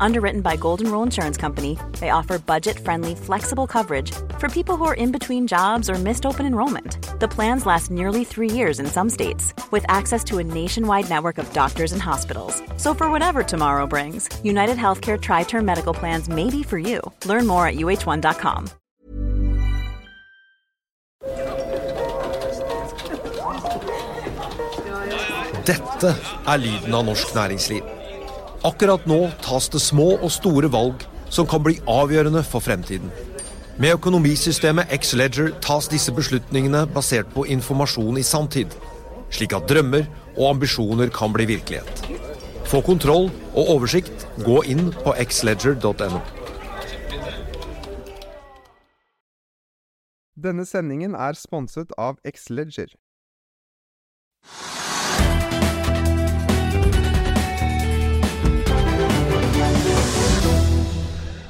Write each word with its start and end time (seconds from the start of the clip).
Underwritten 0.00 0.40
by 0.40 0.56
Golden 0.56 0.90
Rule 0.90 1.02
Insurance 1.02 1.36
Company, 1.36 1.78
they 2.00 2.10
offer 2.10 2.38
budget 2.38 2.78
friendly, 2.78 3.14
flexible 3.14 3.66
coverage 3.66 4.12
for 4.38 4.48
people 4.48 4.76
who 4.76 4.84
are 4.84 4.94
in 4.94 5.12
between 5.12 5.46
jobs 5.46 5.90
or 5.90 5.94
missed 5.94 6.26
open 6.26 6.46
enrollment. 6.46 6.98
The 7.20 7.28
plans 7.28 7.66
last 7.66 7.90
nearly 7.90 8.24
three 8.24 8.50
years 8.50 8.80
in 8.80 8.86
some 8.86 9.10
states, 9.10 9.54
with 9.70 9.84
access 9.88 10.22
to 10.24 10.38
a 10.38 10.44
nationwide 10.44 11.08
network 11.08 11.38
of 11.38 11.52
doctors 11.52 11.92
and 11.92 12.02
hospitals. 12.02 12.62
So, 12.76 12.94
for 12.94 13.10
whatever 13.10 13.42
tomorrow 13.42 13.86
brings, 13.86 14.28
United 14.44 14.76
Healthcare 14.76 15.20
Tri 15.20 15.44
Term 15.44 15.64
Medical 15.64 15.94
Plans 15.94 16.28
may 16.28 16.50
be 16.50 16.62
for 16.62 16.78
you. 16.78 17.00
Learn 17.24 17.46
more 17.46 17.66
at 17.66 17.76
uh1.com. 17.76 18.70
Dette 25.66 26.14
er 26.46 26.58
lyden 26.62 26.94
av 26.94 27.04
norsk 27.08 27.34
næringsliv. 27.34 27.95
Akkurat 28.64 29.04
nå 29.06 29.26
tas 29.44 29.68
det 29.68 29.80
små 29.84 30.14
og 30.16 30.30
store 30.32 30.70
valg 30.72 31.04
som 31.28 31.48
kan 31.48 31.62
bli 31.64 31.76
avgjørende 31.90 32.42
for 32.46 32.64
fremtiden. 32.64 33.10
Med 33.76 33.92
økonomisystemet 33.98 34.92
X-Leger 34.96 35.50
tas 35.60 35.90
disse 35.92 36.12
beslutningene 36.16 36.86
basert 36.94 37.28
på 37.34 37.44
informasjon 37.52 38.16
i 38.16 38.24
sanntid, 38.24 38.72
slik 39.28 39.52
at 39.52 39.68
drømmer 39.68 40.06
og 40.36 40.54
ambisjoner 40.54 41.12
kan 41.12 41.34
bli 41.36 41.44
virkelighet. 41.52 42.06
Få 42.66 42.80
kontroll 42.82 43.28
og 43.52 43.74
oversikt, 43.76 44.24
gå 44.42 44.62
inn 44.64 44.88
på 45.04 45.12
xledger.no. 45.20 46.22
Denne 50.36 50.66
sendingen 50.68 51.14
er 51.14 51.36
sponset 51.36 51.92
av 51.96 52.18
Xleger. 52.24 52.90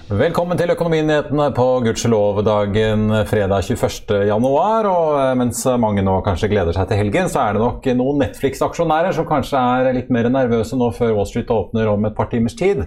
Velkommen 0.07 0.55
til 0.55 0.71
Økonominyhetene 0.71 1.49
på 1.51 1.65
gudskjelov-dagen 1.83 3.09
fredag 3.27 3.65
21. 3.67 4.13
januar. 4.29 4.87
Og 4.87 5.17
eh, 5.19 5.33
mens 5.35 5.65
mange 5.83 6.05
nå 6.07 6.13
kanskje 6.23 6.47
gleder 6.53 6.77
seg 6.77 6.87
til 6.87 7.01
helgen, 7.01 7.27
så 7.27 7.41
er 7.43 7.57
det 7.57 7.65
nok 7.65 7.89
noen 7.99 8.23
Netflix-aksjonærer 8.23 9.17
som 9.17 9.27
kanskje 9.27 9.59
er 9.59 9.97
litt 9.97 10.13
mer 10.15 10.29
nervøse 10.31 10.79
nå 10.79 10.93
før 10.95 11.17
Wall 11.17 11.27
Street 11.27 11.51
åpner 11.51 11.91
om 11.91 12.07
et 12.07 12.15
par 12.15 12.31
timers 12.31 12.55
tid. 12.55 12.85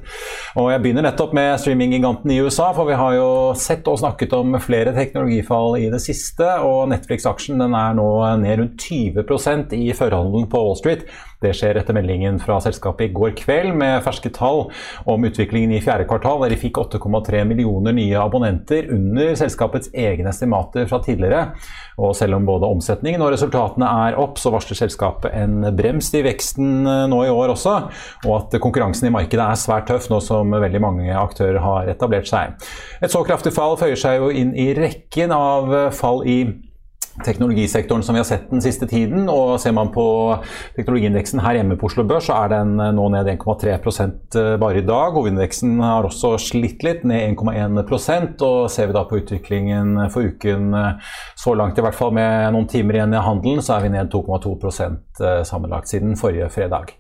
Og 0.55 0.69
jeg 0.71 0.79
begynner 0.85 1.09
nettopp 1.09 1.35
med 1.35 1.59
streaminggiganten 1.59 2.31
i 2.31 2.39
USA, 2.39 2.69
for 2.77 2.87
vi 2.87 2.95
har 3.01 3.17
jo 3.17 3.27
sett 3.59 3.91
og 3.91 3.99
snakket 3.99 4.37
om 4.39 4.55
flere 4.63 4.95
teknologifall 4.95 5.75
i 5.81 5.89
det 5.91 5.99
siste. 6.05 6.47
Og 6.63 6.85
Netflix-aksjen 6.93 7.67
er 7.67 7.99
nå 7.99 8.07
ned 8.45 8.63
rundt 8.63 8.87
20% 8.87 9.75
i 9.75 9.89
førhandelen 9.91 10.47
på 10.47 10.63
Wall 10.69 10.79
Street. 10.79 11.03
Det 11.39 11.53
skjer 11.55 11.77
etter 11.79 11.95
meldingen 11.95 12.35
fra 12.43 12.57
selskapet 12.59 13.07
i 13.07 13.13
går 13.15 13.31
kveld 13.39 13.71
med 13.79 14.01
ferske 14.03 14.31
tall 14.35 14.65
om 15.07 15.23
utviklingen 15.23 15.71
i 15.77 15.79
fjerde 15.83 16.07
kvartal, 16.09 16.41
der 16.43 16.51
de 16.51 16.59
fikk 16.59 16.81
8,3 17.09 17.43
millioner 17.49 17.95
nye 17.97 18.17
abonnenter 18.19 18.89
under 18.93 19.33
selskapets 19.39 19.91
egne 19.93 20.29
estimater 20.31 20.87
fra 20.89 21.01
tidligere. 21.03 21.55
Og 21.99 22.15
selv 22.15 22.37
om 22.37 22.47
både 22.47 22.69
omsetningen 22.69 23.21
og 23.25 23.33
resultatene 23.33 23.89
er 24.07 24.19
opp, 24.21 24.39
så 24.39 24.53
varsler 24.53 24.79
selskapet 24.79 25.35
en 25.35 25.65
brems 25.75 26.11
i 26.15 26.23
veksten 26.25 26.87
eh, 26.87 27.03
nå 27.11 27.23
i 27.25 27.33
år 27.33 27.55
også, 27.55 27.75
og 28.27 28.33
at 28.37 28.59
konkurransen 28.61 29.09
i 29.09 29.13
markedet 29.13 29.45
er 29.45 29.59
svært 29.59 29.89
tøff 29.89 30.09
nå 30.11 30.21
som 30.23 30.53
veldig 30.53 30.83
mange 30.83 31.11
aktører 31.11 31.59
har 31.63 31.91
etablert 31.91 32.29
seg. 32.29 32.55
Et 33.01 33.11
så 33.11 33.23
kraftig 33.27 33.53
fall 33.55 33.77
føyer 33.79 33.99
seg 33.99 34.21
jo 34.21 34.31
inn 34.31 34.55
i 34.55 34.71
rekken 34.77 35.33
av 35.35 35.73
fall 35.95 36.23
i 36.29 36.39
teknologisektoren 37.25 38.03
som 38.03 38.15
vi 38.15 38.21
har 38.21 38.27
sett 38.27 38.49
den 38.51 38.61
siste 38.63 38.87
tiden. 38.87 39.29
og 39.29 39.59
Ser 39.61 39.73
man 39.75 39.91
på 39.93 40.05
teknologiindeksen 40.77 41.41
her 41.43 41.59
hjemme 41.59 41.77
på 41.79 41.89
Oslo 41.89 42.05
Børs, 42.07 42.27
så 42.29 42.37
er 42.43 42.53
den 42.53 42.75
eh, 42.79 42.91
nå 42.95 43.07
ned 43.13 43.31
1,3 43.35 43.73
eh, 43.73 44.53
bare 44.61 44.81
i 44.81 44.85
dag. 44.85 45.15
Hovedindeksen 45.17 45.79
har 45.83 46.07
også 46.07 46.35
slitt 46.41 46.85
litt, 46.85 47.03
ned 47.07 47.35
1,1% 47.37 48.45
og 48.45 48.69
Ser 48.71 48.89
vi 48.89 48.97
da 48.97 49.05
på 49.09 49.19
utviklingen 49.21 49.97
for 50.13 50.29
uken 50.29 50.73
eh, 50.77 51.11
så 51.39 51.55
langt, 51.57 51.79
i 51.79 51.85
hvert 51.85 51.97
fall 51.97 52.13
med 52.15 52.53
noen 52.55 52.69
timer 52.69 52.99
igjen 52.99 53.17
i 53.17 53.25
handelen, 53.25 53.63
så 53.65 53.77
er 53.77 53.87
vi 53.87 53.93
ned 53.95 54.13
2,2% 54.13 55.43
sammenlagt 55.47 55.91
siden 55.91 56.15
forrige 56.19 56.49
fredag. 56.53 56.95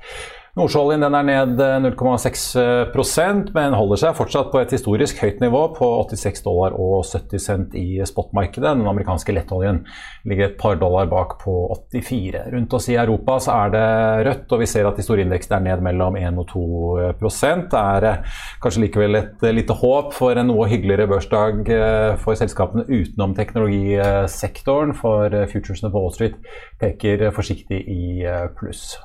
Nordsjøoljen 0.59 1.05
er 1.07 1.23
ned 1.23 1.61
0,6% 1.85 3.51
men 3.55 3.75
holder 3.77 3.99
seg 4.01 4.15
fortsatt 4.17 4.49
på 4.51 4.59
et 4.59 4.73
historisk 4.75 5.21
høyt 5.23 5.39
nivå 5.39 5.61
på 5.77 5.87
86 6.09 6.43
dollar 6.43 6.75
og 6.75 7.05
70 7.07 7.43
cent 7.45 7.77
i 7.79 8.01
spotmarkedet. 8.03 8.73
Den 8.75 8.89
amerikanske 8.89 9.31
lettoljen 9.35 9.85
ligger 10.27 10.49
et 10.49 10.57
par 10.59 10.75
dollar 10.81 11.07
bak 11.07 11.37
på 11.39 11.55
84. 11.95 12.43
Rundt 12.51 12.75
oss 12.75 12.89
i 12.91 12.97
Europa 12.99 13.37
så 13.45 13.55
er 13.55 13.73
det 13.77 13.85
rødt, 14.27 14.51
og 14.51 14.63
vi 14.63 14.69
ser 14.73 14.89
at 14.89 14.99
historieindeksen 14.99 15.55
er 15.55 15.65
ned 15.69 15.85
mellom 15.85 16.19
1 16.19 16.43
og 16.43 16.51
2% 16.51 17.69
Det 17.71 17.83
er 17.95 18.09
eh, 18.09 18.39
kanskje 18.63 18.83
likevel 18.83 19.19
et 19.21 19.45
eh, 19.45 19.55
lite 19.55 19.79
håp 19.79 20.11
for 20.17 20.35
en 20.35 20.51
noe 20.51 20.67
hyggeligere 20.71 21.07
børsdag 21.07 21.71
eh, 21.71 22.15
for 22.19 22.35
selskapene 22.39 22.87
utenom 22.89 23.37
teknologisektoren, 23.37 24.91
for 24.97 25.31
futuresene 25.53 25.93
på 25.93 26.03
Wall 26.03 26.15
Street 26.17 26.35
peker 26.81 27.29
forsiktig 27.35 27.85
i 27.87 28.25
pluss. 28.59 28.97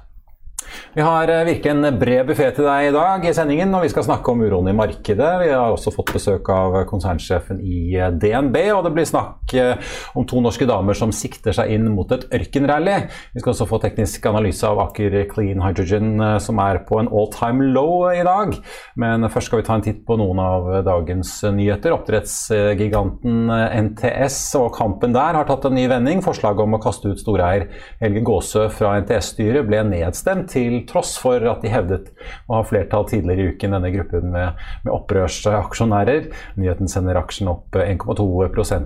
Vi 0.95 1.03
har 1.03 1.29
eh, 1.29 1.45
virkelig 1.49 1.71
en 1.73 1.99
bred 1.99 2.29
buffé 2.29 2.47
til 2.55 2.69
deg 2.69 2.89
i 2.89 2.93
dag 2.95 3.25
i 3.27 3.33
sendingen, 3.35 3.73
og 3.75 3.83
vi 3.83 3.91
skal 3.91 4.07
snakke 4.07 4.31
om 4.31 4.45
uroen 4.45 4.71
i 4.71 4.77
markedet. 4.77 5.31
Vi 5.43 5.49
har 5.51 5.73
også 5.75 5.91
fått 5.95 6.12
besøk 6.15 6.49
av 6.55 6.77
konsernsjefen 6.87 7.59
i 7.59 7.97
eh, 7.99 8.12
DNB, 8.15 8.59
og 8.77 8.84
det 8.87 8.93
blir 8.95 9.09
snakk 9.09 9.55
eh, 9.59 9.97
om 10.15 10.27
to 10.31 10.39
norske 10.45 10.69
damer 10.71 10.95
som 10.99 11.11
sikter 11.15 11.57
seg 11.57 11.73
inn 11.75 11.89
mot 11.97 12.15
et 12.15 12.29
ørkenrally. 12.39 13.01
Vi 13.34 13.43
skal 13.43 13.55
også 13.55 13.67
få 13.71 13.81
teknisk 13.83 14.29
analyse 14.31 14.69
av 14.69 14.84
Aker 14.84 15.17
Clean 15.33 15.65
Hydrogen, 15.65 16.15
som 16.43 16.63
er 16.63 16.83
på 16.87 17.01
en 17.01 17.11
all 17.11 17.27
time 17.34 17.73
low 17.75 18.07
i 18.13 18.23
dag. 18.27 18.55
Men 19.01 19.27
først 19.27 19.51
skal 19.51 19.65
vi 19.65 19.67
ta 19.67 19.79
en 19.79 19.84
titt 19.84 20.05
på 20.07 20.19
noen 20.21 20.39
av 20.43 20.71
dagens 20.87 21.33
nyheter. 21.57 21.97
Oppdrettsgiganten 21.97 23.51
NTS 23.89 24.39
og 24.61 24.71
kampen 24.79 25.15
der 25.17 25.41
har 25.41 25.49
tatt 25.49 25.67
en 25.69 25.77
ny 25.77 25.89
vending. 25.91 26.23
Forslaget 26.25 26.65
om 26.65 26.79
å 26.79 26.83
kaste 26.83 27.11
ut 27.11 27.21
storeier 27.21 27.67
Helge 28.03 28.23
Gåsø 28.27 28.69
fra 28.73 28.95
NTS-styret 29.03 29.67
ble 29.69 29.83
nedstemt 29.91 30.53
til 30.55 30.74
tross 30.89 31.15
for 31.21 31.43
at 31.51 31.62
de 31.65 31.73
hevdet 31.73 32.11
å 32.49 32.59
ha 32.59 32.67
flertall 32.67 33.07
tidligere 33.11 33.45
i 33.45 33.55
uken, 33.55 33.77
denne 33.77 33.93
gruppen 33.95 34.31
med, 34.35 34.61
med 34.85 34.93
opprørsaksjonærer. 34.95 36.29
Nyheten 36.61 36.91
sender 36.91 37.19
aksjen 37.21 37.51
opp 37.53 37.79
1,2 37.81 38.29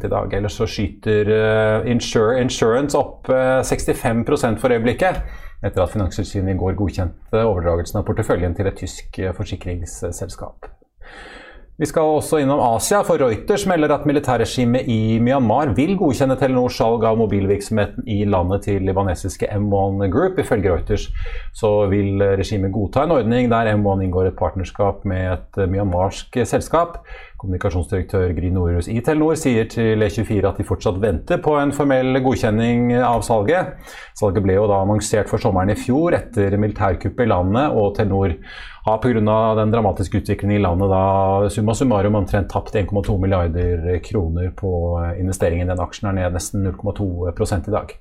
i 0.07 0.13
dag. 0.15 0.39
Ellers 0.39 0.59
så 0.61 0.69
skyter 0.71 1.33
uh, 1.33 1.91
insure, 1.91 2.39
Insurance 2.43 2.99
opp 2.99 3.29
uh, 3.33 3.59
eh, 3.59 3.67
65 3.67 4.25
for 4.61 4.75
øyeblikket. 4.75 5.23
Etter 5.65 5.83
at 5.83 5.91
Finanstilsynet 5.91 6.55
i 6.55 6.59
går 6.59 6.79
godkjente 6.79 7.43
overdragelsen 7.43 7.99
av 7.99 8.07
porteføljen 8.07 8.55
til 8.55 8.71
et 8.71 8.79
tysk 8.79 9.23
forsikringsselskap. 9.35 10.78
Vi 11.79 11.87
skal 11.87 12.09
også 12.11 12.41
innom 12.43 12.59
Asia, 12.59 13.05
for 13.07 13.21
Reuters 13.23 13.63
melder 13.71 13.93
at 13.95 14.07
militærregimet 14.09 14.89
i 14.91 15.21
Myanmar 15.23 15.71
vil 15.77 15.93
godkjenne 16.01 16.35
Telenors 16.41 16.75
salg 16.75 17.05
av 17.07 17.21
mobilvirksomheten 17.21 18.09
i 18.11 18.25
landet 18.27 18.65
til 18.67 18.83
libanesiske 18.83 19.47
M1 19.47 20.09
Group. 20.11 20.41
Ifølge 20.43 20.73
Reuters 20.73 21.05
så 21.55 21.71
vil 21.87 22.19
regimet 22.41 22.75
godta 22.75 23.07
en 23.07 23.15
ordning 23.15 23.47
der 23.53 23.71
M1 23.77 24.03
inngår 24.09 24.33
et 24.33 24.41
partnerskap 24.41 25.07
med 25.07 25.37
et 25.37 25.63
myanmarsk 25.71 26.41
selskap. 26.51 26.99
Kommunikasjonsdirektør 27.39 28.33
Gry 28.35 28.49
Nordhus 28.51 28.89
i 28.91 28.99
Telenor 29.05 29.37
sier 29.39 29.69
til 29.71 30.03
E24 30.03 30.49
at 30.49 30.59
de 30.59 30.67
fortsatt 30.67 30.99
venter 31.03 31.39
på 31.43 31.55
en 31.61 31.71
formell 31.75 32.19
godkjenning 32.25 32.97
av 32.99 33.23
salget. 33.27 33.77
Salget 34.19 34.43
ble 34.43 34.57
jo 34.57 34.67
da 34.67 34.81
annonsert 34.83 35.31
for 35.31 35.39
sommeren 35.43 35.71
i 35.71 35.79
fjor 35.79 36.17
etter 36.19 36.59
militærkuppet 36.59 37.29
i 37.29 37.31
landet, 37.31 37.79
og 37.79 37.95
Telenor 37.95 38.35
har 38.89 38.99
pga. 38.99 39.55
den 39.55 39.71
dramatiske 39.71 40.19
utviklingen 40.19 40.57
i 40.57 40.63
landet 40.63 40.91
da 40.91 41.49
summa 41.53 41.75
summarum 41.75 42.15
omtrent 42.15 42.51
tapt 42.51 42.75
1,2 42.75 43.19
milliarder 43.21 43.99
kroner 44.05 44.51
på 44.57 44.73
investeringen. 45.19 45.69
Den 45.69 45.83
aksjen 45.83 46.09
er 46.11 46.17
ned 46.19 46.37
nesten 46.37 46.65
0,2 46.67 47.69
i 47.69 47.75
dag. 47.75 47.95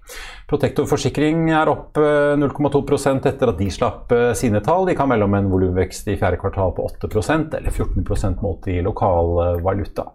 Protektor 0.48 0.88
forsikring 0.88 1.50
er 1.52 1.70
opp 1.72 1.98
0,2% 1.98 3.28
etter 3.28 3.52
at 3.52 3.60
de 3.60 3.70
slapp 3.74 4.12
eh, 4.16 4.32
sine 4.38 4.62
tall. 4.64 4.86
De 4.88 4.96
kan 4.96 5.10
melde 5.10 5.28
om 5.28 5.36
en 5.38 5.50
volumvekst 5.52 6.08
i 6.08 6.18
fjerde 6.20 6.40
kvartal 6.42 6.74
på 6.78 6.88
8% 6.88 7.58
eller 7.60 7.72
14% 7.74 8.42
målt 8.44 8.70
i 8.72 8.80
lokal 9.28 9.62
valuta. 9.64 10.12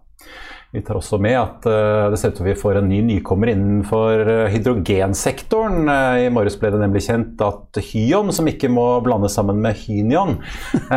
Vi 0.73 0.81
tar 0.81 0.97
også 0.97 1.19
med 1.21 1.35
at 1.37 1.67
uh, 1.69 2.09
det 2.09 2.17
ser 2.17 2.31
ut 2.33 2.39
som 2.41 2.47
vi 2.47 2.55
får 2.57 2.79
en 2.81 2.87
ny 2.89 3.03
nykommer 3.05 3.51
innenfor 3.53 4.23
uh, 4.25 4.47
hydrogensektoren. 4.49 5.85
I 6.25 6.31
morges 6.33 6.57
ble 6.57 6.71
det 6.73 6.81
nemlig 6.81 7.03
kjent 7.05 7.43
at 7.45 7.77
Hyon, 7.91 8.33
som 8.33 8.49
ikke 8.49 8.71
må 8.73 8.87
blandes 9.05 9.37
sammen 9.37 9.61
med 9.61 9.77
Hynion, 9.83 10.39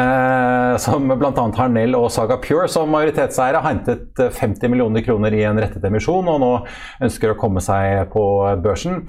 som 0.86 1.12
bl.a. 1.12 1.48
har 1.60 1.74
Nell 1.76 2.00
og 2.00 2.08
Saga 2.16 2.40
Pure 2.40 2.70
som 2.72 2.88
majoritetseiere, 2.96 3.60
har 3.60 3.76
hentet 3.76 4.16
50 4.40 4.72
millioner 4.72 5.04
kroner 5.04 5.36
i 5.36 5.44
en 5.44 5.60
rettet 5.60 5.84
emisjon 5.92 6.32
og 6.32 6.40
nå 6.40 6.54
ønsker 7.04 7.34
å 7.34 7.40
komme 7.40 7.64
seg 7.64 8.06
på 8.16 8.24
børsen. 8.64 9.04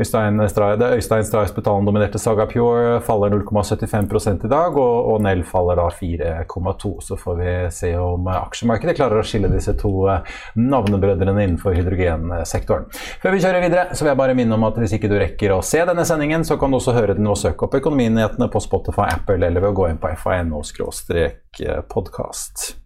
Øystein 0.00 0.40
Stray, 0.48 0.78
det 0.80 0.86
Øystein 0.96 1.26
Stray 1.28 1.44
Spetalen-dominerte 1.50 2.18
Saga 2.18 2.46
Pure 2.48 3.00
faller 3.04 3.28
0,75 3.34 4.46
i 4.46 4.48
dag, 4.48 4.76
og, 4.76 5.08
og 5.12 5.22
Nell 5.22 5.44
faller 5.44 5.76
da 5.76 5.88
4,2. 5.92 7.00
Så 7.04 7.16
får 7.20 7.34
vi 7.36 7.70
se 7.74 7.98
om 8.00 8.26
aksjemarkedet 8.32 8.96
klarer 8.96 9.20
å 9.20 9.24
skille 9.26 9.48
disse 9.52 9.74
to 9.80 10.08
navnebrødrene 10.56 11.44
innenfor 11.44 11.74
hydrogensektoren. 11.76 12.84
Før 13.20 13.30
vi 13.36 13.40
kjører 13.44 13.60
videre, 13.66 13.84
så 13.92 14.04
vil 14.04 14.12
jeg 14.14 14.22
bare 14.22 14.38
minne 14.38 14.54
om 14.56 14.64
at 14.70 14.78
hvis 14.80 14.94
ikke 14.96 15.12
du 15.12 15.16
rekker 15.20 15.50
å 15.52 15.60
se 15.60 15.80
denne 15.84 16.04
sendingen, 16.08 16.42
så 16.48 16.54
kan 16.60 16.70
du 16.72 16.76
også 16.80 16.96
høre 16.96 17.16
den 17.18 17.28
og 17.28 17.40
søke 17.40 17.64
opp 17.68 17.76
Økonominyhetene 17.76 18.48
på 18.48 18.58
Spotify, 18.64 19.06
Apple 19.12 19.44
eller 19.44 19.60
ved 19.60 19.70
å 19.74 19.78
gå 19.82 19.84
inn 19.92 20.00
på 20.00 20.08
fano-podkast. 20.24 22.79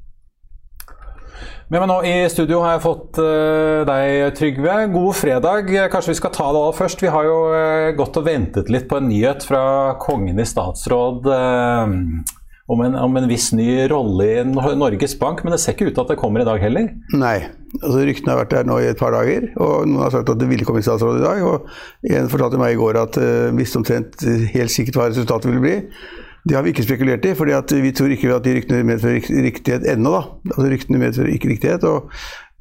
Med 1.72 1.80
meg 1.80 1.88
nå 1.88 1.94
i 2.04 2.12
studio 2.28 2.58
har 2.60 2.74
jeg 2.74 2.84
fått 2.84 3.18
uh, 3.24 3.86
deg, 3.88 4.34
Trygve. 4.36 4.72
God 4.92 5.16
fredag. 5.16 5.70
Kanskje 5.92 6.12
vi 6.12 6.18
skal 6.18 6.32
ta 6.34 6.50
det 6.52 6.60
av 6.60 6.74
først. 6.76 7.00
Vi 7.00 7.12
har 7.12 7.24
jo 7.24 7.38
uh, 7.54 7.92
gått 7.96 8.18
og 8.20 8.26
ventet 8.26 8.68
litt 8.72 8.84
på 8.90 8.98
en 9.00 9.08
nyhet 9.08 9.46
fra 9.48 9.62
kongen 10.02 10.42
i 10.42 10.44
statsråd 10.44 11.24
uh, 11.24 11.94
om, 12.68 12.82
en, 12.84 12.98
om, 13.00 13.16
en, 13.16 13.28
viss 13.30 13.48
ny 13.56 13.86
rolle 13.88 14.26
i 14.28 14.44
Norges 14.44 15.16
Bank, 15.20 15.40
men 15.40 15.56
det 15.56 15.62
ser 15.62 15.72
ikke 15.72 15.88
ut 15.88 15.96
til 15.96 16.04
at 16.04 16.12
det 16.12 16.18
kommer 16.20 16.44
i 16.44 16.48
dag 16.48 16.60
heller? 16.60 16.90
Nei. 17.16 17.38
altså 17.80 18.04
Ryktene 18.10 18.34
har 18.34 18.42
vært 18.42 18.52
der 18.58 18.68
nå 18.68 18.78
i 18.84 18.90
et 18.90 19.00
par 19.00 19.16
dager, 19.16 19.48
og 19.56 19.88
noen 19.88 20.04
har 20.04 20.12
sagt 20.12 20.34
at 20.34 20.40
det 20.42 20.50
ville 20.52 20.68
komme 20.68 20.84
i 20.84 20.86
statsråd 20.86 21.22
i 21.22 21.24
dag. 21.24 21.40
og 21.48 22.12
En 22.20 22.28
fortalte 22.32 22.60
meg 22.60 22.76
i 22.76 22.80
går 22.82 23.00
at 23.06 23.16
uh, 23.24 23.48
visste 23.56 23.80
omtrent 23.80 24.20
helt 24.52 24.76
sikkert 24.76 25.00
hva 25.00 25.08
resultatet 25.14 25.48
ville 25.48 25.64
bli. 25.64 25.80
Det 26.44 26.56
har 26.56 26.64
vi 26.64 26.74
ikke 26.74 26.84
spekulert 26.84 27.24
i, 27.24 27.34
for 27.34 27.48
vi 27.48 27.92
tror 27.96 28.12
ikke 28.12 28.34
at 28.34 28.44
de 28.44 28.54
ryktene 28.58 28.84
medfører 28.84 29.44
riktighet 29.46 29.86
ennå. 29.88 30.10
da. 30.12 30.22
Altså 30.52 30.66
Ryktene 30.70 31.00
medfører 31.00 31.32
ikke 31.32 31.48
riktighet. 31.54 31.84
og 31.84 32.10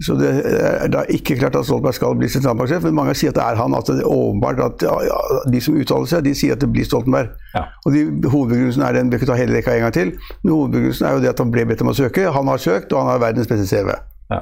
så 0.01 0.15
det 0.17 0.29
er 0.49 0.87
da 0.89 1.03
ikke 1.13 1.35
klart 1.37 1.55
at 1.55 1.67
Stoltenberg 1.67 1.93
skal 1.93 2.15
bli 2.17 2.27
sentralbanksjef, 2.31 2.81
men 2.87 2.95
mange 2.97 3.13
sier 3.15 3.29
at 3.29 3.37
det 3.37 3.43
er 3.43 3.59
han. 3.59 3.75
at 3.77 3.91
det 3.91 4.01
er 4.01 4.09
åpenbart 4.09 4.59
at 4.65 4.85
ja, 4.87 5.19
De 5.53 5.61
som 5.61 5.77
uttaler 5.77 6.09
seg, 6.09 6.23
de 6.25 6.33
sier 6.35 6.57
at 6.57 6.63
det 6.63 6.71
blir 6.73 6.87
Stoltenberg. 6.87 7.29
Ja. 7.53 7.67
Og 7.85 7.93
de, 7.93 8.01
Hovedbegrunnelsen 8.25 8.87
er 8.87 8.97
den, 8.97 9.11
vi 9.13 9.21
kan 9.21 9.29
ta 9.29 9.37
hele 9.37 9.55
rekka 9.59 9.75
en 9.75 9.85
gang 9.85 9.93
til, 9.93 10.15
men 10.41 10.55
hovedbegrunnelsen 10.55 11.07
er 11.07 11.13
jo 11.13 11.23
det 11.23 11.31
at 11.35 11.43
han 11.43 11.53
ble 11.53 11.67
bedt 11.69 11.85
om 11.85 11.93
å 11.93 11.95
søke. 11.97 12.25
Han 12.39 12.51
har 12.51 12.65
søkt, 12.65 12.91
og 12.91 13.03
han 13.03 13.13
har 13.13 13.23
verdens 13.27 13.51
beste 13.51 13.69
CV. 13.69 13.93
Ja. 14.33 14.41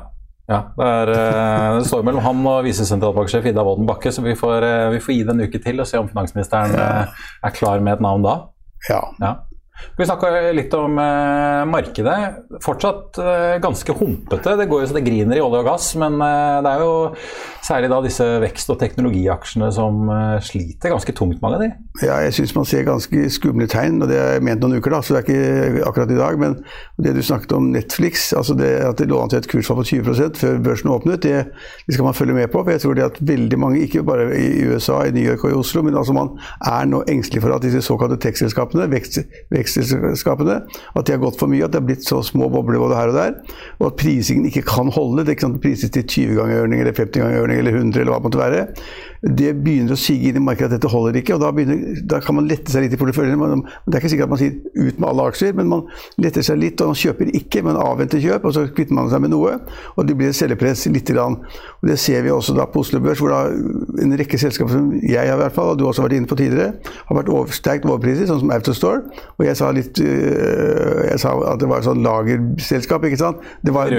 Ja, 0.52 0.60
det, 0.76 0.88
er, 0.88 1.10
eh, 1.14 1.78
det, 1.78 1.86
står 1.88 2.02
mellom 2.04 2.24
han 2.26 2.40
og 2.50 2.66
visesentralbanksjef 2.66 3.46
Ida 3.52 3.64
Wolden 3.64 3.88
Bakke, 3.88 4.12
så 4.12 4.24
vi 4.26 4.34
får, 4.36 4.66
eh, 4.68 4.88
vi 4.96 5.04
får, 5.04 5.14
gi 5.16 5.22
det 5.28 5.36
en 5.36 5.44
uke 5.46 5.62
til 5.64 5.80
og 5.80 5.88
se 5.88 6.00
om 6.00 6.10
finansministeren. 6.10 6.74
Eh, 6.76 7.22
er 7.46 7.54
klar 7.56 7.80
med 7.80 8.00
et 8.00 8.04
navn 8.04 8.26
da. 8.26 8.34
Ja. 8.88 9.14
ja. 9.20 9.48
Vi 9.98 10.08
snakka 10.08 10.30
litt 10.56 10.74
om 10.74 10.98
eh, 10.98 11.62
markedet. 11.70 12.18
Fortsatt 12.64 13.20
eh, 13.22 13.58
ganske 13.62 13.96
humpete. 14.00 14.56
Det 14.58 14.68
går 14.72 14.84
jo 14.84 14.90
så 14.90 14.98
det 14.98 15.04
griner 15.06 15.38
i 15.38 15.44
olje 15.44 15.62
og 15.62 15.68
gass, 15.68 15.92
men 16.00 16.16
eh, 16.24 16.60
det 16.64 16.72
er 16.72 16.84
jo 16.86 16.94
særlig 17.62 17.92
da 17.92 18.00
disse 18.04 18.26
vekst- 18.42 18.72
og 18.74 18.80
teknologiaksjene 18.82 19.68
som 19.76 20.10
sliter 20.44 20.92
ganske 20.92 21.14
tungt, 21.16 21.42
mange 21.44 21.60
av 21.60 21.64
de. 21.66 21.70
Ja, 22.02 22.18
jeg 22.26 22.34
syns 22.40 22.56
man 22.56 22.66
ser 22.68 22.88
ganske 22.88 23.28
skumle 23.32 23.68
tegn, 23.70 24.00
og 24.02 24.10
det 24.10 24.18
jeg 24.18 24.44
ment 24.48 24.64
noen 24.64 24.80
uker, 24.80 24.96
da, 24.96 25.02
så 25.06 25.18
det 25.18 25.22
er 25.22 25.70
ikke 25.70 25.86
akkurat 25.92 26.14
i 26.16 26.18
dag. 26.18 26.40
Men 26.42 26.58
det 26.98 27.14
du 27.16 27.22
snakket 27.26 27.54
om 27.56 27.70
Netflix, 27.76 28.32
altså 28.38 28.56
det 28.58 28.72
at 28.88 28.98
det 29.00 29.10
lå 29.12 29.20
an 29.22 29.32
til 29.32 29.42
et 29.42 29.50
kursfall 29.52 29.82
på 29.82 29.88
20 29.92 30.40
før 30.40 30.58
børsen 30.64 30.92
åpnet, 30.92 31.22
det, 31.24 31.44
det, 31.86 31.94
skal 31.94 32.08
man 32.08 32.18
følge 32.18 32.40
med 32.40 32.50
på. 32.52 32.64
For 32.64 32.74
jeg 32.74 32.84
tror 32.86 32.98
det 32.98 33.06
at 33.06 33.22
veldig 33.22 33.60
mange, 33.62 33.84
ikke 33.86 34.04
bare 34.08 34.32
i 34.40 34.66
USA, 34.66 35.04
i 35.06 35.14
New 35.16 35.28
York 35.30 35.46
og 35.46 35.54
i 35.54 35.60
Oslo, 35.62 35.86
men 35.86 35.98
altså 35.98 36.16
man 36.18 36.34
er 36.66 36.90
nå 36.90 37.04
engstelig 37.12 37.46
for 37.46 37.54
at 37.56 37.64
disse 37.66 37.84
såkalte 37.86 38.18
tech-selskapene, 38.22 38.90
vekst, 38.92 39.22
vekst 39.54 39.71
vekstselskapene. 39.80 40.58
At 40.96 41.08
de 41.08 41.16
har 41.16 41.22
gått 41.24 41.40
for 41.40 41.52
mye, 41.52 41.64
at 41.66 41.74
det 41.74 41.82
har 41.82 41.88
blitt 41.88 42.08
så 42.08 42.22
små 42.26 42.50
bobler 42.52 42.82
både 42.82 42.98
her 43.00 43.14
og 43.14 43.20
der. 43.20 43.38
Og 43.80 43.92
at 43.92 44.02
prisingen 44.02 44.50
ikke 44.50 44.66
kan 44.68 44.92
holde. 44.92 45.24
Det 45.24 45.34
er 45.34 45.40
ikke 45.40 45.48
sant, 45.48 45.62
prises 45.64 45.94
til 45.94 46.08
20 46.08 46.42
ganger 46.42 46.66
ørning 46.66 46.84
eller 46.84 46.98
50 46.98 47.24
ganger 47.24 47.46
ørning 47.46 47.64
eller 47.64 47.80
100 47.80 48.02
eller 48.02 48.14
hva 48.14 48.20
det 48.22 48.30
måtte 48.30 48.44
være 48.44 48.68
det 49.22 49.52
begynner 49.62 49.94
å 49.94 50.00
sige 50.02 50.32
inn 50.32 50.38
i 50.40 50.42
markedet 50.42 50.72
at 50.72 50.80
dette 50.80 50.90
holder 50.90 51.20
ikke. 51.20 51.36
og 51.36 51.44
Da, 51.44 51.52
begynner, 51.54 52.00
da 52.10 52.18
kan 52.26 52.36
man 52.40 52.48
lette 52.50 52.74
seg 52.74 52.88
litt 52.88 52.96
i 52.96 52.98
porteføljen. 52.98 53.62
Det 53.86 53.94
er 53.94 54.00
ikke 54.00 54.10
sikkert 54.10 54.32
at 54.32 54.34
man 54.34 54.40
sier 54.42 54.56
ut 54.74 54.98
med 54.98 55.08
alle 55.12 55.26
aksjer, 55.30 55.54
men 55.60 55.70
man 55.70 55.84
letter 56.22 56.46
seg 56.46 56.58
litt. 56.58 56.82
og 56.82 56.90
Man 56.90 56.98
kjøper 56.98 57.30
ikke, 57.38 57.62
men 57.68 57.78
avventer 57.78 58.22
kjøp, 58.24 58.48
og 58.50 58.56
så 58.58 58.66
kvitter 58.74 58.98
man 58.98 59.12
seg 59.14 59.22
med 59.22 59.34
noe. 59.36 59.60
og 59.94 60.08
Det 60.10 60.16
blir 60.18 60.32
et 60.32 60.40
selgepress 60.40 60.88
litt. 60.90 61.14
Og 61.14 61.86
Det 61.86 62.00
ser 62.02 62.26
vi 62.26 62.34
også 62.34 62.56
da 62.58 62.66
på 62.66 62.82
Oslo 62.82 63.02
Børs, 63.04 63.22
hvor 63.22 63.30
da 63.30 63.44
en 64.02 64.18
rekke 64.18 64.42
selskaper 64.42 64.74
som 64.74 64.90
jeg 65.06 65.22
har 65.22 65.38
i 65.38 65.44
hvert 65.44 65.54
fall, 65.54 65.76
og 65.76 65.78
du 65.78 65.86
har 65.86 65.94
vært 66.02 66.18
inne 66.18 66.30
på 66.30 66.40
tidligere, 66.42 66.74
har 66.82 67.20
vært 67.22 67.30
over, 67.30 67.54
sterkt 67.54 67.86
overpriset, 67.86 68.26
sånn 68.32 68.42
som 68.42 68.56
Autostore. 68.56 69.06
Og 69.38 69.46
jeg 69.46 69.61
sa 69.62 69.72
litt 69.76 70.02
øh, 70.04 71.02
jeg 71.12 71.22
sa 71.22 71.34
at 71.52 71.62
det 71.62 71.70
var 71.70 71.82
et 71.82 71.88
sånn 71.88 72.02
lagerselskap, 72.06 73.06
ikke 73.08 73.20
sant. 73.20 73.42
Det 73.66 73.74
var, 73.76 73.92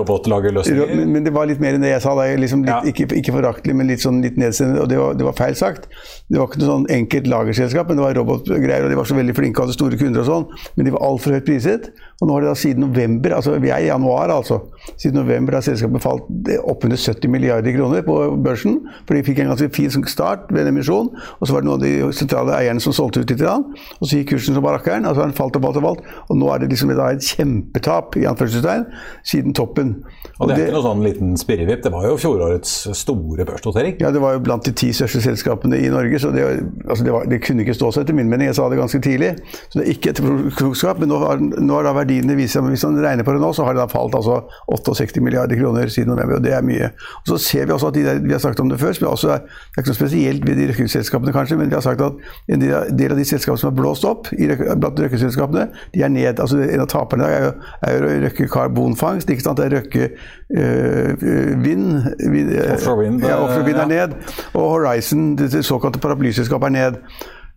robotlagerløsninger. 0.00 0.94
Men, 0.94 1.12
men, 1.14 1.26
det 1.26 1.32
var 1.34 1.48
litt 1.50 1.62
mer 1.62 1.76
enn 1.76 1.84
det 1.84 1.92
jeg 1.92 2.04
sa. 2.04 2.14
da, 2.18 2.26
liksom 2.40 2.64
litt, 2.64 2.72
ja. 2.72 2.80
Ikke, 2.90 3.08
ikke 3.20 3.34
foraktelig, 3.36 3.76
men 3.76 3.90
litt 3.90 4.04
sånn 4.04 4.20
litt 4.24 4.38
nedsendende. 4.40 4.84
og 4.84 4.90
det 4.90 5.00
var, 5.00 5.18
det 5.18 5.28
var, 5.28 5.36
feil 5.38 5.58
sagt. 5.58 5.88
Det 6.28 6.40
var 6.40 6.50
ikke 6.50 6.62
noe 6.62 6.70
sånn 6.70 6.88
enkelt 6.94 7.30
lagerselskap, 7.30 7.90
men 7.90 8.00
det 8.00 8.06
var 8.06 8.18
robotgreier, 8.20 8.86
og 8.86 8.92
de 8.92 8.98
var 9.00 9.08
så 9.10 9.18
veldig 9.18 9.36
flinke 9.36 9.60
og 9.60 9.66
hadde 9.66 9.78
store 9.78 10.00
kunder 10.00 10.24
og 10.24 10.30
sånn, 10.30 10.48
men 10.76 10.88
de 10.88 10.94
var 10.94 11.06
altfor 11.08 11.36
høyt 11.36 11.48
priset. 11.48 11.90
Og 12.20 12.28
nå 12.28 12.36
har 12.36 12.44
de 12.44 12.50
da 12.52 12.56
siden 12.58 12.86
november, 12.86 13.34
altså 13.36 13.56
vi 13.62 13.72
er 13.74 13.82
i 13.82 13.88
januar 13.88 14.30
altså, 14.30 14.60
siden 14.92 15.18
november 15.18 15.58
har 15.58 15.64
selskapet 15.66 16.02
falt 16.04 16.28
oppunder 16.62 17.00
70 17.00 17.32
milliarder 17.32 17.74
kroner 17.74 18.04
på 18.06 18.18
børsen, 18.44 18.78
for 19.04 19.16
de 19.16 19.24
fikk 19.26 19.42
en 19.42 19.50
ganske 19.52 19.70
fin 19.74 19.90
start 20.08 20.46
ved 20.52 20.64
en 20.64 20.74
emisjon, 20.74 21.10
og 21.10 21.46
så 21.46 21.56
var 21.56 21.64
det 21.64 21.68
noen 21.68 21.80
av 21.80 21.84
de 21.84 22.14
sentrale 22.16 22.54
eierne 22.56 22.82
som 22.82 22.94
solgte 22.94 23.24
ut 23.24 23.32
litt, 23.32 23.42
og 23.44 24.06
så 24.06 24.20
gikk 24.20 24.34
kursen 24.34 24.56
som 24.56 24.64
barakkeren, 24.64 24.73
og 24.74 24.88
Altså 24.94 25.22
han 25.22 25.34
falt 25.36 25.56
og 25.58 25.64
falt 25.64 25.78
og 25.80 25.86
falt, 25.88 26.04
og 26.28 26.38
nå 26.40 26.50
er 26.52 26.62
det 26.62 26.70
liksom 26.72 26.92
et 26.94 27.24
kjempetap 27.24 28.16
i 28.20 28.26
anførselstegn 28.28 28.86
siden 29.26 29.54
toppen. 29.56 29.96
Og 30.40 30.50
det 30.50 30.56
er 30.56 30.62
ikke 30.66 30.76
noe 30.76 30.86
sånn 30.86 31.04
liten 31.04 31.34
spirrevipp, 31.38 31.82
det 31.84 31.92
var 31.94 32.08
jo 32.08 32.16
fjorårets 32.18 32.72
store 32.98 33.46
børsnotering? 33.46 33.96
Ja, 34.02 34.10
det 34.14 34.22
var 34.22 34.34
jo 34.34 34.42
blant 34.44 34.66
de 34.66 34.72
ti 34.76 34.90
største 34.96 35.22
selskapene 35.24 35.78
i 35.78 35.90
Norge, 35.92 36.18
så 36.22 36.32
det, 36.34 36.44
altså 36.88 37.06
det, 37.06 37.12
var, 37.14 37.28
det 37.30 37.40
kunne 37.44 37.62
ikke 37.64 37.76
stå 37.76 37.92
seg 37.94 38.06
etter 38.06 38.18
min 38.18 38.30
mening, 38.30 38.50
jeg 38.50 38.58
sa 38.58 38.66
det 38.70 38.80
ganske 38.80 39.00
tidlig. 39.04 39.30
Så 39.68 39.78
det 39.78 39.84
er 39.84 39.92
ikke 39.94 40.14
etterpåklokskap, 40.14 41.02
men 41.02 41.12
nå 41.12 41.20
har, 41.22 41.42
nå 41.42 41.78
har 41.78 41.86
da 41.86 41.94
verdiene 41.96 42.36
vist 42.38 42.56
seg 42.56 42.66
Hvis 42.66 42.84
man 42.86 42.98
regner 43.04 43.26
på 43.26 43.34
det 43.36 43.42
nå, 43.42 43.52
så 43.54 43.66
har 43.66 43.76
det 43.76 43.84
da 43.84 43.88
falt 43.92 44.16
altså 44.18 44.40
68 44.72 45.22
milliarder 45.24 45.58
kroner 45.60 45.92
siden 45.92 46.12
november, 46.14 46.40
og 46.40 46.46
det 46.46 46.54
er 46.56 46.66
mye. 46.66 46.90
Og 47.22 47.32
Så 47.32 47.38
ser 47.46 47.68
vi 47.68 47.76
også 47.76 47.92
at 47.92 47.98
de 47.98 48.04
der, 48.06 48.22
vi 48.24 48.34
har 48.34 48.42
sagt 48.42 48.60
om 48.60 48.70
det 48.72 48.80
før, 48.80 48.96
som 48.96 49.08
også 49.12 49.32
er, 49.36 49.44
det 49.44 49.78
er 49.78 49.84
ikke 49.84 49.94
noe 49.94 50.00
spesielt 50.00 50.48
ved 50.48 50.58
de 50.60 50.68
røkkeselskapene 50.72 51.34
kanskje, 51.34 51.58
men 51.60 51.70
vi 51.70 51.78
har 51.78 51.84
sagt 51.84 52.02
at 52.04 52.18
en 52.54 52.64
del 52.64 53.14
av 53.14 53.20
de 53.20 53.28
selskapene 53.28 53.62
som 53.62 53.70
er 53.70 53.78
blåst 53.78 54.06
opp 54.08 54.32
i, 54.34 54.48
blant 54.80 55.00
røkkeselskapene, 55.00 55.68
de 55.94 56.02
er 56.02 56.08
ned. 56.12 56.40
altså 56.40 56.58
En 56.62 56.82
av 56.84 56.88
taperne 56.90 57.28
er 57.28 57.44
jo, 57.44 57.52
er 57.82 57.96
jo 57.98 58.16
Røkke 58.24 58.48
karbonfangst, 58.48 59.30
ikke 59.30 59.44
sant? 59.44 59.60
det 59.60 59.68
er 59.68 59.76
Røkke 59.78 60.08
øh, 60.56 61.64
vind, 61.64 62.02
vind 62.30 62.52
Offshore 62.72 62.98
Wind, 62.98 63.22
ja, 63.24 63.38
offshore 63.42 63.64
wind 63.64 63.78
er 63.78 63.86
ned. 63.90 64.18
Og 64.54 64.68
Horizon, 64.74 65.36
det 65.38 65.64
såkalte 65.64 66.02
paraplyselskapet, 66.02 66.66
er 66.66 66.76
ned. 66.78 67.00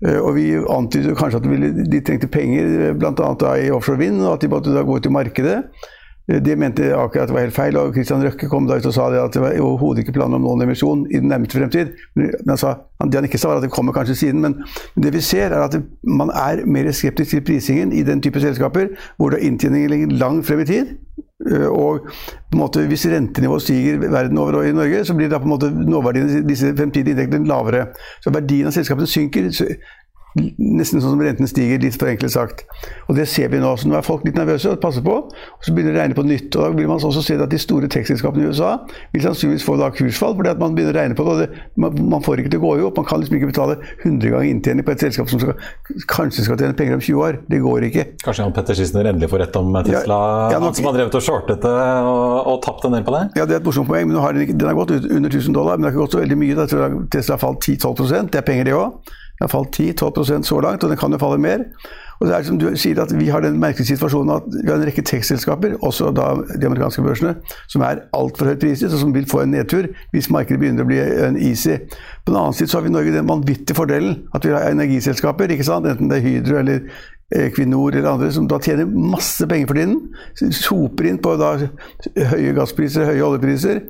Eh, 0.05 0.19
og 0.21 0.35
vi 0.37 0.51
antydet 0.53 1.17
kanskje 1.17 1.41
at 1.41 1.91
de 1.91 2.01
trengte 2.05 2.29
penger, 2.29 2.93
bl.a. 2.99 3.53
i 3.57 3.71
offshore 3.73 3.97
vind, 3.97 4.21
og 4.21 4.37
at 4.37 4.45
de 4.45 4.51
måtte 4.51 4.75
da 4.75 4.85
gå 4.85 4.99
ut 4.99 5.09
i 5.09 5.13
markedet. 5.13 5.61
Det 6.27 6.57
mente 6.59 6.89
akkurat 6.91 7.23
at 7.23 7.29
det 7.29 7.35
var 7.37 7.45
helt 7.45 7.55
feil, 7.55 7.77
og 7.79 7.93
Christian 7.95 8.23
Røkke 8.25 8.49
kom 8.51 8.65
da 8.67 8.75
ut 8.75 8.87
og 8.89 8.93
sa 8.95 9.05
det 9.13 9.21
at 9.21 9.35
det 9.37 9.41
var 9.45 9.53
overhodet 9.63 10.03
ikke 10.03 10.17
planer 10.17 10.35
om 10.35 10.43
noen 10.43 10.65
emisjon 10.65 11.05
i 11.07 11.21
den 11.21 11.31
nærmeste 11.31 11.55
fremtid. 11.55 11.93
Men 12.19 12.33
han 12.51 12.59
sa, 12.59 12.73
det 12.99 13.15
han 13.15 13.27
ikke 13.29 13.39
sa, 13.39 13.53
var 13.53 13.61
at 13.61 13.67
det 13.67 13.71
kommer 13.71 13.95
kanskje 13.95 14.17
siden. 14.25 14.43
Men 14.43 14.57
det 14.99 15.13
vi 15.15 15.23
ser, 15.23 15.55
er 15.55 15.63
at 15.63 15.77
man 16.03 16.33
er 16.35 16.65
mer 16.67 16.91
skeptisk 16.91 17.31
til 17.31 17.45
prisingen 17.47 17.95
i 17.95 18.03
den 18.03 18.19
type 18.21 18.43
selskaper 18.43 18.91
hvor 19.15 19.31
det 19.31 19.39
inntjeningen 19.47 19.93
ligger 19.93 20.17
langt 20.19 20.49
frem 20.49 20.65
i 20.65 20.67
tid. 20.67 20.97
Eh, 21.47 21.67
og 21.69 22.09
på 22.09 22.57
en 22.57 22.59
måte, 22.59 22.83
hvis 22.89 23.07
rentenivået 23.07 23.61
stiger 23.61 23.99
verden 24.11 24.37
over 24.37 24.59
og 24.59 24.67
i 24.67 24.75
Norge, 24.75 25.05
så 25.05 25.15
blir 25.15 25.29
da 25.29 25.39
på 25.39 25.47
en 25.47 25.53
måte 25.55 25.71
nåverdien 25.71 26.43
disse 26.47 26.73
fremtidige 26.75 27.15
inntektene 27.15 27.47
lavere. 27.47 27.87
Så 28.19 28.35
verdien 28.35 28.67
av 28.67 28.75
selskapene 28.75 29.07
synker. 29.07 29.47
Nesten 30.37 31.01
sånn 31.01 31.15
som 31.15 31.21
renten 31.23 31.49
stiger, 31.49 31.79
litt 31.81 31.95
forenklet 31.97 32.33
sagt. 32.33 32.65
Og 33.07 33.15
Det 33.17 33.27
ser 33.27 33.49
vi 33.49 33.59
nå. 33.59 33.75
så 33.77 33.87
Nå 33.87 33.95
er 33.97 34.05
folk 34.05 34.25
litt 34.25 34.35
nervøse 34.37 34.69
og 34.69 34.81
passer 34.81 35.01
på. 35.01 35.15
og 35.25 35.63
Så 35.65 35.73
begynner 35.73 35.93
det 35.93 35.99
å 35.99 36.03
regne 36.03 36.17
på 36.17 36.25
nytt. 36.27 36.55
og 36.55 36.61
Da 36.61 36.69
vil 36.77 36.87
man 36.87 36.99
også 36.99 37.23
se 37.23 37.37
at 37.41 37.49
de 37.49 37.57
store 37.57 37.87
tekstselskapene 37.87 38.43
i 38.43 38.47
USA 38.47 38.77
vil 39.13 39.21
sannsynligvis 39.23 39.65
få 39.65 39.77
da 39.77 39.89
kursfall, 39.89 40.35
fordi 40.35 40.49
at 40.49 40.59
man 40.59 40.75
begynner 40.75 40.93
å 40.93 40.99
regne 40.99 41.15
på 41.15 41.23
det. 41.25 41.31
og 41.31 41.39
det, 41.39 41.49
man, 41.75 42.09
man, 42.09 42.21
får 42.21 42.43
ikke 42.43 42.51
til 42.53 42.59
å 42.59 42.65
gå 42.67 42.77
i 42.77 42.85
opp. 42.85 42.97
Man 42.97 43.05
kan 43.05 43.19
liksom 43.19 43.37
ikke 43.37 43.51
betale 43.51 43.77
100 44.03 44.29
ganger 44.29 44.49
inntjening 44.51 44.85
på 44.85 44.91
et 44.93 45.05
selskap 45.07 45.29
som 45.29 45.39
skal, 45.39 45.55
kanskje 46.07 46.45
skal 46.45 46.57
tjene 46.57 46.77
penger 46.77 46.99
om 46.99 47.01
20 47.01 47.23
år. 47.25 47.39
Det 47.47 47.61
går 47.63 47.87
ikke. 47.89 48.05
Kanskje 48.23 48.43
Jan 48.43 48.53
Petter 48.53 48.77
Schissener 48.77 49.09
endelig 49.09 49.31
får 49.31 49.45
rett 49.45 49.55
om 49.55 49.73
Tesla, 49.77 50.17
ja, 50.17 50.51
ja, 50.51 50.59
nok, 50.59 50.69
han 50.69 50.75
som 50.77 50.89
har 50.89 50.97
drevet 50.97 51.17
og 51.17 51.23
shortet 51.23 51.61
det 51.63 51.75
og, 52.11 52.47
og 52.51 52.61
tapt 52.65 52.85
en 52.85 52.97
del 52.97 53.05
på 53.07 53.13
det? 53.15 53.23
Ja, 53.39 53.45
det 53.45 53.57
er 53.57 53.61
et 53.61 53.65
morsomt 53.65 53.89
poeng, 53.89 54.09
men 54.09 54.19
har 54.21 54.37
den, 54.37 54.53
den, 54.53 54.67
har 54.67 54.77
gått 54.77 54.93
under 54.97 55.29
1000 55.29 55.55
dollar, 55.55 55.77
men 55.77 55.87
det 55.87 55.91
har 55.91 55.95
ikke 55.95 56.05
gått 56.05 56.17
så 56.17 56.21
veldig 56.21 56.37
mye. 56.43 56.57
Da 56.57 56.67
tror 56.69 56.83
jeg 56.83 57.07
Tesla 57.15 57.39
falt 57.41 57.63
10-12 57.63 58.29
Det 58.33 58.41
er 58.41 58.45
penger, 58.45 58.69
det 58.69 58.75
òg. 58.77 59.15
Den 59.37 59.45
har 59.45 59.53
falt 59.53 59.79
10-12% 59.79 60.49
så 60.49 60.59
langt, 60.65 60.83
og 60.83 60.89
den 60.89 60.97
kan 60.97 61.13
jo 61.13 61.21
falle 61.21 61.37
mer. 61.41 61.65
Og 62.17 62.27
det 62.27 62.33
er 62.33 62.45
som 62.47 62.57
du 62.57 62.65
sier 62.79 62.97
at 63.01 63.11
Vi 63.13 63.27
har 63.29 63.43
den 63.45 63.59
merkelige 63.61 63.91
situasjonen 63.91 64.31
at 64.39 64.45
vi 64.49 64.69
har 64.71 64.79
en 64.79 64.87
rekke 64.89 65.03
tekstselskaper, 65.05 65.75
også 65.85 66.09
da 66.17 66.31
de 66.57 66.65
amerikanske 66.65 67.03
børsene, 67.05 67.35
som 67.69 67.83
er 67.85 68.01
altfor 68.17 68.49
høyt 68.49 68.63
priset, 68.63 68.93
og 68.93 68.99
som 69.03 69.13
vil 69.13 69.27
få 69.29 69.43
en 69.43 69.53
nedtur 69.53 69.89
hvis 70.15 70.31
markedet 70.33 70.59
begynner 70.61 70.87
å 70.87 70.89
bli 70.89 70.97
en 71.27 71.37
easy. 71.37 71.77
På 72.25 72.33
den 72.33 72.39
annen 72.39 72.57
side 72.57 72.71
så 72.71 72.79
har 72.79 72.87
vi 72.87 72.91
i 72.93 72.95
Norge 72.97 73.13
den 73.13 73.29
vanvittige 73.29 73.77
fordelen 73.77 74.23
at 74.33 74.45
vi 74.45 74.55
har 74.55 74.71
energiselskaper, 74.71 75.53
ikke 75.53 75.67
sant? 75.67 75.85
enten 75.85 76.09
det 76.09 76.17
er 76.17 76.25
Hydro 76.25 76.57
eller 76.63 76.89
Equinor 77.35 77.91
eller 77.91 78.07
andre 78.13 78.29
som 78.31 78.45
da 78.47 78.55
tjener 78.63 78.87
masse 78.87 79.43
penger 79.51 79.67
for 79.67 79.79
tiden. 79.79 80.53
Soper 80.55 81.09
inn 81.09 81.17
på 81.19 81.33
da 81.39 81.57
høye 82.31 82.53
gasspriser, 82.55 83.09
høye 83.09 83.25
oljepriser. 83.25 83.81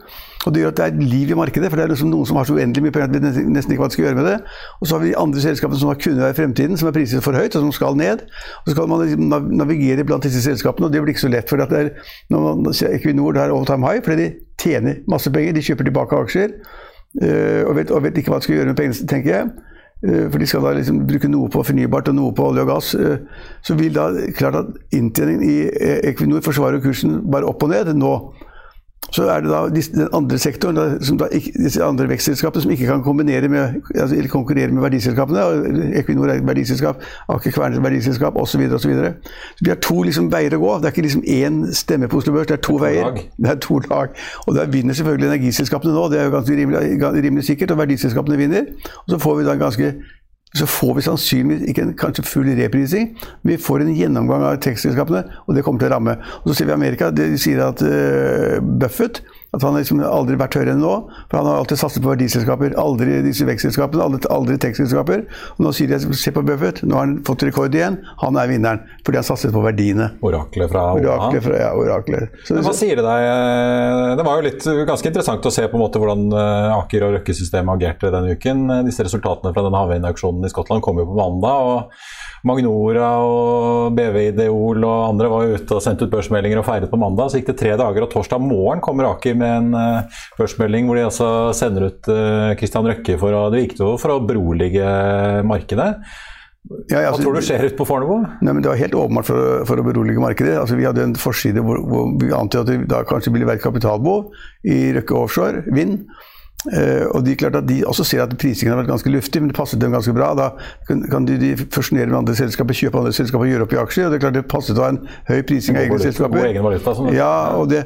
Og 0.48 0.54
det 0.56 0.64
gjør 0.64 0.72
at 0.72 0.80
det 0.80 0.86
er 0.88 1.10
liv 1.12 1.32
i 1.34 1.38
markedet, 1.38 1.70
for 1.70 1.78
det 1.78 1.84
er 1.86 1.92
liksom 1.92 2.10
noen 2.10 2.26
som 2.26 2.40
har 2.40 2.48
så 2.48 2.56
uendelig 2.56 2.86
mye 2.86 2.96
penger 2.96 3.12
at 3.12 3.14
vi 3.36 3.44
nesten 3.52 3.76
ikke 3.76 3.84
hva 3.84 3.90
de 3.92 3.98
skal 3.98 4.06
gjøre 4.08 4.18
med 4.18 4.28
det. 4.30 4.38
Og 4.80 4.88
så 4.88 4.98
har 4.98 5.04
vi 5.04 5.14
andre 5.20 5.44
selskaper 5.44 5.82
som 5.82 5.92
har 5.92 6.00
kunnet 6.02 6.24
være 6.24 6.34
i 6.34 6.40
fremtiden, 6.40 6.80
som 6.80 6.90
er 6.90 6.96
priset 6.96 7.26
for 7.26 7.38
høyt, 7.38 7.58
og 7.60 7.68
som 7.68 7.76
skal 7.76 8.00
ned. 8.00 8.24
Og 8.64 8.72
så 8.72 8.76
skal 8.78 8.90
man 8.90 9.04
liksom 9.04 9.54
navigere 9.60 10.08
blant 10.08 10.26
disse 10.26 10.42
selskapene, 10.46 10.88
og 10.88 10.96
det 10.96 11.04
blir 11.04 11.14
ikke 11.14 11.26
så 11.28 11.34
lett. 11.34 11.52
For 11.52 11.62
at 11.62 11.74
det 11.74 11.84
er, 11.84 12.12
når 12.34 12.48
man 12.48 12.78
ser 12.78 12.96
Equinor 12.96 13.38
er 13.38 13.54
all 13.54 13.68
time 13.70 13.86
high, 13.86 14.02
fordi 14.06 14.24
de 14.24 14.30
tjener 14.62 15.02
masse 15.12 15.30
penger, 15.34 15.54
de 15.54 15.66
kjøper 15.68 15.92
tilbake 15.92 16.26
aksjer. 16.26 16.58
Øh, 17.22 17.64
og 17.68 17.76
vet, 17.78 17.92
og 17.92 18.04
vet 18.08 18.18
ikke 18.18 18.34
hva 18.34 18.42
de 18.42 18.48
skal 18.48 18.62
gjøre 18.62 18.72
med 18.72 18.80
pengene, 18.80 19.10
tenker 19.14 19.36
jeg. 19.36 19.50
Øh, 20.06 20.32
for 20.32 20.38
de 20.38 20.48
skal 20.48 20.62
da 20.62 20.74
liksom 20.78 21.00
bruke 21.08 21.30
noe 21.32 21.50
på 21.50 21.64
fornybart 21.66 22.08
og 22.12 22.16
noe 22.16 22.34
på 22.38 22.50
olje 22.52 22.62
og 22.62 22.70
gass. 22.70 22.96
Øh, 22.96 23.18
så 23.66 23.76
vil 23.76 23.96
da 23.96 24.10
klart 24.38 24.56
at 24.56 24.66
inntjeningen 24.94 25.50
i 25.50 25.56
Equinor 26.12 26.44
forsvarer 26.46 26.84
kursen 26.84 27.24
bare 27.32 27.50
opp 27.50 27.64
og 27.64 27.74
ned 27.74 27.94
nå. 27.98 28.14
Så 29.12 29.24
er 29.32 29.42
det 29.42 29.52
da 29.52 29.62
den 29.72 30.08
andre 30.14 30.38
sektoren, 30.38 30.76
da, 30.76 31.28
disse 31.56 31.84
andre 31.84 32.10
vekstselskapene 32.10 32.62
som 32.64 32.72
ikke 32.72 32.90
kan 32.90 33.04
kombinere 33.04 33.48
med, 33.52 33.82
altså, 33.96 34.16
eller 34.16 34.30
konkurrere 34.30 34.72
med 34.72 34.84
verdiselskapene. 34.84 35.46
Equinor 36.00 36.28
er 36.28 36.42
et 36.42 36.48
verdiselskap, 36.48 37.02
Aker 37.30 37.52
Kværner 37.52 37.78
er 37.78 37.80
et 37.80 37.84
verdiselskap 37.84 38.36
osv. 38.36 38.68
så 38.78 39.14
Vi 39.62 39.70
har 39.70 39.80
to 39.82 40.02
liksom, 40.02 40.32
veier 40.32 40.58
å 40.58 40.62
gå. 40.62 40.74
Det 40.78 40.90
er 40.90 40.96
ikke 40.96 41.08
liksom 41.08 41.24
én 41.24 41.62
stemme 41.74 42.08
på 42.12 42.22
Oslo 42.22 42.34
Børs, 42.36 42.48
det 42.52 42.60
er 42.60 42.64
to, 42.68 42.78
det 42.78 42.92
er 42.92 42.92
veier. 42.92 43.24
Det 43.38 43.52
er 43.52 43.60
to 43.64 43.80
lag. 43.88 44.14
Og 44.46 44.56
der 44.56 44.70
vinner 44.72 44.94
selvfølgelig 44.94 45.28
energiselskapene 45.32 45.94
nå, 45.94 46.08
det 46.12 46.22
er 46.22 46.30
jo 46.30 46.36
ganske 46.38 46.60
rimelig, 46.60 47.02
rimelig 47.24 47.48
sikkert. 47.48 47.72
Og 47.72 47.78
verdiselskapene 47.78 48.38
vinner. 48.38 48.72
Og 49.06 49.16
så 49.16 49.20
får 49.24 49.40
vi 49.40 49.48
da 49.48 49.56
en 49.56 49.66
ganske 49.66 49.94
så 50.56 50.66
får 50.66 50.94
vi 50.96 51.02
sannsynligvis 51.06 51.70
ikke 51.70 51.84
en 51.84 51.96
kanskje 51.98 52.24
full 52.26 52.48
reprising. 52.58 53.10
Vi 53.44 53.58
får 53.62 53.84
en 53.84 53.96
gjennomgang 53.96 54.46
av 54.48 54.62
tekstselskapene, 54.64 55.24
og 55.46 55.56
det 55.56 55.64
kommer 55.66 55.84
til 55.84 55.92
å 55.92 55.96
ramme. 55.98 56.16
Og 56.44 56.52
så 56.52 56.60
ser 56.60 56.70
vi 56.70 56.78
Amerika. 56.78 57.12
De 57.12 57.34
sier 57.42 57.62
at 57.66 57.84
uh, 57.84 58.58
Buffett 58.64 59.22
at 59.56 59.64
han 59.64 59.74
har 59.74 59.80
liksom 59.80 60.02
aldri 60.04 60.36
vært 60.40 60.58
høyere 60.60 60.74
enn 60.76 60.82
nå. 60.84 60.94
For 61.30 61.40
han 61.40 61.48
har 61.48 61.62
alltid 61.62 61.80
satset 61.80 62.04
på 62.04 62.12
verdiselskaper. 62.12 62.76
Aldri 62.82 63.22
disse 63.24 63.48
vekstselskapene, 63.48 64.04
aldri, 64.04 64.20
aldri 64.34 64.58
tekstselskaper. 64.60 65.24
Og 65.56 65.62
nå 65.64 65.72
sier 65.76 65.94
de 65.94 66.18
se 66.20 66.34
på 66.36 66.44
Buffett, 66.48 66.82
nå 66.84 66.98
har 66.98 67.08
han 67.08 67.16
fått 67.28 67.46
rekord 67.48 67.76
igjen. 67.76 68.00
Han 68.24 68.40
er 68.40 68.52
vinneren. 68.52 68.84
Fordi 69.08 69.22
han 69.22 69.28
satset 69.28 69.56
på 69.56 69.64
verdiene. 69.64 70.10
Oraklet 70.26 70.72
fra 70.74 70.84
Oraklet 70.98 71.48
fra, 71.48 71.62
ja, 71.64 71.72
oraklet. 71.80 72.36
Så, 72.44 72.60
hva 72.66 72.76
sier 72.76 73.00
det 73.00 73.08
deg? 73.08 74.20
Det 74.20 74.28
var 74.28 74.42
jo 74.42 74.48
litt 74.50 74.70
ganske 74.92 75.14
interessant 75.14 75.48
å 75.48 75.54
se 75.54 75.68
på 75.68 75.80
en 75.80 75.86
måte 75.86 76.02
hvordan 76.02 76.28
eh, 76.28 76.78
Aker 76.78 77.08
og 77.08 77.18
Røkke-systemet 77.18 77.78
agerte 77.78 78.12
denne 78.14 78.36
uken. 78.36 78.68
Disse 78.90 79.08
resultatene 79.08 79.56
fra 79.56 79.64
den 79.64 79.80
havvindauksjonen 79.80 80.44
i 80.44 80.52
Skottland 80.52 80.84
kom 80.84 81.00
jo 81.00 81.08
på 81.08 81.18
mandag. 81.18 81.72
og 81.72 82.27
Magnora 82.46 83.10
og 83.26 83.96
BV 83.98 84.18
Ideol 84.28 84.86
og 84.86 85.08
andre 85.08 85.32
var 85.32 85.56
ute 85.58 85.78
og 85.78 85.84
sendte 85.84 86.06
ut 86.06 86.14
børsmeldinger 86.14 86.62
og 86.62 86.68
feiret 86.68 86.92
på 86.92 87.00
mandag. 87.02 87.32
Så 87.32 87.42
gikk 87.42 87.52
det 87.54 87.60
tre 87.64 87.74
dager, 87.80 88.06
og 88.06 88.12
torsdag 88.14 88.44
morgen 88.44 88.84
kommer 88.84 89.10
Aker 89.10 89.38
med 89.40 89.54
en 89.56 89.74
uh, 89.74 90.24
børsmelding 90.38 90.88
hvor 90.88 91.00
de 91.00 91.08
altså 91.08 91.30
sender 91.58 91.90
ut 91.90 92.10
uh, 92.12 92.54
Christian 92.60 92.88
Røkke 92.88 93.18
for 93.22 93.36
å, 93.36 93.48
det 93.54 93.64
virket 93.66 93.84
jo 93.84 93.94
for 94.02 94.16
å 94.16 94.24
berolige 94.28 94.88
markedet. 95.48 95.94
Ja, 96.92 97.06
altså, 97.08 97.22
Hva 97.22 97.24
tror 97.24 97.38
du 97.38 97.46
skjer 97.48 97.64
ute 97.64 97.78
på 97.80 97.86
Fornebu? 97.88 98.26
Det 98.44 98.68
var 98.68 98.80
helt 98.80 98.96
åpenbart 99.00 99.28
for, 99.30 99.44
for, 99.70 99.80
å 99.80 99.86
berolige 99.86 100.24
markedet. 100.24 100.58
Altså, 100.60 100.76
vi 100.80 100.88
hadde 100.88 101.06
en 101.06 101.16
forside 101.20 101.64
hvor, 101.64 101.80
hvor 101.88 102.10
vi 102.20 102.34
antok 102.36 102.66
at 102.66 102.72
det 102.72 102.90
da 102.92 103.04
kanskje 103.08 103.32
ville 103.36 103.48
være 103.48 103.64
kapitalbehov 103.64 104.34
i 104.68 104.80
Røkke 104.98 105.16
Offshore, 105.16 105.64
Vind. 105.72 106.02
Uh, 106.66 107.06
og 107.14 107.22
de, 107.22 107.36
klart 107.38 107.56
at 107.56 107.68
de 107.70 107.84
også 107.86 108.04
ser 108.04 108.24
at 108.24 108.32
prisingen 108.42 108.74
har 108.74 108.80
vært 108.82 108.90
ganske 108.90 109.12
luftig, 109.14 109.44
men 109.44 109.52
det 109.52 109.56
passet 109.56 109.80
dem 109.82 109.94
ganske 109.94 110.14
bra. 110.16 110.32
Da 110.36 110.48
kan, 110.88 111.28
de, 111.28 111.38
de 111.40 111.52
fusjonere 111.62 112.10
med 112.10 112.18
andre 112.24 112.36
selskaper, 112.36 112.76
kjøpe 112.80 112.98
andre 113.04 113.14
selskaper 113.14 113.46
og 113.46 113.52
gjøre 113.52 113.68
opp 113.68 113.76
i 113.76 113.80
aksjer. 113.84 114.08
og 114.08 114.12
Det 114.12 114.18
er 114.18 114.24
klart 114.26 114.40
det 114.40 114.44
passet 114.50 114.82
å 114.82 114.88
ha 114.88 114.90
en 114.96 115.00
høy 115.30 115.44
prising 115.48 115.78
av 115.78 115.86
egne 115.86 116.02
selskaper. 116.02 116.42
God 116.42 116.50
egen 116.50 116.66
valuta, 116.66 116.96
sånn. 116.98 117.12
ja, 117.16 117.32
det, 117.70 117.84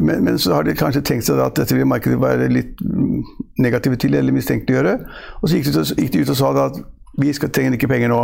men, 0.00 0.24
men, 0.24 0.40
så 0.40 0.56
har 0.56 0.64
de 0.64 0.76
kanskje 0.78 1.04
tenkt 1.04 1.28
seg 1.28 1.42
at 1.44 1.60
dette 1.60 1.76
vil 1.76 1.88
markedet 1.90 2.16
være 2.22 2.48
litt 2.50 2.80
mm, 2.80 3.20
negative 3.60 4.00
til 4.00 4.16
eller 4.16 4.34
mistenkeliggjøre. 4.34 4.98
Og 5.42 5.44
så 5.44 5.60
gikk 5.60 5.68
de, 5.68 5.84
gikk 6.00 6.14
de 6.16 6.24
ut 6.24 6.32
og 6.32 6.40
sa 6.40 6.54
at 6.64 6.80
vi 7.18 7.34
skal, 7.36 7.52
trenger 7.52 7.76
ikke 7.76 7.92
penger 7.92 8.14
nå. 8.14 8.22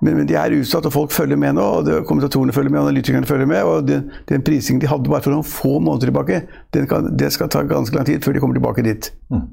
Men, 0.00 0.16
men, 0.16 0.26
de 0.28 0.36
er 0.40 0.56
utsatt, 0.56 0.86
og 0.88 0.94
folk 0.94 1.12
følger 1.12 1.36
med 1.36 1.58
nå. 1.58 1.64
og 1.78 1.86
det, 1.86 2.00
Kommentatorene 2.08 2.52
følger 2.56 2.72
med, 2.72 2.80
analytikerne 2.80 3.28
følger 3.28 3.46
med. 3.46 3.62
og 3.62 3.88
Den, 3.88 4.10
den 4.28 4.44
prisingen 4.46 4.80
de 4.80 4.88
hadde 4.88 5.12
bare 5.12 5.24
for 5.24 5.36
noen 5.36 5.46
få 5.46 5.78
måneder 5.78 6.10
tilbake, 6.10 6.42
kan, 6.88 7.10
det 7.18 7.32
skal 7.36 7.52
ta 7.52 7.64
ganske 7.68 7.96
lang 7.96 8.08
tid 8.08 8.24
før 8.24 8.36
de 8.36 8.44
kommer 8.44 8.56
tilbake 8.60 8.86
dit. 8.86 9.12
Mm. 9.30 9.48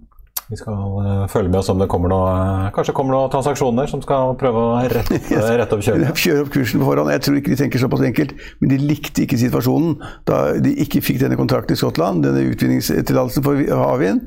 Vi 0.47 0.55
skal 0.55 0.73
uh, 0.79 1.25
følge 1.27 1.49
med 1.51 1.59
oss 1.59 1.67
om 1.73 1.81
det 1.81 1.89
kommer 1.91 2.07
noe, 2.07 2.27
uh, 2.31 2.67
kanskje 2.75 2.93
kommer 2.95 3.11
noen 3.11 3.31
transaksjoner 3.33 3.89
som 3.91 3.99
skal 4.03 4.31
prøve 4.39 4.61
å 4.63 4.77
rette, 4.79 5.17
uh, 5.35 5.47
rette 5.59 5.75
opp 5.75 5.83
kjøret. 5.83 6.21
Kjøre 6.23 6.45
opp 6.45 6.51
kursen 6.53 6.79
på 6.79 6.87
forhånd. 6.87 7.11
Jeg 7.11 7.23
tror 7.25 7.39
ikke 7.41 7.51
de 7.51 7.57
tenker 7.59 7.83
såpass 7.83 8.05
enkelt. 8.07 8.31
Men 8.61 8.71
de 8.71 8.77
likte 8.79 9.25
ikke 9.25 9.39
situasjonen 9.41 9.97
da 10.29 10.37
de 10.63 10.71
ikke 10.85 11.03
fikk 11.03 11.19
denne 11.25 11.35
kontrakten 11.39 11.75
i 11.75 11.81
Skottland, 11.81 12.23
denne 12.23 12.45
utvinningstillatelsen 12.53 13.43
for 13.43 13.59
havvind. 13.59 14.23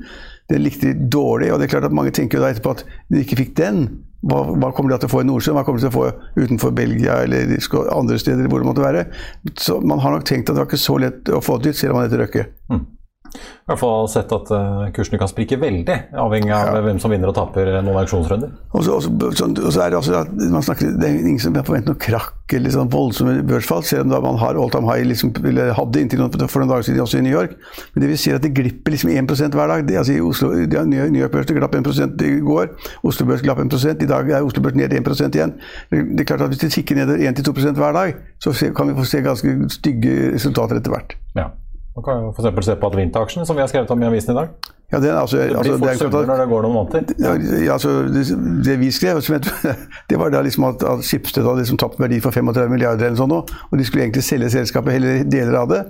Den 0.51 0.65
likte 0.65 0.91
de 0.91 1.09
dårlig. 1.11 1.53
og 1.53 1.59
det 1.61 1.69
er 1.69 1.75
klart 1.77 1.89
at 1.89 1.97
Mange 1.97 2.15
tenker 2.15 2.39
jo 2.39 2.45
da 2.45 2.53
etterpå 2.53 2.77
at 2.77 2.85
de 3.09 3.25
ikke 3.25 3.39
fikk 3.45 3.57
den. 3.61 3.85
Hva, 4.21 4.43
hva, 4.53 4.69
kommer 4.77 4.93
de 4.93 4.99
til 5.01 5.09
å 5.09 5.15
få 5.15 5.23
i 5.23 5.29
Nordsjøen, 5.31 5.57
hva 5.57 5.65
kommer 5.65 5.81
de 5.81 5.87
til 5.87 5.95
å 5.95 5.97
få 5.97 6.43
utenfor 6.43 6.75
Belgia 6.77 7.23
eller 7.25 7.55
andre 7.95 8.19
steder 8.21 8.51
hvor 8.53 8.61
det 8.61 8.69
måtte 8.69 8.85
være. 8.85 9.07
Så 9.57 9.79
Man 9.81 10.03
har 10.05 10.13
nok 10.13 10.27
tenkt 10.29 10.51
at 10.51 10.59
det 10.59 10.65
var 10.65 10.69
ikke 10.69 10.83
så 10.83 10.99
lett 11.01 11.31
å 11.33 11.41
få 11.45 11.57
det 11.59 11.73
ut, 11.73 11.79
selv 11.79 11.95
om 11.95 12.01
man 12.01 12.09
heter 12.09 12.21
Røkke. 12.27 12.45
Mm. 12.69 12.83
I 13.31 13.71
hvert 13.71 13.81
fall 13.81 14.09
sett 14.11 14.33
at 14.35 14.51
uh, 14.51 14.89
kursene 14.95 15.21
kan 15.21 15.31
sprike 15.31 15.59
veldig, 15.61 15.97
avhengig 16.19 16.51
av 16.55 16.75
ja. 16.75 16.83
hvem 16.85 16.99
som 17.03 17.13
vinner 17.13 17.31
og 17.31 17.37
taper 17.37 17.71
noen 17.79 18.01
auksjonsrunder. 18.03 18.53
Og 18.75 18.87
så, 18.87 19.83
er 19.85 19.93
det 19.93 19.99
også 20.01 20.17
at 20.25 20.33
man 20.51 20.65
snakker, 20.67 20.97
det 20.99 21.07
er 21.07 21.19
ingen 21.21 21.43
som 21.43 21.55
forventer 21.55 21.95
noe 21.95 22.03
krakk 22.03 22.37
eller 22.57 22.73
sånn 22.75 22.91
voldsomme 22.91 23.37
børsfall, 23.47 23.85
selv 23.87 24.11
om 24.17 24.25
man 24.25 24.39
har 24.41 24.59
all 24.59 24.73
time 24.75 24.89
high, 24.91 25.05
liksom, 25.07 25.31
eller 25.47 25.71
hadde 25.77 26.03
inntil 26.03 26.23
noen, 26.23 26.35
for 26.51 26.63
noen 26.63 26.73
dager 26.73 26.89
siden 26.89 27.05
også 27.05 27.21
i 27.21 27.25
New 27.27 27.35
York. 27.37 27.55
Men 27.95 28.05
det 28.05 28.11
vil 28.11 28.21
si 28.21 28.35
at 28.35 28.43
det 28.43 28.53
glipper 28.57 28.97
liksom 28.97 29.13
1% 29.15 29.55
hver 29.55 29.71
dag. 29.71 29.87
Det, 29.87 29.99
altså 30.01 30.17
I 30.17 30.25
Oslo, 30.25 30.51
New 30.91 31.23
York 31.23 31.35
Børs 31.37 31.55
glapp 31.55 31.79
1 31.79 32.27
i 32.27 32.33
går, 32.47 32.75
Oslo 33.07 33.29
Børs 33.31 33.47
glapp 33.47 33.63
1 33.63 34.03
i 34.03 34.11
dag 34.11 34.35
er 34.35 34.47
Oslo 34.47 34.65
Børs 34.65 34.79
ned 34.79 34.99
1% 34.99 35.39
igjen. 35.39 35.55
Det 35.93 36.25
er 36.25 36.29
klart 36.33 36.47
at 36.47 36.51
Hvis 36.51 36.65
det 36.65 36.73
tikker 36.75 36.99
ned 36.99 37.15
1-2% 37.31 37.79
hver 37.79 37.95
dag, 37.95 38.15
så 38.43 38.55
kan 38.75 38.91
vi 38.91 38.99
få 38.99 39.07
se 39.07 39.23
ganske 39.23 39.57
stygge 39.71 40.35
resultater 40.35 40.81
etter 40.81 40.91
hvert. 40.91 41.15
Ja. 41.39 41.51
Man 41.97 42.05
kan 42.07 42.21
jo 42.23 42.29
f.eks. 42.31 42.67
se 42.67 42.77
på 42.79 42.87
Advinta-aksjen, 42.87 43.47
som 43.47 43.57
vi 43.59 43.65
har 43.65 43.71
skrevet 43.71 43.91
om 43.91 44.03
i 44.03 44.07
avisen 44.07 44.35
i 44.35 44.39
dag. 44.39 44.53
Ja, 44.93 44.99
den, 44.99 45.15
altså, 45.15 45.37
det 45.37 45.49
blir 45.51 45.59
altså, 45.59 45.79
fort 45.79 45.99
summer 45.99 46.27
når 46.27 46.41
det 46.41 46.47
går 46.51 46.65
noen 46.67 46.75
måneder. 46.75 47.11
Ja, 47.23 47.73
altså, 47.77 47.91
det, 48.11 48.23
det, 48.67 48.75
vi 48.81 48.89
skrev, 48.91 49.21
det 50.11 50.19
var 50.19 50.33
da 50.35 50.41
liksom 50.43 50.67
at, 50.67 50.83
at 50.83 51.05
Skipsted 51.07 51.47
hadde 51.47 51.63
liksom 51.63 51.79
tapt 51.79 52.01
verdi 52.03 52.19
for 52.23 52.35
35 52.35 52.73
milliarder 52.73 53.07
eller 53.07 53.19
sånn, 53.19 53.35
og 53.35 53.77
de 53.79 53.87
skulle 53.87 54.07
egentlig 54.07 54.25
selge 54.27 54.51
selskapet, 54.55 54.99
eller 54.99 55.23
deler 55.31 55.59
av 55.61 55.69
det. 55.71 55.85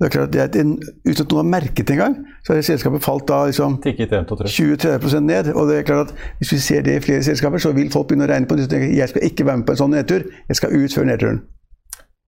Det 0.00 0.08
er 0.08 0.14
klart 0.14 0.28
at 0.30 0.36
det 0.36 0.44
er 0.44 0.64
en, 0.64 0.72
Uten 1.04 1.24
at 1.24 1.34
noen 1.34 1.42
har 1.42 1.50
merket 1.56 1.88
det 1.88 1.96
engang, 1.98 2.16
så 2.44 2.52
har 2.52 2.64
selskapet 2.64 3.04
falt 3.04 3.28
da 3.28 3.42
liksom 3.48 3.76
20-30% 3.84 5.28
ned. 5.28 5.52
og 5.52 5.68
det 5.68 5.80
er 5.80 5.88
klart 5.88 6.12
at 6.12 6.32
Hvis 6.40 6.52
vi 6.52 6.62
ser 6.64 6.84
det 6.84 6.96
i 6.96 7.04
flere 7.04 7.24
selskaper, 7.24 7.60
så 7.60 7.72
vil 7.76 7.92
folk 7.92 8.08
begynne 8.08 8.28
å 8.28 8.32
regne 8.32 8.48
på 8.48 8.56
det. 8.60 8.68
Jeg 8.72 9.12
skal 9.12 9.28
ikke 9.28 9.48
være 9.48 9.60
med 9.60 9.68
på 9.68 9.76
en 9.76 9.84
sånn 9.84 9.96
nedtur, 9.96 10.24
jeg 10.48 10.60
skal 10.60 10.76
ut 10.76 10.96
før 10.96 11.08
nedturen. 11.12 11.44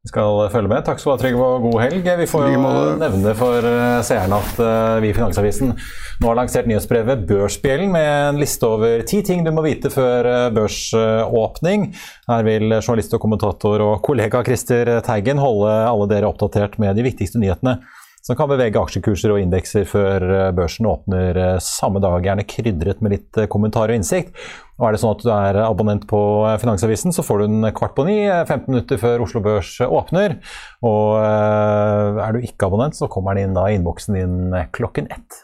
Skal 0.09 0.47
følge 0.49 0.71
med. 0.71 0.81
Takk 0.87 1.01
skal 1.03 1.11
du 1.11 1.15
ha, 1.15 1.21
Trygve, 1.21 1.45
og 1.45 1.65
god 1.67 1.83
helg. 1.83 2.07
Vi 2.23 2.27
får 2.31 2.47
jo 2.49 2.61
nevne 2.97 3.35
for 3.37 3.67
eh, 3.69 3.99
seerne 4.07 4.39
at 4.41 4.61
eh, 4.65 5.01
vi 5.05 5.11
i 5.11 5.17
Finansavisen 5.17 5.75
nå 5.75 6.31
har 6.31 6.39
lansert 6.39 6.69
nyhetsbrevet 6.71 7.27
Børsbjellen 7.29 7.93
med 7.93 8.09
en 8.09 8.41
liste 8.41 8.65
over 8.65 9.05
ti 9.09 9.21
ting 9.27 9.45
du 9.45 9.53
må 9.53 9.67
vite 9.67 9.93
før 9.93 10.29
eh, 10.31 10.47
børsåpning. 10.57 11.91
Her 12.31 12.47
vil 12.47 12.79
journalist 12.79 13.13
og 13.19 13.21
kommentator 13.27 13.85
og 13.85 14.01
kollega 14.07 14.41
Christer 14.49 14.95
Teigen 15.05 15.43
holde 15.45 15.75
alle 15.91 16.09
dere 16.09 16.31
oppdatert 16.33 16.81
med 16.81 16.97
de 16.97 17.05
viktigste 17.05 17.43
nyhetene 17.43 17.77
som 18.25 18.37
kan 18.37 18.49
bevege 18.51 18.81
aksjekurser 18.81 19.33
og 19.33 19.39
indekser 19.41 19.87
før 19.89 20.51
børsen 20.53 20.89
åpner 20.91 21.39
samme 21.65 22.03
dag, 22.03 22.19
gjerne 22.27 22.45
krydret 22.51 22.99
med 23.01 23.15
litt 23.15 23.39
kommentar 23.49 23.89
og 23.89 23.97
innsikt. 23.97 24.35
Og 24.79 24.87
er 24.87 24.95
det 24.95 25.01
sånn 25.03 25.17
at 25.17 25.25
du 25.25 25.31
er 25.35 25.59
abonnent 25.65 26.07
på 26.11 26.21
Finansavisen, 26.63 27.15
så 27.15 27.25
får 27.27 27.43
du 27.43 27.49
den 27.49 27.73
kvart 27.75 27.97
på 27.97 28.07
ni, 28.07 28.21
15 28.31 28.69
minutter 28.71 29.01
før 29.03 29.25
Oslo 29.27 29.43
Børs 29.43 29.73
åpner. 29.83 30.39
Og 30.87 31.19
eh, 31.19 32.23
er 32.23 32.37
du 32.37 32.47
ikke 32.47 32.71
abonnent, 32.71 32.99
så 32.99 33.11
kommer 33.11 33.35
den 33.35 33.51
inn 33.51 33.59
da 33.59 33.67
i 33.67 33.79
innboksen 33.79 34.19
din 34.19 34.59
klokken 34.77 35.11
ett. 35.11 35.43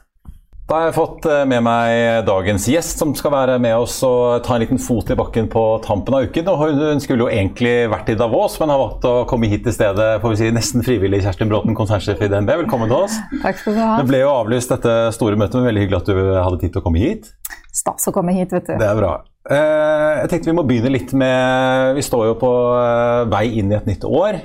Da 0.65 0.79
har 0.79 0.87
jeg 0.89 0.95
fått 0.97 1.27
eh, 1.29 1.43
med 1.45 1.61
meg 1.67 2.23
dagens 2.25 2.65
gjest, 2.73 2.97
som 3.03 3.11
skal 3.13 3.35
være 3.35 3.59
med 3.61 3.75
oss 3.77 3.99
og 4.07 4.47
ta 4.47 4.55
en 4.55 4.63
liten 4.63 4.81
fot 4.81 5.11
i 5.13 5.17
bakken 5.19 5.51
på 5.53 5.65
tampen 5.85 6.17
av 6.17 6.25
uken. 6.25 6.49
Hun 6.49 7.03
skulle 7.05 7.27
jo 7.27 7.29
egentlig 7.29 7.75
vært 7.93 8.09
i 8.09 8.17
Davos, 8.17 8.57
men 8.63 8.73
har 8.73 8.81
valgt 8.81 9.05
å 9.05 9.13
komme 9.29 9.51
hit 9.53 9.69
i 9.69 9.75
stedet 9.77 10.07
får 10.23 10.33
vi 10.33 10.39
si, 10.41 10.49
nesten 10.57 10.87
frivillig. 10.87 11.21
Kjerstin 11.27 11.53
Bråten, 11.53 11.77
konsernsjef 11.77 12.25
i 12.25 12.31
DNB, 12.33 12.55
velkommen 12.63 12.89
til 12.89 12.97
oss. 12.97 13.19
Takk 13.43 13.61
skal 13.61 13.77
du 13.77 13.83
ha. 13.83 13.91
Det 14.01 14.09
ble 14.09 14.23
jo 14.23 14.33
avlyst 14.33 14.73
dette 14.73 14.97
store 15.19 15.37
møtet, 15.37 15.61
men 15.61 15.69
veldig 15.69 15.85
hyggelig 15.85 16.01
at 16.01 16.09
du 16.09 16.23
hadde 16.33 16.63
tid 16.65 16.73
til 16.73 16.81
å 16.81 16.87
komme 16.89 17.05
hit. 17.05 17.29
Stas 17.75 18.09
å 18.09 18.17
komme 18.17 18.33
hit, 18.33 18.57
vet 18.57 18.73
du. 18.73 18.79
Det 18.81 18.89
er 18.89 18.97
bra. 18.97 19.13
Eh, 19.45 20.11
jeg 20.23 20.33
tenkte 20.33 20.49
vi 20.49 20.57
må 20.57 20.65
begynne 20.65 20.89
litt 20.95 21.11
med 21.13 21.99
Vi 21.99 22.05
står 22.07 22.31
jo 22.31 22.37
på 22.41 22.51
eh, 22.81 23.27
vei 23.29 23.51
inn 23.61 23.69
i 23.69 23.77
et 23.77 23.93
nytt 23.93 24.09
år. 24.09 24.41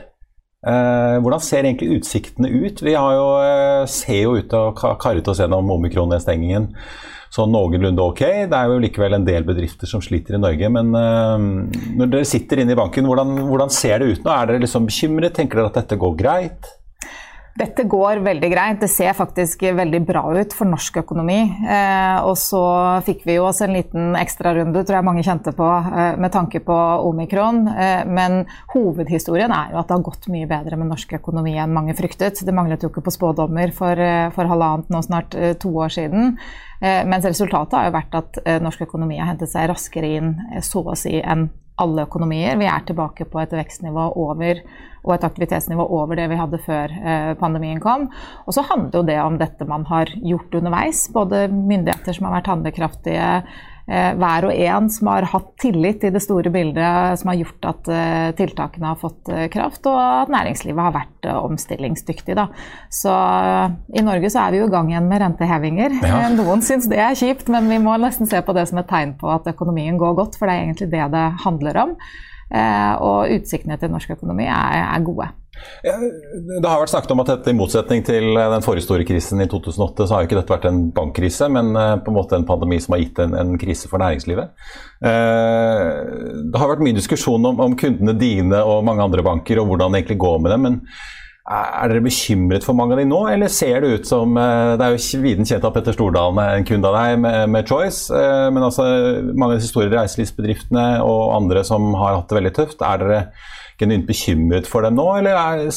Hvordan 0.63 1.44
ser 1.44 1.63
egentlig 1.63 2.00
utsiktene 2.00 2.50
ut? 2.51 2.82
Vi 2.84 2.96
jo, 2.96 3.28
ser 3.88 4.24
jo 4.25 4.34
ut 4.39 4.50
til 4.51 4.60
å 4.60 4.96
karret 5.00 5.30
oss 5.32 5.39
gjennom 5.39 5.72
omikron-nedstengingen 5.78 6.74
sånn 7.30 7.51
noenlunde 7.54 8.04
ok. 8.04 8.24
Det 8.50 8.58
er 8.58 8.72
jo 8.72 8.82
likevel 8.82 9.16
en 9.20 9.28
del 9.28 9.46
bedrifter 9.48 9.89
som 9.89 10.01
sliter 10.04 10.36
i 10.36 10.42
Norge. 10.42 10.72
Men 10.74 10.92
når 10.92 12.12
dere 12.12 12.28
sitter 12.28 12.63
inne 12.63 12.74
i 12.74 12.80
banken, 12.80 13.08
hvordan, 13.08 13.38
hvordan 13.46 13.72
ser 13.74 14.01
det 14.01 14.12
ut 14.16 14.25
nå? 14.25 14.34
Er 14.34 14.50
dere 14.50 14.63
liksom 14.66 14.89
bekymret? 14.89 15.36
Tenker 15.38 15.62
dere 15.62 15.72
at 15.72 15.80
dette 15.84 16.00
går 16.01 16.18
greit? 16.20 16.72
Dette 17.60 17.84
går 17.92 18.22
veldig 18.24 18.50
greit. 18.54 18.78
Det 18.80 18.88
ser 18.88 19.12
faktisk 19.18 19.66
veldig 19.75 20.00
bra 20.08 20.22
ut 20.32 20.54
for 20.56 20.70
norsk 20.70 21.01
økonomi. 21.01 21.39
Eh, 21.68 22.20
og 22.24 22.38
så 22.39 22.62
fikk 23.04 23.25
vi 23.28 23.36
jo 23.36 23.50
oss 23.50 23.60
en 23.66 23.75
liten 23.75 24.16
ekstrarunde, 24.16 24.86
tror 24.88 25.00
jeg 25.00 25.08
mange 25.10 25.25
kjente 25.28 25.51
på, 25.58 25.68
eh, 25.68 26.16
med 26.16 26.32
tanke 26.32 26.62
på 26.63 26.78
omikron. 27.10 27.68
Eh, 27.68 28.06
men 28.08 28.46
hovedhistorien 28.72 29.51
er 29.51 29.74
jo 29.74 29.82
at 29.82 29.89
det 29.89 29.98
har 29.98 30.08
gått 30.08 30.30
mye 30.32 30.48
bedre 30.48 30.80
med 30.80 30.88
norsk 30.88 31.20
økonomi 31.20 31.58
enn 31.60 31.75
mange 31.75 31.98
fryktet. 32.00 32.39
Det 32.46 32.56
manglet 32.56 32.82
jo 32.82 32.94
ikke 32.94 33.04
på 33.04 33.12
spådommer 33.18 33.74
for, 33.74 33.92
eh, 33.92 34.30
for 34.30 34.46
halvannet, 34.46 34.88
nå 34.88 35.04
snart 35.04 35.36
eh, 35.36 35.54
to 35.54 35.70
år 35.70 35.92
siden. 35.92 36.38
Eh, 36.82 37.04
mens 37.04 37.25
resultatet 37.25 37.74
har 37.74 37.92
jo 37.92 37.98
vært 37.98 38.16
at 38.16 38.62
norsk 38.62 38.88
økonomi 38.88 39.20
har 39.20 39.34
hentet 39.34 39.50
seg 39.50 39.68
raskere 39.68 40.16
inn 40.16 40.36
så 40.62 40.80
å 40.86 40.96
si 40.96 41.20
enn 41.20 41.50
alle 41.82 42.06
økonomier. 42.08 42.58
Vi 42.60 42.68
er 42.70 42.86
tilbake 42.88 43.28
på 43.30 43.42
et 43.42 43.56
vekstnivå 43.56 44.12
over 44.20 44.62
og 45.06 45.14
et 45.16 45.26
aktivitetsnivå 45.26 45.86
over 45.96 46.20
det 46.20 46.28
vi 46.32 46.38
hadde 46.40 46.60
før 46.66 46.92
eh, 46.92 47.32
pandemien 47.40 47.80
kom. 47.84 48.10
Og 48.46 48.56
så 48.56 48.66
handler 48.68 49.00
jo 49.00 49.08
det 49.08 49.20
om 49.24 49.40
dette 49.40 49.68
man 49.70 49.86
har 49.90 50.12
gjort 50.20 50.60
underveis. 50.60 51.06
Både 51.16 51.48
myndigheter 51.54 52.16
som 52.16 52.28
har 52.28 52.40
vært 52.40 52.52
handlekraftige, 52.52 53.30
hver 53.89 54.46
og 54.46 54.53
en 54.53 54.89
som 54.93 55.10
har 55.10 55.25
hatt 55.31 55.48
tillit 55.62 56.03
i 56.05 56.12
det 56.13 56.22
store 56.22 56.51
bildet, 56.53 57.17
som 57.17 57.31
har 57.31 57.39
gjort 57.39 57.67
at 57.72 57.89
eh, 57.89 58.27
tiltakene 58.38 58.91
har 58.91 59.00
fått 59.01 59.31
kraft, 59.50 59.88
og 59.89 59.98
at 59.98 60.34
næringslivet 60.34 60.84
har 60.86 60.93
vært 60.93 61.29
omstillingsdyktig. 61.31 62.38
Da. 62.38 62.48
Så 62.93 63.13
i 63.89 64.05
Norge 64.05 64.29
så 64.29 64.46
er 64.46 64.53
vi 64.53 64.62
jo 64.62 64.69
i 64.69 64.74
gang 64.74 64.93
igjen 64.93 65.10
med 65.10 65.24
rentehevinger. 65.25 66.00
Ja. 66.05 66.22
Noen 66.38 66.62
syns 66.65 66.89
det 66.91 67.01
er 67.01 67.17
kjipt, 67.17 67.50
men 67.50 67.69
vi 67.72 67.81
må 67.81 67.98
nesten 68.01 68.29
se 68.29 68.41
på 68.46 68.55
det 68.55 68.67
som 68.69 68.81
et 68.81 68.89
tegn 68.89 69.17
på 69.19 69.31
at 69.34 69.50
økonomien 69.50 69.98
går 70.00 70.17
godt, 70.22 70.38
for 70.39 70.46
det 70.46 70.55
er 70.55 70.67
egentlig 70.67 70.91
det 70.93 71.05
det 71.15 71.27
handler 71.43 71.84
om. 71.88 71.98
Eh, 72.50 72.93
og 73.05 73.29
utsiktene 73.36 73.77
til 73.77 73.91
norsk 73.93 74.15
økonomi 74.15 74.48
er, 74.50 74.81
er 74.81 75.05
gode. 75.05 75.29
Det 75.84 76.66
har 76.66 76.82
vært 76.82 76.92
snakket 76.94 77.13
om 77.16 77.24
at 77.24 77.32
dette, 77.34 77.51
I 77.51 77.58
motsetning 77.58 78.04
til 78.08 78.34
den 78.38 78.66
forrige 78.66 78.86
store 78.88 79.06
krisen 79.08 79.44
i 79.44 79.48
2008, 79.51 80.08
så 80.08 80.16
har 80.16 80.24
jo 80.24 80.30
ikke 80.30 80.39
dette 80.39 80.56
vært 80.56 80.68
en 80.70 80.82
bankkrise, 80.96 81.50
men 81.54 81.72
eh, 81.75 81.96
på 82.04 82.12
en 82.12 82.18
måte 82.18 82.39
en 82.39 82.48
pandemi 82.48 82.80
som 82.84 82.96
har 82.96 83.04
gitt 83.04 83.22
en, 83.24 83.38
en 83.38 83.56
krise 83.62 83.92
for 83.92 84.01
næringslivet. 84.01 84.51
Eh, 85.06 85.86
det 86.50 86.60
har 86.60 86.74
vært 86.74 86.84
mye 86.86 86.98
diskusjon 86.98 87.51
om, 87.51 87.63
om, 87.63 87.78
kundene 87.80 88.18
dine 88.20 88.60
og 88.66 88.84
mange 88.88 89.06
andre 89.06 89.25
banker 89.25 89.62
og 89.62 89.72
hvordan 89.72 89.94
det 89.94 90.04
egentlig 90.04 90.22
går 90.25 90.44
med 90.44 90.56
dem. 90.56 90.68
men 90.68 90.84
er 91.50 91.89
dere 91.89 92.06
bekymret 92.06 92.66
for 92.66 92.78
mange 92.78 92.94
av 92.94 93.00
de 93.01 93.08
nå, 93.10 93.20
eller 93.32 93.50
ser 93.50 93.82
det 93.82 93.89
ut 93.89 94.10
som 94.10 94.36
eh, 94.38 94.75
Det 94.78 94.86
er 94.86 94.94
jo 94.94 95.22
viden 95.24 95.48
kjent 95.50 95.66
at 95.66 95.74
Petter 95.74 95.96
Stordalen 95.96 96.42
er 96.44 96.58
en 96.60 96.68
kunde 96.68 96.89
av 96.92 96.98
deg 97.00 97.22
med, 97.24 97.39
med 97.56 97.70
Choice, 97.70 98.13
eh, 98.13 98.50
men 98.54 98.66
altså 98.66 98.86
mange 99.34 99.56
av 99.56 99.63
de 99.63 99.70
store 99.70 99.89
reiselivsbedriftene 99.96 100.88
og 101.01 101.34
andre 101.39 101.63
som 101.66 101.89
har 101.98 102.20
hatt 102.20 102.30
det 102.30 102.38
veldig 102.38 102.54
tøft, 102.60 102.86
er 102.86 103.01
dere 103.01 103.22
genuint 103.80 104.08
bekymret 104.08 104.68
for 104.70 104.86
dem 104.86 104.98
nå, 105.00 105.08
eller 105.20 105.40
er, 105.40 105.70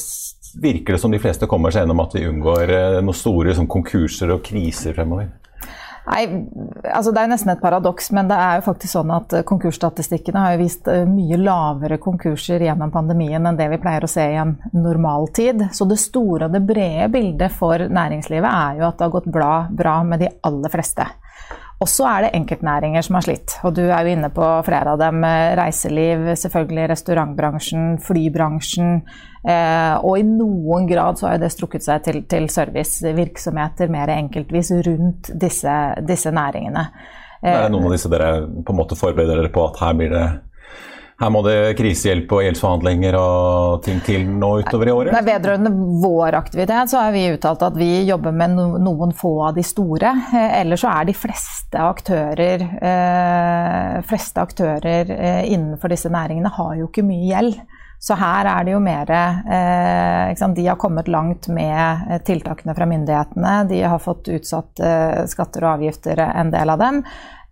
virker 0.62 0.96
det 0.96 1.02
som 1.02 1.12
de 1.12 1.20
fleste 1.22 1.48
kommer 1.50 1.72
seg 1.72 1.86
gjennom 1.86 2.02
at 2.04 2.16
vi 2.16 2.26
unngår 2.28 2.74
eh, 2.74 2.98
noen 3.00 3.16
store 3.16 3.54
sånn, 3.56 3.70
konkurser 3.70 4.34
og 4.34 4.44
kriser 4.46 4.96
fremover? 4.96 5.30
Nei, 6.02 6.22
altså 6.90 7.12
Det 7.14 7.22
er 7.22 7.28
nesten 7.30 7.52
et 7.52 7.60
paradoks, 7.62 8.08
men 8.10 8.26
det 8.26 8.34
er 8.34 8.56
jo 8.58 8.64
faktisk 8.66 8.96
sånn 8.96 9.12
at 9.14 9.36
eh, 9.38 9.44
konkursstatistikkene 9.46 10.42
har 10.42 10.56
jo 10.56 10.64
vist 10.64 10.88
eh, 10.90 11.04
mye 11.06 11.38
lavere 11.38 12.00
konkurser 12.02 12.64
gjennom 12.66 12.90
pandemien 12.94 13.46
enn 13.46 13.58
det 13.58 13.68
vi 13.70 13.78
pleier 13.82 14.02
å 14.02 14.10
se 14.10 14.24
i 14.32 14.40
en 14.42 14.56
normaltid. 14.74 15.68
Så 15.70 15.86
det 15.86 16.00
store 16.02 16.48
og 16.48 16.56
det 16.56 16.64
brede 16.66 17.06
bildet 17.14 17.54
for 17.54 17.86
næringslivet 17.86 18.50
er 18.50 18.80
jo 18.80 18.88
at 18.88 18.98
det 18.98 19.06
har 19.06 19.14
gått 19.14 19.30
bra, 19.30 19.52
bra 19.70 20.00
med 20.06 20.24
de 20.24 20.32
aller 20.42 20.74
fleste. 20.74 21.06
Og 21.82 21.88
så 21.90 22.06
er 22.06 22.26
det 22.26 22.34
enkeltnæringer 22.38 23.02
som 23.02 23.16
har 23.18 23.24
slitt, 23.26 23.56
og 23.66 23.74
du 23.74 23.82
er 23.82 24.06
jo 24.06 24.12
inne 24.14 24.28
på 24.30 24.48
flere 24.66 24.92
av 24.94 25.00
dem. 25.00 25.24
Reiseliv, 25.58 26.28
selvfølgelig 26.38 26.84
restaurantbransjen, 26.92 27.96
flybransjen. 28.06 29.00
Eh, 29.42 29.96
og 29.98 30.20
i 30.20 30.22
noen 30.26 30.86
grad 30.86 31.18
så 31.18 31.32
har 31.32 31.42
det 31.42 31.50
strukket 31.50 31.82
seg 31.82 32.04
til, 32.06 32.20
til 32.30 32.46
servicevirksomheter 32.54 33.90
mer 33.90 34.14
enkeltvis 34.14 34.70
rundt 34.86 35.32
disse, 35.34 35.74
disse 36.06 36.30
næringene. 36.30 36.86
er 37.42 37.64
det 37.64 37.74
noen 37.74 37.90
av 37.90 37.96
disse 37.96 38.12
dere 38.12 38.30
på 38.62 38.74
en 38.74 38.78
måte 38.78 38.98
forbereder 38.98 39.42
dere 39.42 39.50
på 39.50 39.66
at 39.66 39.82
her 39.82 39.98
blir 39.98 40.14
det 40.14 40.26
her 41.22 41.30
må 41.30 41.42
det 41.46 41.56
krisehjelp 41.78 42.32
og 42.34 42.42
gjeldsforhandlinger 42.46 43.16
og 43.18 43.82
ting 43.86 44.00
til 44.06 44.24
nå 44.26 44.50
utover 44.62 44.90
i 44.90 44.94
året? 44.94 45.14
Nei, 45.14 45.24
vedrørende 45.26 45.72
vår 46.02 46.38
aktivitet 46.38 46.90
så 46.90 47.04
har 47.04 47.14
vi 47.14 47.28
uttalt 47.32 47.62
at 47.66 47.78
vi 47.78 47.90
jobber 48.08 48.34
med 48.34 48.56
noen 48.58 49.14
få 49.16 49.36
av 49.48 49.54
de 49.58 49.64
store. 49.66 50.14
Eh, 50.32 50.58
ellers 50.62 50.82
så 50.82 50.90
er 50.92 51.06
de 51.08 51.16
fleste 51.16 51.82
aktører, 51.82 52.66
eh, 52.90 54.00
fleste 54.08 54.42
aktører 54.42 55.14
eh, 55.14 55.44
innenfor 55.52 55.94
disse 55.94 56.10
næringene 56.12 56.52
har 56.58 56.74
jo 56.80 56.90
ikke 56.90 57.06
mye 57.06 57.30
gjeld. 57.30 57.62
Så 58.02 58.16
her 58.18 58.48
er 58.50 58.64
det 58.66 58.72
jo 58.74 58.80
mer 58.82 59.10
eh, 59.14 60.46
De 60.56 60.64
har 60.66 60.78
kommet 60.80 61.06
langt 61.06 61.46
med 61.54 62.08
eh, 62.10 62.18
tiltakene 62.26 62.74
fra 62.74 62.88
myndighetene. 62.90 63.52
De 63.70 63.78
har 63.86 64.02
fått 64.02 64.26
utsatt 64.26 64.82
eh, 64.82 65.20
skatter 65.30 65.62
og 65.62 65.76
avgifter, 65.76 66.18
en 66.18 66.50
del 66.50 66.74
av 66.74 66.82
dem. 66.82 66.98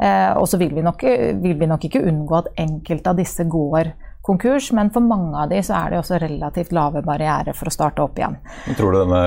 Eh, 0.01 0.33
og 0.37 0.49
så 0.49 0.57
vil, 0.61 0.73
vil, 0.77 1.59
vi 1.61 1.69
nok 1.69 1.85
ikke 1.85 2.05
unngå 2.09 2.39
at 2.39 2.55
enkelte 2.61 3.13
av 3.13 3.19
disse 3.21 3.45
går 3.45 3.93
konkurs, 4.25 4.71
men 4.77 4.91
for 4.93 5.05
mange 5.05 5.37
av 5.37 5.51
de 5.53 5.61
så 5.65 5.75
er 5.79 5.93
det 5.93 6.01
også 6.01 6.21
relativt 6.21 6.75
lave 6.77 7.03
barrierer 7.05 7.57
for 7.57 7.71
å 7.71 7.75
starte 7.75 8.05
opp 8.05 8.19
igjen. 8.21 8.37
Tror 8.79 8.93
du 8.93 9.01
denne 9.01 9.23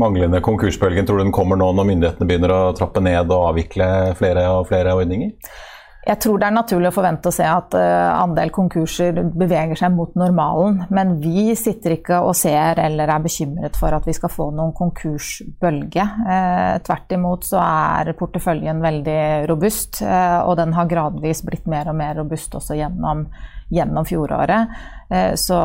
manglende 0.00 0.42
konkursbølgen 0.44 1.08
tror 1.08 1.20
du 1.20 1.26
den 1.26 1.34
kommer 1.34 1.60
nå 1.60 1.70
når 1.76 1.88
myndighetene 1.90 2.28
begynner 2.28 2.54
å 2.54 2.60
trappe 2.76 3.02
ned 3.04 3.32
og 3.32 3.50
avvikle 3.52 3.88
flere 4.18 4.44
og 4.52 4.68
flere 4.70 4.94
ordninger? 4.96 5.32
Jeg 6.06 6.20
tror 6.22 6.38
det 6.38 6.46
er 6.46 6.54
naturlig 6.54 6.90
å 6.92 6.94
forvente 6.94 7.30
å 7.32 7.34
se 7.34 7.46
at 7.50 7.74
uh, 7.74 8.20
andel 8.20 8.52
konkurser 8.54 9.16
beveger 9.26 9.78
seg 9.80 9.90
mot 9.96 10.12
normalen. 10.14 10.84
Men 10.94 11.16
vi 11.18 11.50
sitter 11.58 11.96
ikke 11.96 12.20
og 12.22 12.36
ser 12.38 12.78
eller 12.78 13.10
er 13.10 13.24
bekymret 13.24 13.78
for 13.80 13.96
at 13.96 14.06
vi 14.06 14.14
skal 14.14 14.30
få 14.30 14.52
noen 14.54 14.70
konkursbølge. 14.76 16.06
Uh, 16.22 16.78
tvert 16.86 17.16
imot 17.16 17.48
så 17.48 17.58
er 17.64 18.14
porteføljen 18.20 18.84
veldig 18.84 19.18
robust, 19.50 19.98
uh, 20.06 20.46
og 20.46 20.54
den 20.60 20.76
har 20.78 20.90
gradvis 20.90 21.42
blitt 21.46 21.66
mer 21.70 21.90
og 21.90 21.98
mer 21.98 22.14
robust 22.20 22.54
også 22.54 22.78
gjennom 22.78 23.26
gjennom 23.68 24.04
fjoråret. 24.04 24.68
Eh, 25.10 25.34
så 25.34 25.58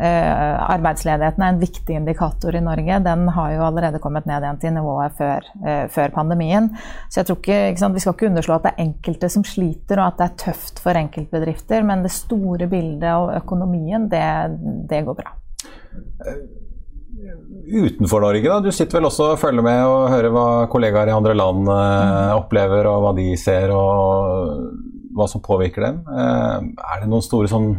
eh, 0.00 0.70
arbeidsledigheten 0.70 1.42
er 1.42 1.52
en 1.52 1.60
viktig 1.60 1.94
indikator 1.94 2.54
i 2.54 2.62
Norge. 2.62 2.98
Den 3.04 3.28
har 3.34 3.54
jo 3.54 3.64
allerede 3.66 4.00
kommet 4.02 4.26
ned 4.26 4.42
igjen 4.42 4.60
til 4.62 4.74
nivået 4.74 5.14
før, 5.18 5.48
eh, 5.62 5.84
før 5.94 6.14
pandemien. 6.14 6.70
Så 7.08 7.20
jeg 7.20 7.28
tror 7.30 7.40
ikke, 7.40 7.58
ikke 7.72 7.92
Vi 7.94 8.04
skal 8.04 8.14
ikke 8.14 8.30
underslå 8.30 8.54
at 8.54 8.66
det 8.66 8.72
er 8.74 8.84
enkelte 8.86 9.30
som 9.30 9.44
sliter, 9.44 9.98
og 9.98 10.06
at 10.06 10.18
det 10.18 10.26
er 10.26 10.38
tøft 10.44 10.82
for 10.82 10.98
enkeltbedrifter. 10.98 11.82
Men 11.86 12.02
det 12.02 12.14
store 12.14 12.66
bildet 12.66 13.10
og 13.14 13.34
økonomien, 13.36 14.08
det, 14.10 14.24
det 14.90 15.04
går 15.06 15.18
bra. 15.18 15.34
Utenfor 17.68 18.20
Norge, 18.22 18.46
da? 18.46 18.60
Du 18.62 18.70
sitter 18.72 18.98
vel 18.98 19.08
også 19.08 19.32
og 19.32 19.40
følger 19.40 19.64
med 19.64 19.80
og 19.84 20.10
hører 20.12 20.30
hva 20.34 20.46
kollegaer 20.70 21.10
i 21.10 21.16
andre 21.16 21.34
land 21.34 21.70
opplever, 22.34 22.86
og 22.86 23.02
hva 23.02 23.16
de 23.18 23.32
ser. 23.36 23.74
og 23.74 24.97
hva 25.18 25.28
som 25.30 25.44
påvirker 25.44 25.84
dem. 25.84 26.02
Eh, 26.08 26.68
er 26.94 27.02
det 27.02 27.10
noen 27.10 27.24
store 27.24 27.50
sånn, 27.50 27.72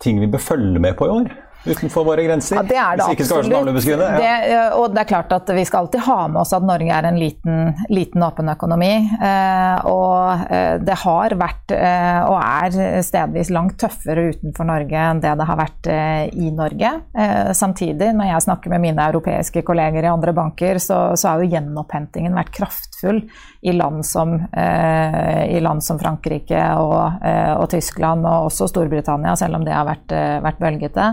ting 0.00 0.20
vi 0.20 0.30
bør 0.30 0.44
følge 0.44 0.82
med 0.82 0.96
på 0.98 1.08
i 1.08 1.14
år? 1.14 1.32
Utenfor 1.64 2.04
våre 2.04 2.24
grenser? 2.24 2.56
Ja, 2.56 2.62
det 2.66 2.78
er 2.80 2.96
det 2.98 3.06
Hvis 3.06 3.18
ikke 3.18 3.28
skal 3.28 3.50
være 3.50 3.82
så 3.84 3.96
ja. 3.96 4.06
det, 4.16 4.60
Og 4.78 4.94
det 4.94 5.02
er 5.02 5.08
klart 5.10 5.32
at 5.36 5.50
vi 5.56 5.64
skal 5.68 5.84
alltid 5.84 6.04
ha 6.06 6.18
med 6.28 6.40
oss 6.42 6.54
at 6.56 6.66
Norge 6.66 6.94
er 6.96 7.08
en 7.08 7.18
liten, 7.20 7.74
liten 7.92 8.24
åpen 8.24 8.50
økonomi. 8.52 8.92
Eh, 9.20 9.90
og 9.90 10.46
eh, 10.50 10.76
det 10.82 10.96
har 11.02 11.36
vært 11.40 11.74
eh, 11.76 12.20
og 12.24 12.38
er 12.40 13.02
stedvis 13.06 13.52
langt 13.54 13.78
tøffere 13.80 14.30
utenfor 14.34 14.68
Norge 14.68 15.04
enn 15.10 15.22
det 15.22 15.34
det 15.40 15.46
har 15.48 15.58
vært 15.60 15.88
i 15.90 16.50
Norge. 16.54 16.90
Eh, 17.16 17.52
samtidig, 17.56 18.10
når 18.16 18.32
jeg 18.32 18.46
snakker 18.46 18.72
med 18.74 18.84
mine 18.84 19.06
europeiske 19.12 19.62
kolleger 19.66 20.06
i 20.06 20.12
andre 20.12 20.34
banker, 20.36 20.80
så, 20.82 21.00
så 21.16 21.32
har 21.32 21.42
jo 21.42 21.50
gjenopphentingen 21.52 22.36
vært 22.36 22.52
kraftfull 22.56 23.22
i 23.66 23.74
land 23.76 24.04
som, 24.06 24.36
eh, 24.52 25.44
i 25.56 25.60
land 25.62 25.84
som 25.84 26.00
Frankrike 26.00 26.60
og, 26.80 27.20
og, 27.56 27.68
Tyskland, 27.70 28.26
og 28.26 28.50
også 28.50 28.68
Storbritannia, 28.70 29.36
selv 29.38 29.60
om 29.60 29.66
det 29.66 29.76
har 29.76 29.88
vært, 29.88 30.12
vært 30.44 30.60
bølgete. 30.62 31.12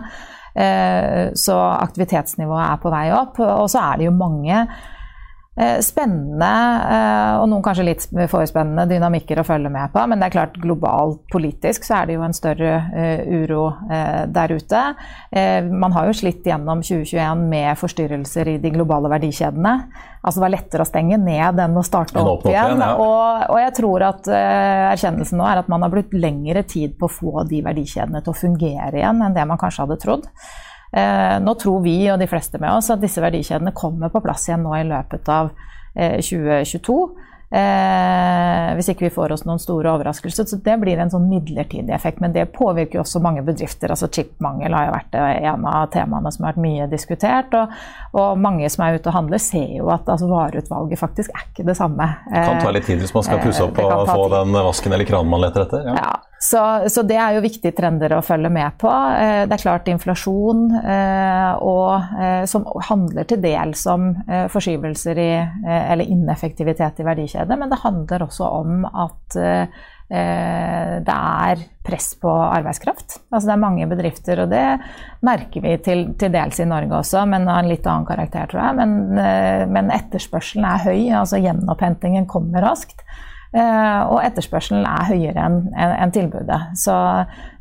Eh, 0.58 1.34
så 1.38 1.56
aktivitetsnivået 1.78 2.63
er 2.65 2.80
på 2.82 2.91
vei 2.93 3.08
opp. 3.13 3.39
Og 3.39 3.70
så 3.70 3.84
er 3.84 4.00
det 4.00 4.08
jo 4.08 4.15
mange 4.17 4.63
spennende, 5.82 6.50
eh, 6.93 7.36
og 7.41 7.48
noen 7.50 7.63
kanskje 7.65 7.86
litt 7.88 8.04
for 8.30 8.46
spennende 8.46 8.86
dynamikker 8.91 9.41
å 9.41 9.46
følge 9.48 9.72
med 9.74 9.89
på. 9.93 10.04
Men 10.06 10.22
det 10.22 10.28
er 10.28 10.36
klart 10.36 10.60
globalt 10.62 11.24
politisk 11.34 11.88
så 11.88 12.02
er 12.02 12.10
det 12.10 12.17
jo 12.17 12.26
en 12.28 12.36
større 12.38 12.74
uro 13.28 13.63
der 14.34 14.54
ute. 14.54 14.82
Man 15.72 15.96
har 15.96 16.10
jo 16.10 16.15
slitt 16.17 16.46
gjennom 16.46 16.84
2021 16.86 17.41
med 17.50 17.80
forstyrrelser 17.80 18.54
i 18.54 18.58
de 18.62 18.72
globale 18.74 19.10
verdikjedene. 19.12 19.74
Altså 20.22 20.39
det 20.39 20.46
var 20.46 20.54
lettere 20.54 20.86
å 20.86 20.89
stenge 20.89 21.17
ned 21.22 21.62
enn 21.63 21.80
å 21.80 21.86
starte 21.86 22.20
opp, 22.22 22.43
opp, 22.43 22.48
igjen. 22.52 22.82
ja. 22.84 22.93
og, 23.00 23.48
og, 23.48 23.58
jeg 23.62 23.74
tror 23.80 24.08
at 24.10 24.30
erkjennelsen 24.34 25.39
nå 25.39 25.48
er 25.48 25.63
at 25.63 25.72
man 25.72 25.86
har 25.86 25.93
brukt 25.93 26.13
lengre 26.13 26.65
tid 26.67 26.98
på 27.00 27.10
å 27.10 27.15
få 27.17 27.48
de 27.50 27.63
verdikjedene 27.65 28.22
til 28.24 28.34
å 28.34 28.39
fungere 28.46 29.02
igjen 29.02 29.24
enn 29.26 29.38
det 29.38 29.48
man 29.50 29.62
kanskje 29.62 29.86
hadde 29.88 30.02
trodd. 30.04 30.30
Nå 30.88 31.54
tror 31.60 31.82
vi 31.84 31.97
og 32.10 32.19
de 32.21 32.30
fleste 32.32 32.62
med 32.63 32.71
oss 32.71 32.88
at 32.93 33.02
disse 33.02 33.21
verdikjedene 33.21 33.73
kommer 33.76 34.12
på 34.13 34.21
plass 34.23 34.47
igjen 34.47 34.63
nå 34.63 34.71
i 34.78 34.86
løpet 34.88 35.28
av 35.30 35.50
2022. 35.93 36.95
Eh, 37.47 38.73
hvis 38.76 38.89
ikke 38.91 39.06
vi 39.06 39.12
får 39.15 39.32
oss 39.32 39.45
noen 39.47 39.60
store 39.62 39.93
overraskelser. 39.93 40.47
Så 40.50 40.60
det 40.63 40.73
blir 40.82 41.00
en 41.00 41.12
sånn 41.12 41.30
midlertidig 41.32 41.93
effekt. 41.95 42.19
Men 42.23 42.36
det 42.36 42.50
påvirker 42.56 43.00
jo 43.00 43.06
også 43.06 43.21
mange 43.23 43.43
bedrifter. 43.47 43.91
altså 43.93 44.10
Chipmangel 44.12 44.76
har 44.76 44.89
jo 44.89 44.95
vært 44.97 45.17
en 45.21 45.67
av 45.71 45.88
temaene 45.93 46.32
som 46.34 46.43
har 46.43 46.56
vært 46.56 46.65
mye 46.65 46.89
diskutert. 46.91 47.56
Og, 47.56 47.78
og 48.19 48.43
mange 48.43 48.67
som 48.73 48.84
er 48.84 49.00
ute 49.00 49.12
og 49.12 49.15
handler, 49.15 49.41
ser 49.43 49.78
jo 49.80 49.88
at 49.95 50.10
altså, 50.12 50.28
vareutvalget 50.32 51.00
faktisk 51.00 51.36
er 51.36 51.47
ikke 51.47 51.67
det 51.71 51.78
samme. 51.80 52.10
Det 52.28 52.45
kan 52.50 52.63
ta 52.67 52.76
litt 52.76 52.89
tid 52.89 53.04
hvis 53.04 53.15
man 53.15 53.28
skal 53.30 53.43
pusse 53.43 53.63
opp 53.63 53.80
eh, 53.80 53.95
og 53.95 54.12
få 54.12 54.28
den 54.36 54.60
vasken 54.67 54.97
eller 54.97 55.08
kranen 55.08 55.32
man 55.32 55.45
leter 55.47 55.63
etter. 55.63 55.88
Ja. 55.88 55.95
ja. 56.04 56.15
Så, 56.39 56.89
så, 56.89 57.02
det 57.02 57.17
er 57.17 57.34
jo 57.34 57.41
viktige 57.41 57.73
trender 57.73 58.13
å 58.13 58.21
følge 58.26 58.50
med 58.54 58.78
på. 58.82 58.89
Eh, 58.91 59.43
det 59.50 59.56
er 59.56 59.63
klart 59.63 59.89
inflasjon, 59.89 60.67
eh, 60.78 61.52
og, 61.65 62.13
eh, 62.21 62.43
som 62.50 62.67
handler 62.89 63.26
til 63.30 63.41
dels 63.41 63.86
om 63.89 64.12
forskyvelser 64.54 65.17
i, 65.21 65.32
eller 65.67 66.06
ineffektivitet 66.06 67.02
i 67.02 67.06
verdikjedet, 67.08 67.58
men 67.58 67.71
det 67.71 67.82
handler 67.82 68.28
også 68.28 68.50
om 68.62 68.84
at 68.88 69.38
det 70.08 71.13
er 71.13 71.62
press 71.84 72.13
på 72.21 72.32
arbeidskraft. 72.32 73.17
Altså 73.28 73.50
det 73.50 73.56
er 73.58 73.60
mange 73.60 73.88
bedrifter, 73.91 74.39
og 74.39 74.54
det 74.54 74.62
merker 75.28 75.65
vi 75.65 75.73
til, 75.84 76.06
til 76.19 76.32
dels 76.32 76.62
i 76.63 76.67
Norge 76.69 77.02
også, 77.02 77.26
men 77.28 77.50
av 77.50 77.60
en 77.60 77.67
litt 77.67 77.84
annen 77.84 78.08
karakter, 78.08 78.47
tror 78.47 78.62
jeg. 78.62 78.78
Men, 78.80 78.93
men 79.76 79.91
etterspørselen 79.91 80.69
er 80.69 80.86
høy, 80.86 81.02
altså 81.19 81.41
gjenopphentingen 81.43 82.30
kommer 82.32 82.63
raskt. 82.63 83.04
Eh, 83.56 84.02
og 84.12 84.20
etterspørselen 84.26 84.84
er 84.84 85.08
høyere 85.08 85.46
enn 85.48 85.60
en 85.78 86.12
tilbudet. 86.12 86.60
Så, 86.76 86.96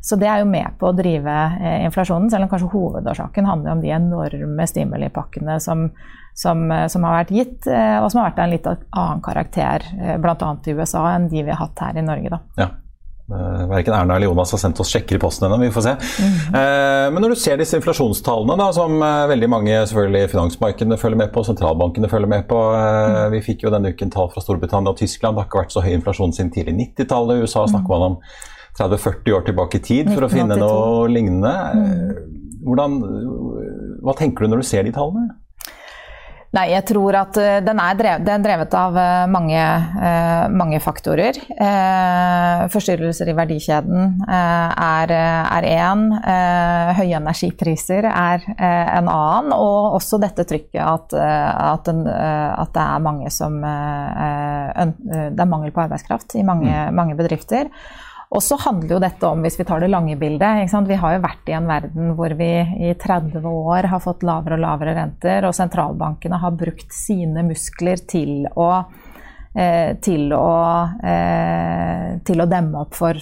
så, 0.03 0.17
det 0.19 0.27
er 0.27 0.41
jo 0.41 0.49
med 0.49 0.75
på 0.79 0.89
å 0.89 0.95
drive 0.95 1.35
eh, 1.61 1.85
inflasjonen, 1.87 2.29
selv 2.31 2.47
om 2.47 2.51
kanskje 2.51 2.71
hovedårsaken 2.73 3.47
handler 3.47 3.75
om 3.75 3.83
de 3.83 3.93
enorme 3.95 4.67
stimulipakkene 4.67 5.59
som, 5.63 5.87
som, 6.35 6.65
som, 6.91 7.07
har 7.07 7.21
vært 7.21 7.35
gitt, 7.37 7.69
eh, 7.71 7.99
og 8.01 8.09
som 8.11 8.21
har 8.21 8.31
vært 8.31 8.41
av 8.41 8.47
en 8.47 8.55
litt 8.57 8.67
annen 8.73 9.23
karakter, 9.23 9.87
bl.a. 10.19 10.51
i 10.67 10.75
USA, 10.75 11.05
enn 11.13 11.31
de 11.31 11.45
vi 11.47 11.53
har 11.53 11.63
hatt 11.63 11.87
her 11.87 12.01
i 12.01 12.05
Norge. 12.05 12.35
Da. 12.35 12.43
Ja. 12.65 12.69
Eh, 13.27 13.63
Verken 13.67 13.93
Erna 13.93 14.15
eller 14.15 14.29
Jonas 14.29 14.51
har 14.51 14.59
sendt 14.61 14.79
oss 14.79 14.91
sjekker 14.93 15.17
i 15.17 15.19
posten 15.19 15.47
ennå, 15.47 15.57
vi 15.59 15.71
får 15.75 15.83
se. 15.83 15.93
Mm. 16.23 16.35
Men 17.13 17.23
når 17.23 17.33
du 17.33 17.39
ser 17.41 17.59
disse 17.59 17.75
inflasjonstallene, 17.79 18.55
da, 18.59 18.67
som 18.75 19.01
eh, 19.03 19.23
veldig 19.33 19.49
mange 19.51 19.79
selvfølgelig 19.89 20.31
finansmarkedene 20.31 20.99
følger 21.01 21.21
med 21.23 21.33
på, 21.35 21.43
sentralbankene 21.47 22.11
følger 22.11 22.31
med 22.31 22.47
på. 22.47 22.61
Vi 23.33 23.41
fikk 23.43 23.65
jo 23.67 23.73
denne 23.73 23.91
uken 23.91 24.13
tall 24.13 24.31
fra 24.31 24.43
Storbritannia 24.43 24.93
og 24.93 25.01
Tyskland. 25.01 25.35
Det 25.35 25.43
har 25.43 25.49
ikke 25.51 25.63
vært 25.63 25.75
så 25.75 25.83
høy 25.83 25.91
inflasjon 25.97 26.35
siden 26.37 26.53
tidlig 26.55 26.77
90-tallet. 26.79 27.35
I 27.41 27.47
USA 27.47 27.65
snakker 27.67 27.93
man 27.95 28.07
om 28.13 28.21
30-40 28.79 29.35
år 29.35 29.47
tilbake 29.49 29.81
i 29.81 29.83
tid 29.83 30.13
for 30.13 30.27
1982. 30.27 30.29
å 30.29 30.33
finne 30.37 30.59
noe 30.61 31.11
lignende. 31.11 31.53
Hvordan, 32.67 32.97
hva 34.05 34.15
tenker 34.17 34.45
du 34.45 34.53
når 34.53 34.63
du 34.63 34.69
ser 34.69 34.87
de 34.87 34.95
tallene? 34.95 35.29
Nei, 36.55 36.69
jeg 36.71 36.85
tror 36.87 37.15
at 37.19 37.37
eh, 37.41 37.57
den 37.59 37.79
er 37.83 37.97
drevet, 37.99 38.23
den 38.23 38.39
er 38.39 38.45
drevet 38.45 38.75
av 38.79 38.95
eh, 38.97 39.25
mange, 39.27 39.59
eh, 39.59 40.45
mange 40.53 40.79
faktorer. 40.79 41.35
Forstyrrelser 42.71 43.27
i 43.31 43.35
verdikjeden 43.35 44.21
er 44.27 45.11
én. 45.67 46.03
Høye 46.97 47.19
energipriser 47.19 48.07
er 48.07 48.45
en 48.57 49.09
annen. 49.11 49.53
Og 49.55 49.97
også 49.99 50.19
dette 50.21 50.45
trykket 50.47 50.81
at, 50.83 51.15
at, 51.17 51.85
den, 51.87 52.05
at 52.07 52.73
det 52.75 52.83
er 52.83 53.03
mange 53.03 53.31
som 53.33 53.59
Det 53.61 55.43
er 55.43 55.49
mangel 55.49 55.73
på 55.75 55.83
arbeidskraft 55.85 56.35
i 56.39 56.45
mange, 56.47 56.71
mm. 56.71 56.95
mange 56.95 57.17
bedrifter. 57.19 57.71
Og 58.27 58.43
så 58.43 58.57
handler 58.59 58.97
jo 58.97 58.99
dette 58.99 59.27
om, 59.29 59.43
hvis 59.45 59.55
vi 59.59 59.65
tar 59.67 59.79
det 59.79 59.87
lange 59.87 60.17
bildet 60.19 60.73
Vi 60.89 60.99
har 60.99 61.13
jo 61.15 61.23
vært 61.23 61.47
i 61.47 61.55
en 61.55 61.67
verden 61.69 62.13
hvor 62.17 62.33
vi 62.35 62.51
i 62.89 62.93
30 62.93 63.45
år 63.47 63.87
har 63.87 64.03
fått 64.03 64.25
lavere 64.27 64.57
og 64.57 64.65
lavere 64.65 64.95
renter, 64.97 65.47
og 65.47 65.55
sentralbankene 65.55 66.39
har 66.41 66.57
brukt 66.57 66.91
sine 66.93 67.45
muskler 67.47 68.03
til 68.03 68.49
å 68.55 68.71
eh, 69.57 69.95
til 70.03 70.33
å, 70.35 70.49
eh, 71.03 72.17
til 72.27 72.43
å 72.43 72.49
demme 72.51 72.83
opp 72.83 72.97
for, 72.97 73.17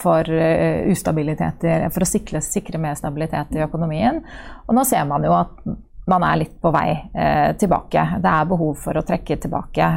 for, 0.00 0.30
uh, 0.30 0.86
ustabiliteter, 0.88 1.88
for 1.92 2.06
å 2.06 2.08
sikre, 2.08 2.40
sikre, 2.40 2.80
mer 2.80 2.94
stabilitet 2.96 3.52
i 3.58 3.64
økonomien. 3.66 4.22
Og 4.68 4.78
nå 4.78 4.86
ser 4.88 5.04
man 5.10 5.26
jo 5.26 5.34
at 5.36 5.66
man 6.08 6.24
er 6.24 6.40
litt 6.40 6.56
på 6.60 6.72
vei 6.72 6.88
eh, 6.92 7.50
tilbake. 7.60 8.06
Det 8.22 8.32
er 8.32 8.48
behov 8.48 8.78
for 8.80 8.96
å 8.96 9.04
trekke 9.04 9.38
tilbake. 9.40 9.90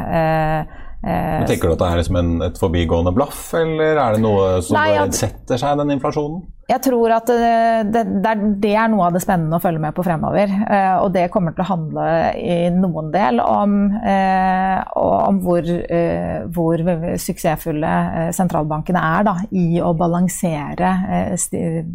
Eh, 1.05 1.33
men 1.37 1.47
tenker 1.49 1.69
du 1.69 1.75
at 1.75 1.81
det 1.83 1.89
er 1.91 1.99
liksom 2.01 2.19
en, 2.19 2.31
et 2.47 2.59
forbigående 2.59 3.13
blaff, 3.15 3.41
eller 3.57 3.99
er 4.01 4.17
det 4.17 4.23
noe 4.23 4.57
som 4.65 4.79
Nei, 4.79 4.91
at, 4.97 5.17
setter 5.17 5.61
seg, 5.61 5.77
den 5.81 5.93
inflasjonen? 5.97 6.41
Jeg 6.67 6.81
tror 6.83 7.13
at 7.15 7.29
det, 7.31 7.93
det, 7.95 8.33
det, 8.59 8.73
er 8.75 8.89
noe 8.91 9.05
av 9.07 9.15
det 9.15 9.21
spennende 9.23 9.55
å 9.55 9.63
følge 9.63 9.79
med 9.79 9.95
på 9.95 10.03
fremover. 10.03 10.51
Eh, 10.51 10.95
og 10.99 11.13
det 11.15 11.29
kommer 11.31 11.53
til 11.55 11.63
å 11.63 11.67
handle 11.69 12.07
i 12.35 12.57
noen 12.75 13.07
del 13.13 13.39
om, 13.39 13.77
eh, 13.95 14.81
om 14.99 15.39
hvor, 15.45 15.63
eh, 15.63 16.43
hvor, 16.51 16.83
suksessfulle 17.23 17.91
sentralbankene 18.35 18.99
er 18.99 19.27
da, 19.29 19.35
i 19.55 19.79
å 19.79 19.93
balansere 19.95 20.89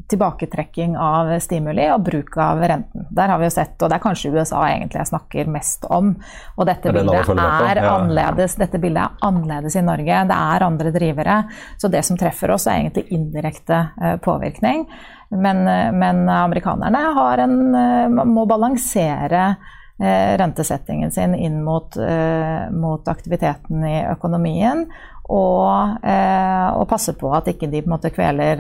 tilbaketrekking 0.09 0.97
av 0.97 1.35
stimuli 1.45 1.91
og 1.93 2.09
bruk 2.09 2.41
av 2.41 2.65
renten. 2.65 3.05
Der 3.13 3.29
har 3.29 3.43
vi 3.43 3.51
jo 3.51 3.55
sett, 3.59 3.77
og 3.77 3.93
det 3.93 3.99
er 3.99 4.05
kanskje 4.07 4.33
USA 4.33 4.65
egentlig 4.71 5.03
jeg 5.03 5.13
snakker 5.13 5.53
mest 5.53 5.85
om. 5.93 6.15
Og 6.57 6.71
dette 6.71 6.97
bildet 6.97 7.29
er 7.29 7.83
annerledes. 7.83 8.57
Dette 8.57 8.81
bildet 8.81 9.05
er 9.05 9.29
annerledes 9.29 9.77
i 9.77 9.85
Norge. 9.85 10.25
Det 10.33 10.41
er 10.57 10.69
andre 10.71 10.97
drivere. 10.97 11.39
Så 11.77 11.93
det 11.93 12.07
som 12.09 12.17
treffer 12.17 12.57
oss, 12.57 12.65
er 12.71 12.81
egentlig 12.81 13.11
indirekte 13.13 13.85
påvirkning 14.25 14.62
påvirkning. 14.63 14.87
Men, 15.29 15.65
men 15.99 16.29
amerikanerne 16.29 16.99
en, 17.39 17.75
eh, 17.75 18.25
må 18.25 18.47
balansere 18.47 19.57
eh, 19.99 20.37
rentesettingen 20.37 21.11
sin 21.11 21.35
inn 21.35 21.63
mot, 21.65 21.97
eh, 21.97 22.71
mot 22.71 23.09
aktiviteten 23.09 23.85
i 23.85 24.05
økonomien. 24.11 24.87
Og, 25.33 26.03
og, 26.03 26.83
passe 26.91 27.15
på 27.17 27.31
at 27.33 27.47
ikke 27.49 27.69
de 27.71 27.81
på 27.81 27.87
en 27.87 27.93
måte 27.95 28.11
kveler 28.13 28.59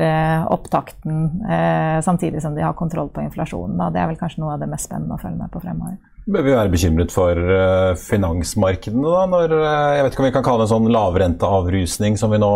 opptakten 0.48 1.42
samtidig 2.00 2.40
som 2.40 2.54
de 2.54 2.62
har 2.64 2.72
kontroll 2.78 3.10
på 3.12 3.20
inflasjonen. 3.20 3.82
Det 3.92 4.00
er 4.00 4.06
vel 4.08 4.16
kanskje 4.16 4.40
noe 4.40 4.54
av 4.54 4.62
det 4.62 4.70
mest 4.70 4.86
spennende 4.88 5.18
å 5.18 5.20
følge 5.20 5.42
med 5.42 5.52
på 5.52 5.60
fremover. 5.60 5.98
Bør 6.32 6.46
vi 6.46 6.54
være 6.54 6.72
bekymret 6.72 7.12
for 7.12 7.42
finansmarkedene, 8.06 9.04
da? 9.04 9.26
Når, 9.34 9.56
jeg 9.58 10.06
vet 10.06 10.14
ikke 10.14 10.24
om 10.24 10.28
vi 10.30 10.34
kan 10.38 10.46
kalle 10.46 10.62
det 10.62 10.68
en 10.70 10.74
sånn 10.76 10.92
lavrenteavrusning 10.96 12.16
som 12.22 12.32
vi 12.32 12.40
nå 12.40 12.54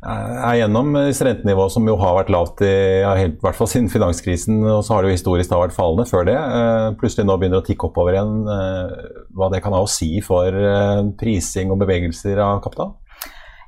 er 0.00 0.56
gjennom 0.56 0.94
rentenivået 0.96 1.74
som 1.74 1.88
jo 1.88 1.96
har 2.00 2.14
vært 2.16 2.30
lavt 2.32 2.62
i, 2.64 2.72
i 3.04 3.26
hvert 3.42 3.58
fall 3.58 3.68
siden 3.68 3.90
finanskrisen. 3.92 4.62
Og 4.64 4.80
så 4.86 4.94
har 4.94 5.04
det 5.04 5.10
jo 5.10 5.18
historisk 5.18 5.52
da 5.52 5.60
vært 5.60 5.76
fallende 5.76 6.08
før 6.08 6.24
det. 6.28 6.36
Eh, 6.36 6.86
plutselig 7.00 7.26
nå 7.28 7.36
begynner 7.36 7.60
det 7.60 7.64
å 7.64 7.68
tikke 7.68 7.90
oppover 7.90 8.16
igjen. 8.16 8.38
Eh, 8.48 9.10
hva 9.36 9.50
det 9.52 9.60
kan 9.64 9.76
ha 9.76 9.82
å 9.84 9.90
si 9.90 10.14
for 10.24 10.48
eh, 10.48 11.04
prising 11.20 11.74
og 11.74 11.82
bevegelser 11.84 12.40
av 12.40 12.62
kapital? 12.64 12.94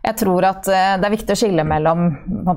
Jeg 0.03 0.17
tror 0.19 0.43
at 0.43 0.67
eh, 0.67 0.97
det 0.99 1.07
er 1.07 1.15
viktig 1.15 1.31
å 1.31 1.39
skille 1.39 1.63
mellom 1.63 2.09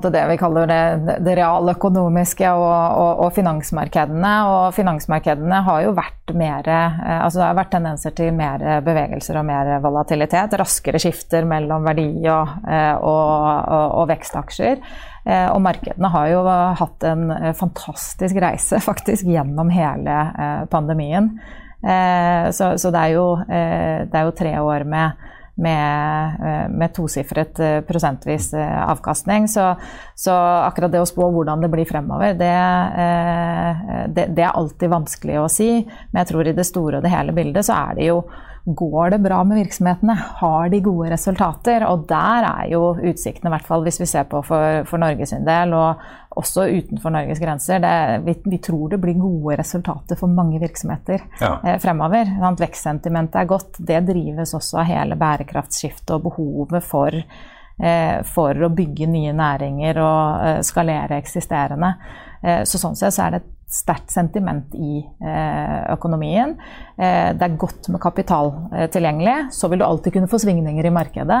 det 0.02 0.22
vi 0.32 0.36
kaller 0.40 0.66
det, 0.66 1.16
det 1.22 1.36
realøkonomiske 1.38 2.48
og, 2.50 2.64
og, 2.66 3.10
og, 3.22 3.28
finansmarkedene. 3.36 4.32
Og 4.50 4.74
finansmarkedene 4.74 5.60
har 5.68 5.84
jo 5.84 5.92
vært 5.94 6.32
mer 6.34 6.66
eh, 6.66 6.96
altså 7.20 7.38
Det 7.38 7.44
har 7.46 7.60
vært 7.60 7.70
tendenser 7.76 8.16
til 8.18 8.32
mer 8.34 8.64
bevegelser 8.86 9.38
og 9.38 9.46
mer 9.46 9.70
volatilitet. 9.84 10.56
Raskere 10.58 10.98
skifter 11.02 11.46
mellom 11.46 11.86
verdi 11.86 12.08
og, 12.26 12.56
eh, 12.66 12.96
og 12.98 14.02
vekstaksjer. 14.10 14.82
Og 15.26 15.58
markedene 15.58 16.10
har 16.14 16.26
jo 16.30 16.42
hatt 16.78 17.04
en 17.06 17.30
fantastisk 17.58 18.36
reise 18.42 18.78
faktisk 18.90 19.26
gjennom 19.26 19.72
hele 19.74 20.18
pandemien. 20.70 21.32
Så, 21.82 22.68
så 22.78 22.92
det, 22.94 23.00
er 23.00 23.16
jo, 23.16 23.24
det 23.42 24.14
er 24.14 24.28
jo 24.28 24.36
tre 24.38 24.52
år 24.62 24.86
med 24.86 25.25
med, 25.56 26.36
eh, 26.40 26.68
med 26.68 26.92
tosifret 26.94 27.60
eh, 27.60 27.80
prosentvis 27.80 28.52
eh, 28.54 28.90
avkastning. 28.90 29.48
Så, 29.48 29.74
så, 30.14 30.34
akkurat 30.66 30.92
det 30.92 31.00
å 31.00 31.08
spå 31.08 31.30
hvordan 31.32 31.64
det 31.64 31.70
blir 31.72 31.88
fremover, 31.88 32.34
det, 32.36 32.52
det, 34.12 34.26
det, 34.36 34.42
er 34.44 34.52
alltid 34.52 34.92
vanskelig 34.92 35.38
å 35.40 35.48
si. 35.52 35.70
Men 36.10 36.22
jeg 36.22 36.32
tror 36.32 36.50
i 36.50 36.56
det 36.56 36.66
store 36.68 37.00
og 37.00 37.06
det 37.06 37.14
hele 37.14 37.34
bildet 37.36 37.68
så 37.68 37.78
er 37.86 37.96
det 38.00 38.12
jo 38.12 38.20
Går 38.66 39.12
det 39.12 39.20
bra 39.22 39.44
med 39.46 39.60
virksomhetene? 39.60 40.14
Har 40.40 40.72
de 40.72 40.80
gode 40.82 41.12
resultater? 41.12 41.84
Og 41.86 42.00
der 42.10 42.42
er 42.48 42.64
jo 42.72 42.96
utsiktene, 42.98 43.46
i 43.46 43.52
hvert 43.54 43.68
fall 43.68 43.84
hvis 43.86 44.00
vi 44.00 44.08
ser 44.10 44.24
på 44.26 44.40
for, 44.42 44.80
for 44.90 44.98
Norges 44.98 45.36
del, 45.46 45.70
og 45.78 46.02
også 46.36 46.66
utenfor 46.68 47.12
Norges 47.14 47.40
grenser. 47.40 47.80
Det, 47.80 48.20
vi, 48.26 48.34
vi, 48.44 48.58
tror 48.62 48.90
det 48.92 49.00
blir 49.00 49.18
gode 49.20 49.56
resultater 49.56 50.18
for 50.20 50.32
mange 50.32 50.60
virksomheter 50.60 51.22
ja. 51.40 51.52
eh, 51.64 51.78
fremover. 51.82 52.30
Vekstsentimentet 52.60 53.40
er 53.40 53.50
godt. 53.50 53.80
Det 53.88 54.02
drives 54.08 54.54
også 54.56 54.82
av 54.82 54.88
hele 54.90 55.18
bærekraftsskiftet 55.20 56.14
og 56.18 56.26
behovet 56.28 56.84
for, 56.84 57.16
eh, 57.16 58.16
for 58.28 58.68
å 58.68 58.72
bygge 58.76 59.08
nye 59.10 59.34
næringer 59.36 60.00
og 60.04 60.46
eh, 60.46 60.62
skalere 60.66 61.20
eksisterende. 61.22 61.94
Eh, 62.42 62.62
så 62.68 62.80
sånn 62.80 62.98
sett 62.98 63.16
så 63.16 63.28
er 63.28 63.38
det 63.38 63.44
sterkt 63.72 64.12
sentiment 64.14 64.74
i 64.78 65.00
økonomien. 65.92 66.54
Det 66.96 67.44
er 67.44 67.56
godt 67.60 67.88
med 67.92 68.00
kapital 68.02 68.52
tilgjengelig. 68.94 69.50
Så 69.54 69.68
vil 69.68 69.82
du 69.82 69.86
alltid 69.86 70.14
kunne 70.14 70.30
få 70.30 70.38
svingninger 70.40 70.86
i 70.86 70.92
markedet, 70.94 71.40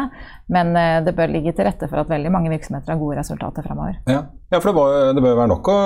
men 0.52 0.74
det 1.06 1.14
bør 1.16 1.30
ligge 1.32 1.54
til 1.56 1.68
rette 1.68 1.88
for 1.90 2.02
at 2.02 2.10
veldig 2.10 2.32
mange 2.34 2.50
virksomheter 2.52 2.92
har 2.92 3.00
gode 3.00 3.20
resultater 3.20 3.64
fremover. 3.66 4.00
Ja. 4.10 4.24
ja, 4.50 4.58
for 4.58 4.70
det, 4.70 4.74
bør, 4.76 4.96
det, 5.16 5.22
bør 5.24 5.38
være 5.38 5.52
nok 5.54 5.70
å 5.70 5.78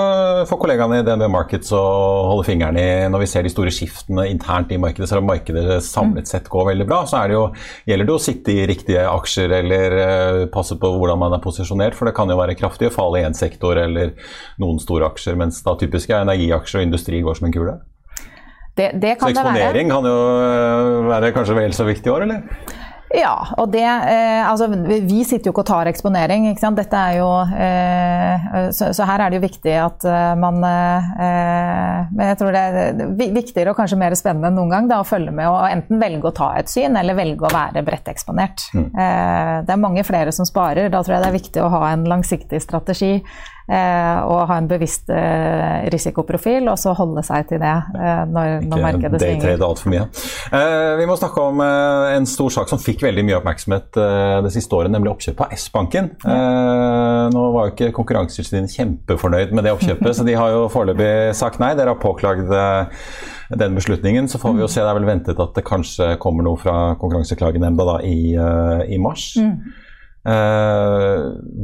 få 0.48 0.58
kollegaene 0.60 1.02
i 1.02 1.06
DNB 1.06 1.28
Markets 1.32 1.70
å 1.76 1.82
holde 2.32 2.46
fingeren 2.48 2.80
i 2.80 2.88
når 3.12 3.24
vi 3.24 3.30
ser 3.30 3.46
de 3.46 3.52
store 3.52 3.74
skiftene 3.74 4.26
internt 4.32 4.72
i 4.72 4.80
markedet. 4.80 5.10
Selv 5.10 5.22
om 5.22 5.30
markedet 5.30 5.78
samlet 5.86 6.30
sett 6.30 6.48
går 6.50 6.70
veldig 6.72 6.88
bra, 6.88 7.02
så 7.08 7.22
det 7.28 7.36
jo, 7.36 7.44
gjelder 7.88 8.10
det 8.10 8.16
å 8.16 8.24
sitte 8.24 8.56
i 8.56 8.66
riktige 8.70 9.04
aksjer 9.10 9.56
eller 9.60 9.98
passe 10.54 10.76
på 10.80 10.92
hvordan 10.96 11.20
man 11.20 11.36
er 11.36 11.44
posisjonert. 11.44 11.96
For 11.98 12.08
det 12.08 12.16
kan 12.16 12.32
jo 12.32 12.38
være 12.40 12.56
kraftige 12.58 12.92
fall 12.94 13.18
i 13.18 13.24
én 13.28 13.36
sektor 13.36 13.78
eller 13.80 14.16
noen 14.60 14.80
store 14.82 15.08
aksjer, 15.12 15.38
mens 15.40 15.60
da 15.66 15.76
typisk 15.80 16.12
er 16.14 16.26
energiaksjer 16.30 16.80
og 16.80 16.88
industri 16.88 17.22
går 17.26 17.38
som 17.38 17.50
en 17.50 17.56
kule. 17.56 17.78
Det, 18.78 18.92
det 19.02 19.16
kan 19.18 19.28
så 19.28 19.34
eksponering 19.34 19.90
kan 19.90 20.06
jo 20.06 20.18
øh, 20.40 21.08
være 21.10 21.32
kanskje 21.36 21.58
vel 21.58 21.74
så 21.76 21.84
viktig 21.88 22.08
i 22.08 22.14
år, 22.14 22.28
eller? 22.28 22.78
Ja, 23.10 23.34
og 23.58 23.72
det 23.72 23.82
eh, 23.82 24.42
Altså, 24.46 24.68
vi 24.86 25.22
sitter 25.26 25.48
jo 25.48 25.52
ikke 25.54 25.64
og 25.64 25.68
tar 25.70 25.88
eksponering, 25.90 26.46
ikke 26.50 26.62
sant. 26.62 26.78
Dette 26.78 26.94
er 26.96 27.16
jo 27.18 27.28
eh, 27.58 28.70
så, 28.74 28.92
så, 28.94 29.06
her 29.08 29.24
er 29.24 29.32
det 29.32 29.40
jo 29.40 29.44
viktig 29.44 29.74
at 29.82 30.06
uh, 30.06 30.32
man 30.38 30.60
eh, 30.62 32.06
Men 32.14 32.30
jeg 32.30 32.38
tror 32.40 32.54
det 32.54 32.62
er 32.62 33.00
viktigere 33.34 33.72
og 33.72 33.78
kanskje 33.80 33.98
mer 33.98 34.14
spennende 34.18 34.50
enn 34.50 34.58
noen 34.60 34.74
gang 34.74 34.90
da, 34.90 35.00
å 35.02 35.08
følge 35.08 35.34
med 35.34 35.50
og 35.50 35.66
enten 35.66 36.02
velge 36.02 36.30
å 36.30 36.34
ta 36.36 36.52
et 36.60 36.70
syn, 36.70 36.98
eller 36.98 37.18
velge 37.18 37.46
å 37.46 37.52
være 37.54 37.82
bredt 37.86 38.10
eksponert. 38.12 38.68
Mm. 38.74 38.88
Eh, 38.94 39.54
det 39.66 39.74
er 39.74 39.86
mange 39.88 40.06
flere 40.06 40.34
som 40.34 40.46
sparer. 40.48 40.92
Da 40.92 41.02
tror 41.02 41.16
jeg 41.16 41.24
det 41.24 41.32
er 41.32 41.40
viktig 41.40 41.64
å 41.64 41.72
ha 41.74 41.88
en 41.90 42.06
langsiktig 42.10 42.62
strategi 42.62 43.16
Eh, 43.18 43.59
og 43.70 44.48
ha 44.50 44.56
en 44.58 44.66
bevisst 44.70 45.10
eh, 45.14 45.86
risikoprofil, 45.92 46.66
og 46.72 46.78
så 46.80 46.90
holde 46.98 47.22
seg 47.22 47.46
til 47.52 47.60
det 47.62 47.70
eh, 47.70 48.22
når, 48.26 48.64
når 48.66 48.82
markedet 48.82 49.20
svinger. 49.22 49.44
Daytrade 49.44 49.66
altfor 49.68 49.92
mye. 49.92 50.06
vi 50.98 51.06
må 51.06 51.16
snakke 51.18 51.44
om 51.52 51.62
en 51.62 52.26
stor 52.26 52.50
sak 52.56 52.72
som 52.72 52.80
fikk 52.82 53.04
veldig 53.06 53.24
mye 53.28 53.36
oppmerksomhet 53.38 53.98
det 54.44 54.50
siste 54.54 54.74
året, 54.74 54.90
nemlig 54.92 55.12
oppkjøpet 55.12 55.44
av 55.44 55.54
S-banken. 55.54 56.10
nå 56.24 57.44
var 57.54 57.68
jo 57.68 57.74
ikke 57.74 57.92
Konkurransetilsynet 57.94 58.74
kjempefornøyd 58.74 59.54
med 59.54 59.66
det 59.66 59.74
oppkjøpet, 59.76 60.10
så 60.18 60.26
de 60.26 60.34
har 60.38 60.54
jo 60.54 60.64
foreløpig 60.72 61.36
sagt 61.38 61.62
nei. 61.62 61.70
Dere 61.78 61.94
har 61.94 62.02
påklagd 62.02 62.50
den 63.60 63.78
beslutningen. 63.78 64.26
Så 64.30 64.40
får 64.42 64.56
vi 64.56 64.64
jo 64.64 64.70
se. 64.70 64.82
Det 64.82 64.90
er 64.90 64.98
vel 64.98 65.08
ventet 65.08 65.42
at 65.42 65.54
det 65.54 65.66
kanskje 65.66 66.16
kommer 66.22 66.46
noe 66.46 66.58
fra 66.58 66.96
Konkurranseklagenemnda 66.98 67.86
da, 67.92 67.96
i, 68.06 68.34
i 68.90 68.98
mars. 69.02 69.32
Mm. 69.38 69.54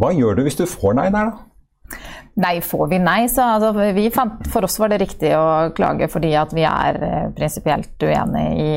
hva 0.00 0.14
gjør 0.16 0.38
du 0.38 0.46
hvis 0.46 0.56
du 0.56 0.64
får 0.70 0.96
nei 0.96 1.10
der, 1.10 1.34
da? 1.34 1.45
Nei, 2.36 2.60
får 2.60 2.88
vi 2.90 2.98
nei, 3.00 3.30
så 3.32 3.46
altså, 3.54 3.70
fant, 4.12 4.42
For 4.52 4.66
oss 4.66 4.76
var 4.76 4.90
det 4.92 4.98
riktig 5.00 5.30
å 5.38 5.70
klage 5.76 6.04
fordi 6.12 6.34
at 6.36 6.50
vi 6.52 6.66
er 6.68 6.98
eh, 7.00 7.28
prinsipielt 7.36 7.96
uenig 8.04 8.44
i 8.60 8.72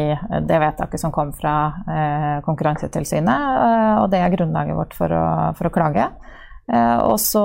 det 0.48 0.60
vedtaket 0.63 1.02
som 1.02 1.12
kom 1.12 1.34
fra 1.36 1.56
eh, 1.84 2.38
Konkurransetilsynet. 2.45 3.50
Eh, 3.65 3.95
og 4.00 4.08
det 4.13 4.22
er 4.24 4.32
grunnlaget 4.38 4.80
vårt 4.80 4.95
for 4.95 5.12
å, 5.12 5.26
for 5.60 5.67
å 5.67 5.74
klage. 5.76 6.08
Eh, 6.72 6.98
og 7.04 7.17
så 7.19 7.43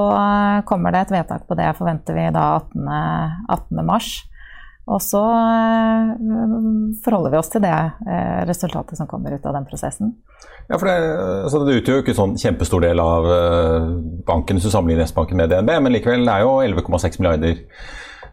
kommer 0.70 0.94
det 0.94 1.02
et 1.02 1.16
vedtak 1.16 1.48
på 1.48 1.58
det, 1.58 1.72
forventer 1.80 2.14
vi 2.14 2.28
da 2.36 2.46
18. 2.60 2.94
18. 3.58 3.82
mars. 3.82 4.12
Og 4.84 5.00
så 5.00 5.20
eh, 5.24 6.10
forholder 7.04 7.32
vi 7.32 7.38
oss 7.40 7.48
til 7.52 7.62
det 7.64 7.72
eh, 7.72 8.40
resultatet 8.48 8.98
som 8.98 9.08
kommer 9.08 9.32
ut 9.32 9.46
av 9.48 9.56
den 9.56 9.64
prosessen. 9.68 10.12
Ja, 10.68 10.76
for 10.76 10.88
Det, 10.88 10.96
altså 11.46 11.62
det 11.64 11.78
utgjør 11.80 12.00
jo 12.00 12.04
ikke 12.04 12.16
sånn 12.18 12.36
kjempestor 12.40 12.84
del 12.84 13.00
av 13.00 13.28
eh, 13.32 13.88
banken 14.28 14.58
hvis 14.60 14.68
du 14.68 14.74
sammenligner 14.74 15.08
S-banken 15.08 15.40
med 15.40 15.52
DNB, 15.52 15.72
men 15.86 15.96
likevel 15.96 16.28
det 16.28 16.34
er 16.36 16.44
jo 16.44 16.58
11,6 16.60 17.20
milliarder 17.20 17.64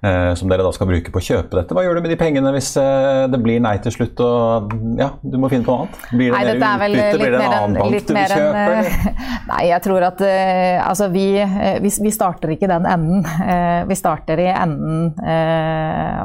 som 0.01 0.49
dere 0.49 0.63
da 0.65 0.71
skal 0.73 0.87
bruke 0.89 1.11
på 1.13 1.21
å 1.21 1.23
kjøpe 1.23 1.59
dette. 1.59 1.75
Hva 1.77 1.83
gjør 1.85 1.99
du 1.99 2.01
med 2.01 2.11
de 2.13 2.17
pengene 2.17 2.51
hvis 2.55 2.71
eh, 2.81 3.27
det 3.29 3.39
blir 3.43 3.61
nei 3.61 3.75
til 3.83 3.93
slutt 3.93 4.21
og 4.25 4.71
ja, 4.97 5.11
du 5.21 5.37
må 5.41 5.49
finne 5.51 5.65
på 5.67 5.75
noe 5.75 5.85
annet? 5.85 5.99
Blir 6.09 6.33
det 6.33 6.55
nei, 6.57 6.71
mer 6.81 6.95
utbytte? 6.95 7.19
Blir 7.21 7.35
det 7.35 7.41
en 7.41 7.55
annen 7.57 7.77
bank 7.77 8.07
du 8.07 8.13
vil 8.15 8.33
kjøpe? 8.33 8.63
En, 8.63 8.89
eh, 8.89 9.27
nei, 9.51 9.61
jeg 9.69 9.85
tror 9.85 10.05
at 10.07 10.23
eh, 10.25 10.77
altså 10.81 11.09
vi, 11.13 11.25
eh, 11.43 11.77
vi, 11.83 11.91
vi, 12.07 12.13
starter 12.15 12.55
ikke 12.55 12.69
den 12.71 12.87
enden. 12.89 13.27
Eh, 13.45 13.83
vi 13.89 13.97
starter 13.99 14.41
i 14.41 14.49
enden 14.51 15.11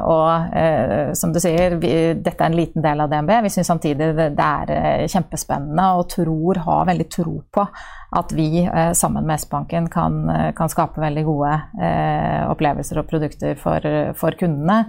og 0.07 1.13
som 1.17 1.31
du 1.33 1.39
sier, 1.41 1.75
vi, 1.81 1.91
dette 2.23 2.41
er 2.41 2.49
en 2.49 2.57
liten 2.57 2.83
del 2.83 3.01
av 3.03 3.09
DNB. 3.11 3.31
Vi 3.45 3.51
syns 3.53 3.69
samtidig 3.69 4.11
det, 4.17 4.27
det 4.37 4.47
er 4.47 5.07
kjempespennende 5.11 5.87
og 5.99 6.07
tror, 6.11 6.61
har 6.65 6.87
veldig 6.89 7.07
tro 7.11 7.37
på 7.53 7.65
at 8.15 8.31
vi 8.31 8.63
eh, 8.63 8.91
sammen 8.95 9.25
med 9.27 9.39
S-banken 9.41 9.89
kan, 9.91 10.19
kan, 10.55 10.69
skape 10.71 11.01
veldig 11.01 11.23
gode 11.27 11.53
eh, 11.83 12.43
opplevelser 12.47 13.01
og 13.01 13.09
produkter 13.09 13.57
for, 13.59 13.83
for 14.15 14.37
kundene. 14.39 14.85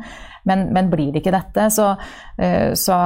Men, 0.48 0.68
men, 0.72 0.88
blir 0.90 1.10
det 1.12 1.20
ikke 1.20 1.34
dette, 1.34 1.66
så, 1.74 1.90
eh, 2.40 2.72
så, 2.78 2.96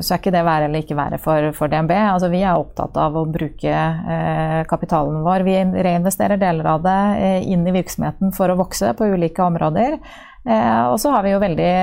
så, 0.00 0.14
er 0.14 0.20
ikke 0.20 0.32
det 0.32 0.44
være 0.46 0.68
eller 0.68 0.84
ikke 0.84 0.98
være 0.98 1.18
for, 1.20 1.50
for 1.56 1.72
DNB. 1.72 1.92
Altså, 2.14 2.30
vi 2.32 2.40
er 2.44 2.56
opptatt 2.56 2.96
av 3.00 3.18
å 3.18 3.26
bruke 3.28 3.74
eh, 3.74 4.62
kapitalen 4.70 5.20
vår. 5.26 5.44
Vi 5.46 5.58
reinvesterer 5.88 6.40
deler 6.40 6.70
av 6.76 6.86
det 6.86 7.00
eh, 7.18 7.50
inn 7.52 7.66
i 7.66 7.74
virksomheten 7.76 8.32
for 8.36 8.52
å 8.52 8.58
vokse 8.62 8.94
på 8.96 9.10
ulike 9.12 9.44
områder. 9.44 9.98
Eh, 10.46 10.82
og 10.86 10.96
så 11.02 11.12
har 11.12 11.26
vi 11.26 11.34
jo 11.34 11.42
veldig, 11.42 11.74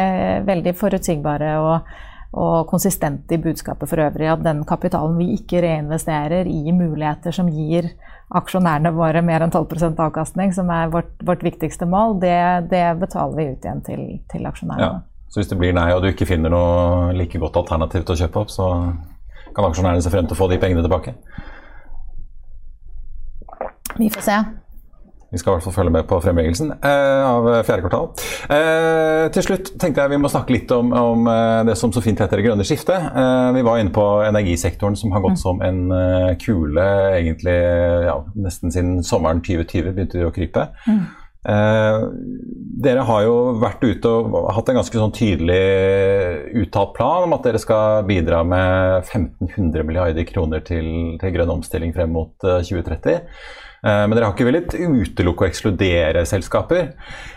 veldig 0.48 0.76
forutsigbare 0.80 1.54
og 1.62 1.94
og 2.34 2.68
konsistente 2.70 3.36
i 3.36 3.42
budskapet 3.42 3.90
for 3.90 4.02
øvrig. 4.02 4.28
At 4.32 4.44
den 4.46 4.64
kapitalen 4.66 5.18
vi 5.20 5.34
ikke 5.38 5.62
reinvesterer 5.62 6.50
i 6.50 6.74
muligheter 6.74 7.36
som 7.36 7.50
gir 7.54 7.92
aksjonærene 8.34 8.94
våre 8.96 9.22
mer 9.22 9.46
enn 9.46 9.54
12 9.54 9.94
avkastning, 10.02 10.54
som 10.56 10.70
er 10.74 10.90
vårt, 10.94 11.14
vårt 11.22 11.44
viktigste 11.46 11.86
mål, 11.86 12.18
det, 12.24 12.70
det, 12.72 12.86
betaler 13.02 13.38
vi 13.38 13.50
ut 13.52 13.66
igjen 13.68 13.84
til, 13.86 14.06
til 14.32 14.50
aksjonærene. 14.50 14.90
Ja. 14.90 15.30
Så 15.30 15.42
hvis 15.42 15.50
det 15.50 15.58
blir 15.58 15.74
nei, 15.74 15.90
og 15.94 16.04
du 16.04 16.12
ikke 16.12 16.30
finner 16.30 16.54
noe 16.54 17.14
like 17.18 17.40
godt 17.42 17.58
alternativ 17.62 18.06
til 18.06 18.16
å 18.16 18.20
kjøpe 18.26 18.42
opp, 18.44 18.52
så 18.54 18.68
kan 19.54 19.66
aksjonærene 19.70 20.02
se 20.06 20.12
frem 20.14 20.28
til 20.30 20.38
å 20.38 20.42
få 20.42 20.50
de 20.52 20.60
pengene 20.62 20.84
tilbake? 20.86 21.16
Vi 23.98 24.10
får 24.14 24.26
se. 24.26 24.38
Vi 25.34 25.40
skal 25.42 25.50
i 25.50 25.58
hvert 25.58 25.66
fall 25.66 25.74
følge 25.74 25.94
med 25.96 26.06
på 26.06 26.20
fremleggelsen 26.22 26.76
eh, 26.78 27.24
av 27.26 27.48
fjerde 27.66 27.82
kvartal. 27.88 28.12
Eh, 28.54 29.24
til 29.34 29.48
slutt 29.48 29.72
tenkte 29.82 30.04
jeg 30.04 30.14
vi 30.14 30.20
må 30.22 30.30
snakke 30.30 30.54
litt 30.54 30.70
om, 30.76 30.92
om 30.94 31.26
eh, 31.32 31.64
det 31.70 31.74
som 31.80 31.94
så 31.94 32.04
fint 32.06 32.22
heter 32.22 32.38
det 32.38 32.46
grønne 32.46 32.68
skiftet. 32.68 33.10
Eh, 33.10 33.50
vi 33.58 33.66
var 33.66 33.82
inne 33.82 33.94
på 33.96 34.06
energisektoren 34.28 34.98
som 35.00 35.16
har 35.16 35.24
gått 35.26 35.40
mm. 35.40 35.42
som 35.42 35.64
en 35.66 35.82
uh, 35.90 36.30
kule 36.38 36.86
egentlig 37.18 37.58
ja, 38.06 38.20
nesten 38.46 38.74
siden 38.74 39.02
sommeren 39.06 39.42
2020 39.42 39.90
begynte 39.90 40.22
de 40.22 40.30
å 40.30 40.34
krype. 40.36 40.68
Mm. 40.86 41.04
Eh, 41.44 42.04
dere 42.84 43.04
har 43.04 43.26
jo 43.26 43.36
vært 43.60 43.82
ute 43.84 44.08
og 44.08 44.38
hatt 44.56 44.70
en 44.72 44.78
ganske 44.80 45.02
sånn 45.02 45.16
tydelig 45.16 46.62
uttalt 46.62 46.94
plan 46.96 47.26
om 47.26 47.36
at 47.36 47.44
dere 47.44 47.60
skal 47.60 48.06
bidra 48.08 48.46
med 48.48 49.10
1500 49.10 49.84
milliarder 49.84 50.30
kroner 50.30 50.64
til, 50.64 50.88
til 51.20 51.36
grønn 51.36 51.58
omstilling 51.58 51.92
frem 51.96 52.14
mot 52.16 52.38
2030. 52.40 53.20
Eh, 53.84 54.04
men 54.08 54.16
dere 54.16 54.30
har 54.30 54.36
ikke 54.36 54.48
villet 54.48 54.76
utelukke 54.80 55.46
og 55.46 55.50
ekskludere 55.52 56.24
selskaper. 56.30 56.94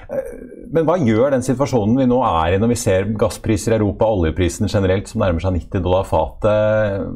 Eh, 0.06 0.32
men 0.70 0.86
hva 0.86 0.98
gjør 1.00 1.34
den 1.34 1.46
situasjonen 1.46 1.98
vi 1.98 2.08
nå 2.10 2.20
er 2.26 2.54
i 2.54 2.60
når 2.62 2.74
vi 2.74 2.80
ser 2.80 3.08
gasspriser 3.18 3.74
i 3.74 3.80
Europa, 3.80 4.08
oljeprisene 4.08 4.70
generelt 4.70 5.10
som 5.10 5.24
nærmer 5.24 5.42
seg 5.42 5.58
90 5.58 5.86
dollar 5.86 6.06
fatet, 6.06 7.08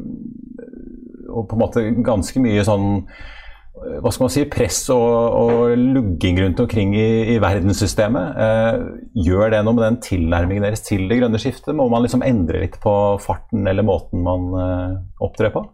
og 1.30 1.46
på 1.46 1.54
en 1.54 1.62
måte 1.62 1.84
ganske 2.02 2.42
mye 2.42 2.64
sånn 2.66 3.04
hva 3.80 4.10
skal 4.12 4.26
man 4.26 4.32
si, 4.32 4.42
press 4.50 4.82
og, 4.92 5.06
og 5.40 5.70
lugging 5.78 6.36
rundt 6.42 6.58
omkring 6.60 6.92
i, 6.98 7.32
i 7.32 7.36
verdenssystemet. 7.40 8.40
Eh, 8.44 8.80
gjør 9.24 9.54
det 9.54 9.62
noe 9.64 9.76
med 9.76 9.86
den 9.86 10.00
tilnærmingen 10.04 10.66
deres 10.66 10.84
til 10.84 11.06
det 11.08 11.20
grønne 11.20 11.40
skiftet? 11.40 11.72
Må 11.76 11.86
man 11.92 12.04
liksom 12.04 12.24
endre 12.26 12.60
litt 12.66 12.76
på 12.82 12.92
farten 13.24 13.64
eller 13.70 13.86
måten 13.86 14.26
man 14.26 14.50
eh, 14.60 14.98
opptrer 15.24 15.54
på? 15.54 15.64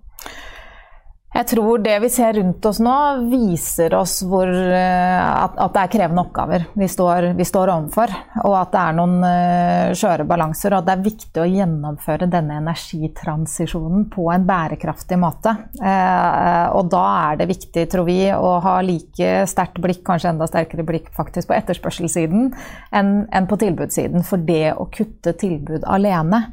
Jeg 1.37 1.49
tror 1.51 1.83
det 1.85 1.97
vi 2.01 2.09
ser 2.09 2.33
rundt 2.39 2.65
oss 2.65 2.79
nå, 2.81 2.93
viser 3.29 3.93
oss 3.99 4.23
hvor, 4.25 4.49
eh, 4.49 5.21
at, 5.21 5.59
at, 5.61 5.73
det 5.75 5.83
er 5.83 5.91
krevende 5.93 6.23
oppgaver 6.23 6.63
vi 6.73 6.89
står, 6.89 7.29
står 7.45 7.73
overfor. 7.75 8.13
Og 8.47 8.55
at 8.57 8.73
det 8.73 8.81
er 8.81 8.97
noen 8.97 9.17
uh, 9.21 9.93
skjøre 9.97 10.25
balanser. 10.29 10.73
Og 10.73 10.81
at 10.81 10.87
det 10.89 10.95
er 10.95 11.05
viktig 11.05 11.43
å 11.43 11.49
gjennomføre 11.51 12.29
denne 12.33 12.57
energitransisjonen 12.63 14.07
på 14.13 14.31
en 14.33 14.47
bærekraftig 14.49 15.19
måte. 15.21 15.53
Uh, 15.83 16.73
og 16.79 16.89
da 16.95 17.03
er 17.33 17.43
det 17.43 17.51
viktig, 17.53 17.85
tror 17.93 18.09
vi, 18.09 18.21
å 18.33 18.57
ha 18.65 18.79
like 18.87 19.45
sterkt 19.51 19.83
blikk, 19.85 20.01
kanskje 20.07 20.33
enda 20.33 20.49
sterkere 20.49 20.87
blikk 20.89 21.13
faktisk 21.17 21.51
på 21.51 21.59
etterspørselssiden 21.59 22.49
enn 22.97 23.51
på 23.51 23.61
tilbudssiden. 23.61 24.25
For 24.25 24.41
det 24.41 24.73
å 24.73 24.89
kutte 24.89 25.37
tilbud 25.37 25.85
alene 25.85 26.47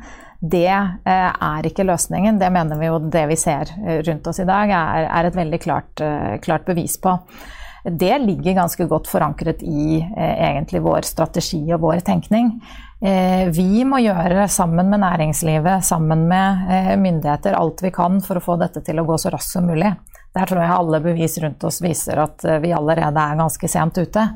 det 0.44 0.68
eh, 0.68 1.32
er 1.32 1.68
ikke 1.68 1.86
løsningen. 1.88 2.36
Det 2.40 2.50
mener 2.52 2.80
vi 2.80 2.90
jo 2.90 3.00
det 3.08 3.24
vi 3.32 3.40
ser 3.40 3.70
eh, 3.80 4.02
rundt 4.04 4.28
oss 4.28 4.42
i 4.44 4.48
dag, 4.48 4.72
er, 4.76 5.08
er 5.08 5.30
et 5.30 5.38
veldig 5.38 5.60
klart, 5.64 6.04
eh, 6.04 6.34
klart, 6.44 6.66
bevis 6.68 6.98
på. 7.00 7.16
Det 7.84 8.16
ligger 8.24 8.58
ganske 8.58 8.88
godt 8.88 9.10
forankret 9.12 9.60
i 9.68 9.98
egentlig 10.16 10.80
vår 10.86 11.04
strategi 11.04 11.60
og 11.76 11.82
vår 11.84 12.00
tenkning. 12.08 12.54
Vi 13.52 13.84
må 13.84 14.00
gjøre 14.00 14.46
sammen 14.48 14.88
med 14.88 15.02
næringslivet, 15.04 15.84
sammen 15.84 16.22
med 16.30 16.96
myndigheter, 17.04 17.58
alt 17.60 17.84
vi 17.84 17.92
kan 17.92 18.22
for 18.24 18.40
å 18.40 18.46
få 18.46 18.56
dette 18.62 18.80
til 18.88 19.02
å 19.02 19.04
gå 19.04 19.18
så 19.20 19.34
raskt 19.36 19.58
som 19.58 19.68
mulig. 19.68 19.92
Der 20.32 20.48
tror 20.48 20.64
jeg 20.64 20.78
alle 20.78 21.02
bevis 21.04 21.36
rundt 21.44 21.68
oss 21.68 21.82
viser 21.84 22.24
at 22.24 22.48
vi 22.64 22.72
allerede 22.72 23.20
er 23.20 23.42
ganske 23.44 23.68
sent 23.68 24.00
ute. 24.00 24.30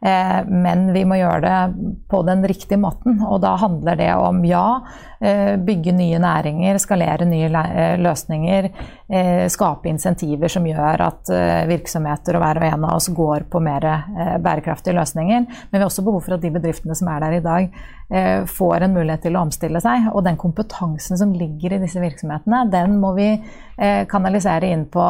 Eh, 0.00 0.46
men 0.48 0.86
vi 0.94 1.02
må 1.04 1.18
gjøre 1.20 1.40
det 1.44 1.90
på 2.08 2.22
den 2.24 2.44
riktige 2.48 2.80
måten. 2.80 3.18
Og 3.26 3.40
da 3.44 3.52
handler 3.60 3.98
det 4.00 4.08
om 4.16 4.40
ja, 4.48 4.80
eh, 5.20 5.56
bygge 5.60 5.92
nye 5.92 6.20
næringer, 6.22 6.80
skalere 6.80 7.28
nye 7.28 7.50
eh, 7.50 7.98
løsninger, 8.00 8.70
skape 9.50 9.88
insentiver 9.90 10.46
som 10.46 10.62
gjør 10.68 11.00
at 11.02 11.30
virksomheter 11.66 12.36
og 12.38 12.44
hver 12.44 12.60
og 12.60 12.66
en 12.68 12.84
av 12.86 12.92
oss 12.94 13.08
går 13.10 13.48
på 13.50 13.58
mer 13.58 13.82
bærekraftige 14.38 14.94
løsninger. 14.94 15.48
Men 15.50 15.74
vi 15.74 15.80
har 15.80 15.88
også 15.88 16.04
behov 16.06 16.20
for 16.22 16.36
at 16.36 16.44
de 16.44 16.52
bedriftene 16.54 16.94
som 16.94 17.10
er 17.10 17.24
der 17.24 17.34
i 17.34 17.40
dag, 17.42 17.80
får 18.46 18.84
en 18.86 18.94
mulighet 18.94 19.24
til 19.26 19.34
å 19.34 19.42
omstille 19.42 19.82
seg. 19.82 20.06
Og 20.14 20.22
den 20.28 20.38
kompetansen 20.38 21.18
som 21.18 21.34
ligger 21.34 21.74
i 21.74 21.80
disse 21.82 21.98
virksomhetene, 21.98 22.62
den 22.70 23.00
må 23.02 23.10
vi 23.18 23.32
kanalisere 24.06 24.70
inn 24.70 24.86
på, 24.94 25.08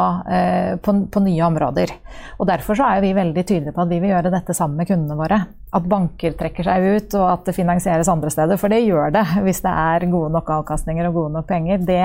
på, 0.81 0.96
på 1.12 1.24
nye 1.26 1.44
områder. 1.50 1.92
Og 2.40 2.48
Derfor 2.48 2.81
så 2.81 2.88
er 2.94 3.05
vi 3.05 3.12
veldig 3.20 3.44
tydelige 3.44 3.76
på 3.76 3.85
at 3.85 3.92
vi 3.92 4.00
vil 4.00 4.14
gjøre 4.14 4.33
dette 4.33 4.57
sammen 4.57 4.80
med 4.81 4.88
kundene 4.88 5.16
våre. 5.19 5.38
At 5.71 5.85
banker 5.87 6.35
trekker 6.35 6.66
seg 6.66 6.85
ut, 6.85 7.14
og 7.21 7.27
at 7.29 7.47
det 7.47 7.55
finansieres 7.55 8.09
andre 8.11 8.31
steder. 8.33 8.59
For 8.59 8.73
det 8.73 8.81
gjør 8.83 9.12
det 9.14 9.23
hvis 9.45 9.62
det 9.62 9.71
er 9.71 10.07
gode 10.11 10.33
nok 10.35 10.51
avkastninger 10.57 11.07
og 11.07 11.19
gode 11.19 11.35
nok 11.37 11.47
penger. 11.47 11.83
Det, 11.87 12.01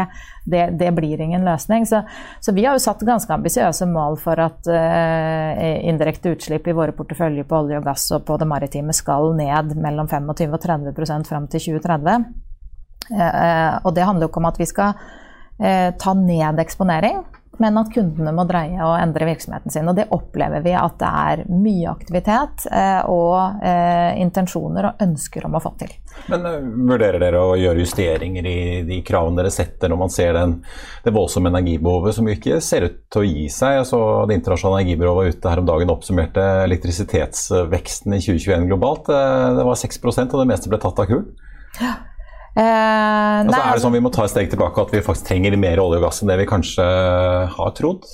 det, 0.45 0.65
det 0.79 0.91
blir 0.97 1.23
ingen 1.23 1.47
løsning. 1.47 1.87
Så, 1.89 2.03
så, 2.43 2.53
vi 2.55 2.67
har 2.67 2.77
jo 2.77 2.83
satt 2.83 3.01
ganske 3.07 3.33
ambisiøse 3.33 3.87
mål 3.89 4.19
for 4.21 4.41
at 4.43 4.69
uh, 4.69 5.63
indirekte 5.89 6.35
utslipp 6.35 6.69
i 6.69 6.75
våre 6.77 6.95
porteføljer 6.95 7.47
på 7.47 7.61
olje 7.63 7.79
og 7.81 7.87
gass 7.87 8.09
og 8.15 8.27
på 8.27 8.37
det 8.41 8.49
maritime 8.49 8.93
skal 8.95 9.33
ned 9.39 9.73
mellom 9.81 10.11
25 10.11 10.53
og 10.59 10.67
30% 10.67 11.31
fram 11.31 11.49
til 11.49 11.71
2030. 11.71 12.27
Uh, 13.09 13.21
uh, 13.21 13.71
og 13.81 13.95
det 13.97 14.05
handler 14.05 14.27
jo 14.27 14.33
ikke 14.33 14.43
om 14.43 14.51
at 14.51 14.61
vi 14.61 14.69
skal 14.69 14.93
uh, 14.93 15.89
ta 15.97 16.17
ned 16.19 16.61
eksponering 16.61 17.23
men 17.61 17.77
at 17.79 17.91
kundene 17.93 18.33
må 18.35 18.45
dreie 18.49 18.79
og 18.83 18.95
endre 18.99 19.27
virksomheten 19.29 19.73
sin. 19.73 19.87
Og 19.89 19.97
det 19.97 20.07
opplever 20.15 20.63
vi 20.65 20.73
at 20.77 20.97
det 21.01 21.09
er 21.09 21.43
mye 21.51 21.91
aktivitet 21.91 22.65
eh, 22.71 23.01
og 23.11 23.63
eh, 23.65 24.15
intensjoner 24.23 24.89
og 24.89 25.05
ønsker 25.05 25.47
om 25.47 25.57
å 25.57 25.61
få 25.63 25.73
til. 25.79 25.93
Men 26.31 26.47
uh, 26.47 26.57
Vurderer 26.91 27.19
dere 27.19 27.41
å 27.43 27.57
gjøre 27.59 27.83
justeringer 27.83 28.47
i 28.47 28.57
de 28.87 29.01
kravene 29.05 29.41
dere 29.41 29.53
setter 29.53 29.91
når 29.91 29.99
man 29.99 30.13
ser 30.13 30.33
den, 30.37 30.57
det 31.03 31.13
voldsomme 31.15 31.51
energibehovet 31.51 32.17
som 32.17 32.29
ikke 32.31 32.61
ser 32.63 32.87
ut 32.87 32.99
til 33.11 33.23
å 33.23 33.27
gi 33.27 33.47
seg? 33.51 33.81
Så 33.89 33.99
det 34.29 34.39
internasjonale 34.39 34.85
energibyrået 34.85 35.19
var 35.19 35.35
ute 35.35 35.53
her 35.53 35.63
om 35.63 35.69
dagen 35.69 35.91
og 35.91 35.99
oppsummerte 35.99 36.47
elektrisitetsveksten 36.65 38.15
i 38.15 38.23
2021 38.23 38.67
globalt. 38.71 39.11
Det 39.11 39.67
var 39.67 39.79
6% 39.83 40.35
og 40.35 40.43
det 40.43 40.49
meste 40.53 40.71
ble 40.71 40.81
tatt 40.81 41.03
av 41.03 41.09
kull. 41.11 41.25
Ja. 41.81 41.95
Eh, 42.55 43.41
altså, 43.43 43.59
er 43.59 43.73
det 43.75 43.83
sånn 43.83 43.95
vi 43.97 44.03
må 44.05 44.11
ta 44.15 44.23
et 44.23 44.31
steg 44.31 44.51
tilbake, 44.51 44.85
at 44.85 44.93
vi 44.95 45.03
faktisk 45.03 45.27
trenger 45.27 45.57
mer 45.59 45.81
olje 45.83 45.99
og 45.99 46.07
gass 46.07 46.21
enn 46.23 46.31
det 46.31 46.39
vi 46.39 46.47
kanskje 46.49 46.85
har 47.55 47.73
trodd? 47.75 48.07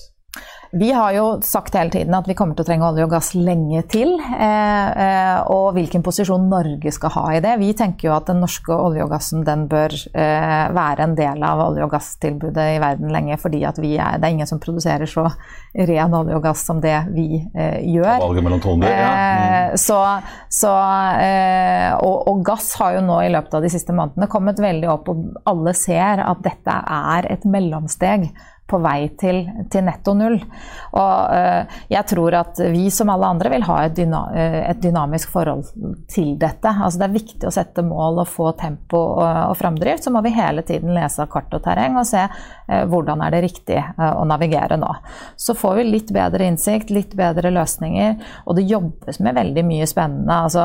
Vi 0.73 0.91
har 0.91 1.11
jo 1.11 1.25
sagt 1.43 1.75
hele 1.75 1.91
tiden 1.91 2.15
at 2.15 2.27
vi 2.29 2.35
kommer 2.37 2.55
til 2.55 2.63
å 2.63 2.67
trenge 2.69 2.87
olje 2.87 3.03
og 3.03 3.11
gass 3.11 3.33
lenge 3.35 3.81
til. 3.91 4.13
Eh, 4.15 5.01
eh, 5.03 5.39
og 5.51 5.73
hvilken 5.75 6.03
posisjon 6.05 6.45
Norge 6.47 6.93
skal 6.95 7.11
ha 7.17 7.23
i 7.35 7.41
det. 7.43 7.57
Vi 7.59 7.73
tenker 7.75 8.07
jo 8.07 8.13
at 8.15 8.29
den 8.31 8.39
norske 8.39 8.71
olje 8.71 9.03
og 9.03 9.11
gassen 9.11 9.43
den 9.47 9.65
bør 9.71 9.91
eh, 9.91 10.69
være 10.71 11.03
en 11.03 11.15
del 11.17 11.43
av 11.43 11.59
olje- 11.65 11.83
og 11.83 11.91
gasstilbudet 11.91 12.67
i 12.77 12.79
verden 12.79 13.11
lenge. 13.11 13.35
fordi 13.41 13.65
er, 13.65 13.75
det 13.75 14.23
er 14.23 14.31
ingen 14.31 14.47
som 14.47 14.61
produserer 14.63 15.11
så 15.11 15.25
ren 15.75 16.15
olje 16.15 16.39
og 16.39 16.47
gass 16.47 16.63
som 16.63 16.79
det 16.83 16.95
vi 17.11 17.41
gjør. 17.41 18.23
Valget 18.23 18.47
mellom 18.47 18.63
toner, 18.63 18.95
ja. 18.95 19.11
Mm. 19.11 19.77
Så, 19.79 19.99
så 20.51 20.71
og, 21.99 22.15
og, 22.31 22.41
gass 22.47 22.73
har 22.79 22.95
jo 22.95 23.03
nå 23.05 23.19
i 23.25 23.31
løpet 23.31 23.59
av 23.59 23.63
de 23.63 23.71
siste 23.71 23.95
månedene 23.95 24.31
kommet 24.31 24.59
veldig 24.59 24.89
opp, 24.91 25.11
og 25.11 25.35
alle 25.47 25.75
ser 25.75 26.23
at 26.23 26.43
dette 26.47 26.79
er 26.95 27.27
et 27.31 27.47
mellomsteg 27.47 28.29
på 28.71 28.79
vei 28.81 29.11
til, 29.19 29.43
til 29.71 29.85
netto 29.85 30.13
null. 30.17 30.37
Og 30.91 31.35
uh, 31.35 31.79
jeg 31.91 32.07
tror 32.11 32.37
at 32.39 32.61
vi 32.71 32.87
som 32.93 33.11
alle 33.11 33.29
andre 33.33 33.51
vil 33.53 33.65
ha 33.67 33.77
et, 33.85 33.95
dyna, 33.97 34.21
uh, 34.31 34.57
et, 34.69 34.79
dynamisk 34.81 35.31
forhold 35.33 35.65
til 36.11 36.33
dette. 36.39 36.71
Altså 36.71 37.01
det 37.01 37.07
er 37.07 37.17
viktig 37.17 37.49
å 37.49 37.53
sette 37.53 37.85
mål 37.85 38.23
og 38.23 38.31
få 38.31 38.51
tempo 38.59 39.01
og, 39.17 39.23
og 39.51 39.55
framdrift. 39.59 40.05
Så 40.05 40.13
må 40.13 40.23
vi 40.25 40.33
hele 40.35 40.63
tiden 40.67 40.93
lese 40.95 41.27
kart 41.31 41.51
og 41.55 41.63
terreng 41.65 41.99
og 41.99 42.07
se 42.07 42.23
uh, 42.23 42.83
hvordan 42.91 43.23
er 43.25 43.35
det 43.35 43.43
riktig 43.47 43.79
å 44.01 44.23
navigere 44.27 44.77
nå. 44.79 44.89
Så 45.39 45.53
får 45.57 45.79
vi 45.79 45.87
litt 45.87 46.11
bedre 46.15 46.45
innsikt, 46.47 46.91
litt 46.93 47.13
bedre 47.17 47.51
løsninger, 47.53 48.15
og 48.45 48.55
det 48.57 48.65
jobbes 48.69 49.19
med 49.23 49.35
veldig 49.37 49.63
mye 49.67 49.87
spennende. 49.89 50.37
Altså, 50.47 50.63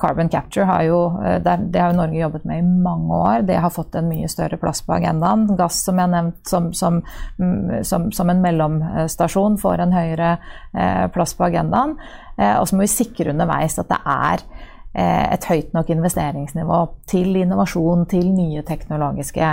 carbon 0.00 0.30
capture 0.32 0.66
har 0.68 0.84
jo, 0.86 0.98
det, 1.44 1.56
det 1.72 1.82
har 1.82 1.92
jo 1.92 1.98
Norge 2.00 2.20
jobbet 2.20 2.46
med 2.48 2.62
i 2.62 2.82
mange 2.86 3.20
år. 3.20 3.46
Det 3.48 3.58
har 3.62 3.74
fått 3.74 3.96
en 3.98 4.08
mye 4.10 4.28
større 4.30 4.58
plass 4.60 4.82
på 4.86 4.96
agendaen. 4.96 5.46
Gass, 5.58 5.82
som 5.84 5.98
jeg 5.98 6.06
har 6.06 6.12
nevnt, 6.12 6.40
som, 6.48 6.70
som 6.74 6.85
som, 6.86 7.02
mm, 7.42 7.82
som, 7.84 8.08
som 8.14 8.30
en 8.30 8.44
mellomstasjon 8.44 9.58
får 9.60 9.82
en 9.84 9.96
høyere 9.96 10.36
eh, 10.36 11.04
plass 11.14 11.34
på 11.36 11.48
agendaen. 11.48 11.96
Eh, 12.38 12.54
og 12.60 12.68
så 12.68 12.76
må 12.78 12.86
vi 12.86 12.94
sikre 12.94 13.34
underveis 13.34 13.78
at 13.82 13.90
det 13.90 14.00
er 14.14 14.46
eh, 14.94 15.26
et 15.34 15.50
høyt 15.50 15.74
nok 15.76 15.92
investeringsnivå 15.96 16.80
til 17.10 17.42
innovasjon, 17.42 18.06
til 18.10 18.30
nye 18.34 18.64
teknologiske 18.66 19.52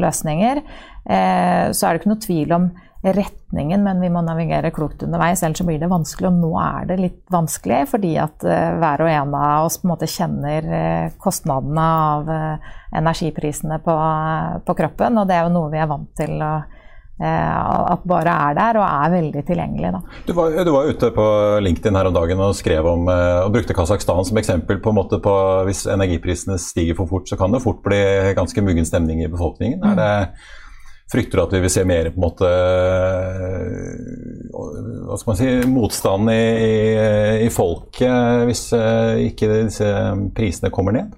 løsninger. 0.00 0.62
Så 1.06 1.86
er 1.86 1.94
det 1.94 2.00
ikke 2.00 2.10
noe 2.10 2.22
tvil 2.24 2.52
om 2.56 2.64
retningen, 3.14 3.82
men 3.84 4.00
vi 4.02 4.10
må 4.12 4.22
navigere 4.24 4.72
klokt 4.74 5.04
underveis. 5.06 5.42
Ellers 5.46 5.60
så 5.62 5.66
blir 5.68 5.78
det 5.82 5.90
vanskelig, 5.92 6.30
og 6.30 6.40
nå 6.42 6.52
er 6.62 6.88
det 6.90 6.96
litt 7.02 7.20
vanskelig 7.32 7.82
fordi 7.90 8.14
at 8.22 8.42
hver 8.42 9.04
og 9.04 9.10
en 9.12 9.36
av 9.38 9.66
oss 9.68 9.78
på 9.80 9.86
en 9.86 9.92
måte 9.92 10.10
kjenner 10.10 10.70
kostnadene 11.22 11.84
av 12.06 12.32
energiprisene 12.96 13.78
på, 13.84 13.98
på 14.66 14.78
kroppen, 14.78 15.20
og 15.20 15.28
det 15.28 15.38
er 15.38 15.46
jo 15.46 15.54
noe 15.54 15.70
vi 15.74 15.82
er 15.82 15.92
vant 15.92 16.10
til. 16.18 16.40
å 16.40 16.56
at 17.16 18.02
bare 18.04 18.28
er 18.28 18.56
der 18.58 18.76
og 18.76 18.84
er 18.84 19.12
veldig 19.14 19.42
tilgjengelig. 19.48 19.92
Da. 19.94 20.00
Du, 20.26 20.34
var, 20.36 20.52
du 20.52 20.70
var 20.74 20.90
ute 20.90 21.08
på 21.16 21.24
LinkedIn 21.64 21.96
her 21.96 22.10
om 22.10 22.16
dagen 22.16 22.42
og 22.44 22.52
skrev 22.58 22.88
om 22.90 23.08
og 23.08 23.54
brukte 23.54 23.76
Kasakhstan 23.76 24.28
som 24.28 24.36
eksempel 24.36 24.82
på 24.84 24.92
en 24.92 24.98
måte 24.98 25.20
på 25.24 25.32
hvis 25.64 25.86
energiprisene 25.88 26.58
stiger 26.60 26.98
for 26.98 27.08
fort, 27.08 27.28
så 27.28 27.38
kan 27.40 27.56
det 27.56 27.64
fort 27.64 27.80
bli 27.86 28.02
ganske 28.36 28.64
muggen 28.64 28.88
stemning 28.88 29.24
i 29.24 29.32
befolkningen. 29.32 29.80
Mm. 29.80 29.88
Er 29.94 29.96
det 30.02 30.12
Frykter 31.12 31.38
du 31.38 31.44
at 31.44 31.52
vi 31.54 31.62
vil 31.62 31.70
se 31.70 31.84
mer 31.86 32.10
på 32.10 32.18
en 32.18 32.24
måte 32.24 32.48
hva 35.06 35.18
skal 35.20 35.30
man 35.30 35.38
si, 35.38 35.50
motstand 35.70 36.32
i, 36.32 36.40
i, 36.66 36.72
i 37.46 37.50
folket 37.54 38.46
hvis 38.48 38.64
ikke 39.28 39.50
disse 39.52 39.92
prisene 40.34 40.72
kommer 40.74 40.96
ned? 40.96 41.14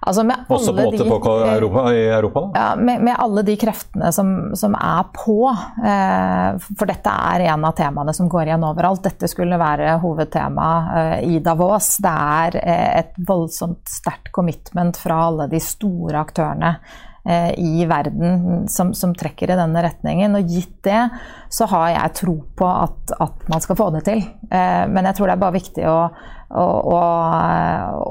Altså 0.00 0.22
Også 0.48 0.72
på, 0.72 0.90
de, 0.90 1.04
på 1.04 1.32
Europa, 1.44 1.82
i 1.92 2.06
Europa? 2.08 2.50
Ja, 2.54 2.76
med, 2.76 3.02
med, 3.02 3.14
alle 3.18 3.42
de 3.42 3.56
kreftene 3.60 4.08
som, 4.12 4.54
som 4.56 4.72
er 4.74 5.10
på. 5.12 5.42
Eh, 5.84 6.70
for 6.78 6.88
dette 6.88 7.12
er 7.12 7.44
en 7.52 7.66
av 7.68 7.74
temaene 7.76 8.14
som 8.16 8.30
går 8.32 8.48
igjen 8.48 8.64
overalt. 8.64 9.02
Dette 9.04 9.28
skulle 9.28 9.60
være 9.60 9.98
hovedtema 10.00 10.70
eh, 11.02 11.28
i 11.34 11.42
Davos. 11.44 11.98
Det 12.00 12.14
er 12.40 12.58
eh, 12.62 12.88
et 13.02 13.12
voldsomt 13.28 13.92
sterkt 13.92 14.32
commitment 14.32 14.96
fra 14.96 15.20
alle 15.28 15.50
de 15.52 15.60
store 15.60 16.24
aktørene 16.24 16.74
Eh, 16.78 17.09
i 17.20 17.84
verden 17.84 18.68
som, 18.72 18.94
som, 18.96 19.10
trekker 19.14 19.50
i 19.52 19.56
denne 19.58 19.82
retningen. 19.84 20.34
Og 20.38 20.48
gitt 20.48 20.78
det, 20.86 21.02
så 21.52 21.66
har 21.68 21.90
jeg 21.92 22.14
tro 22.20 22.36
på 22.56 22.66
at, 22.68 23.12
at 23.20 23.48
man 23.52 23.62
skal 23.62 23.76
få 23.76 23.88
det 23.94 24.04
til. 24.06 24.22
Eh, 24.50 24.84
men 24.90 25.08
jeg 25.08 25.18
tror 25.18 25.28
det 25.28 25.34
er 25.34 25.42
bare 25.42 25.56
viktig 25.56 25.84
å, 25.90 25.96
å, 26.50 26.64
å, 26.94 27.00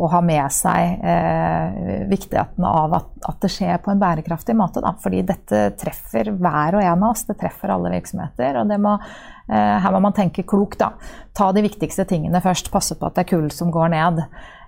å 0.04 0.10
ha 0.14 0.22
med 0.24 0.54
seg 0.54 1.02
eh, 1.04 2.06
viktigheten 2.12 2.68
av 2.68 2.96
at, 3.00 3.10
at, 3.24 3.40
det 3.44 3.52
skjer 3.54 3.82
på 3.84 3.94
en 3.94 4.02
bærekraftig 4.02 4.56
måte. 4.60 4.84
Da. 4.84 4.94
Fordi 5.00 5.24
dette 5.28 5.64
treffer 5.80 6.32
hver 6.36 6.80
og 6.80 6.86
en 6.86 7.04
av 7.04 7.10
oss. 7.14 7.26
Det 7.28 7.40
treffer 7.40 7.74
alle 7.76 7.94
virksomheter. 7.96 8.62
og 8.62 8.76
må, 8.80 8.96
eh, 9.48 9.76
her 9.84 9.96
må 9.96 10.04
man 10.06 10.16
tenke 10.16 10.48
klokt. 10.48 10.80
Da. 10.84 10.94
Ta 11.36 11.52
de 11.56 11.66
viktigste 11.66 12.08
tingene 12.10 12.44
først. 12.44 12.72
Passe 12.72 13.00
på 13.00 13.10
at 13.10 13.18
det 13.18 13.28
er 13.28 13.34
kull 13.34 13.52
som 13.56 13.74
går 13.74 13.96
ned. 13.96 14.24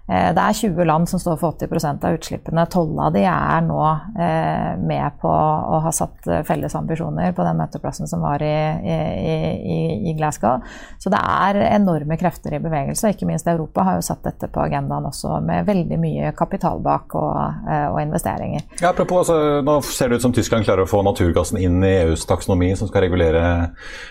Eh, 0.10 0.32
det 0.36 0.42
er 0.42 0.58
20 0.58 0.88
land 0.88 1.10
som 1.10 1.20
står 1.22 1.38
for 1.40 1.56
80% 1.56 2.06
av 2.08 2.18
utslippene. 2.18 2.66
12 2.66 3.00
av 3.06 3.14
de 3.16 3.24
er 3.30 3.62
nå 3.64 3.82
eh, 4.20 4.72
med 4.82 5.20
på 5.22 5.30
å 5.32 5.82
ha 5.86 5.92
satt 5.96 6.28
eh, 6.28 6.42
felles 6.48 6.76
ambisjoner 6.76 7.36
på 7.38 7.46
den 7.46 7.60
møteplassen 7.62 8.10
som 8.10 8.24
var 8.26 8.42
i, 8.44 8.56
i, 8.82 9.78
i, 10.10 10.16
Glasgow. 10.18 10.66
Så 11.00 11.12
det 11.14 11.22
er 11.22 11.62
enorme 11.70 12.18
krefter 12.20 12.58
i 12.58 12.62
bevegelse. 12.64 13.14
Ikke 13.14 13.30
minst 13.30 13.48
Europa 13.48 13.86
har 13.88 14.00
jo 14.00 14.06
satt 14.06 14.26
dette 14.26 14.50
på 14.52 14.64
agendaen 14.64 15.08
også, 15.08 15.38
med 15.46 15.70
veldig 15.70 16.00
mye 16.02 16.34
kapital 16.38 16.82
bak 16.84 17.16
og, 17.18 17.62
og 17.94 18.00
investeringer. 18.02 18.66
Ja, 18.82 18.92
apropos, 18.92 19.30
altså, 19.30 19.62
nå 19.66 19.78
ser 19.86 20.12
det 20.12 20.20
ut 20.20 20.26
som 20.26 20.36
Tyskland 20.36 20.68
klarer 20.68 20.86
å 20.86 20.90
få 20.90 21.04
naturgassen 21.06 21.60
inn 21.62 21.80
i 21.86 21.94
EUs 22.02 22.26
taksonomi, 22.30 22.72
som 22.78 22.90
skal 22.90 23.06
regulere 23.06 23.44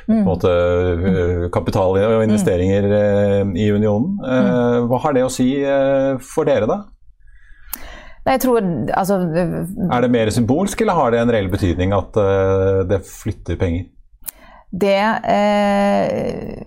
mm. 0.08 0.22
måte, 0.26 0.54
kapital 1.52 1.98
og 1.98 2.24
investeringer 2.24 2.88
mm. 2.88 3.54
i 3.58 3.68
unionen. 3.74 4.16
Mm. 4.20 4.88
Hva 4.90 5.02
har 5.04 5.16
det 5.16 5.26
å 5.26 5.32
si? 5.32 5.50
For 6.24 6.48
dere, 6.48 6.68
da? 6.70 6.80
Jeg 8.26 8.42
tror, 8.42 8.60
altså, 8.94 9.16
er 9.24 10.04
det 10.04 10.10
mer 10.12 10.30
symbolsk, 10.34 10.82
eller 10.84 10.98
har 10.98 11.14
det 11.14 11.22
en 11.22 11.32
reell 11.32 11.48
betydning 11.52 11.94
at 11.96 12.18
uh, 12.20 12.82
det 12.88 13.00
flytter 13.08 13.56
penger? 13.60 13.88
Det 14.70 15.00
eh, 15.34 16.60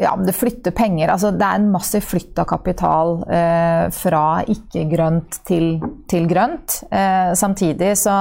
Ja, 0.00 0.14
det 0.16 0.32
flytter 0.32 0.72
penger. 0.76 1.10
Altså, 1.12 1.30
det 1.36 1.44
er 1.44 1.60
en 1.60 1.70
massiv 1.74 2.06
flytt 2.08 2.38
av 2.40 2.48
kapital 2.48 3.18
eh, 3.28 3.84
fra 3.92 4.24
ikke-grønt 4.48 5.40
til, 5.48 5.76
til, 6.08 6.24
grønt. 6.30 6.78
Eh, 6.88 7.34
samtidig 7.36 7.92
så, 8.00 8.16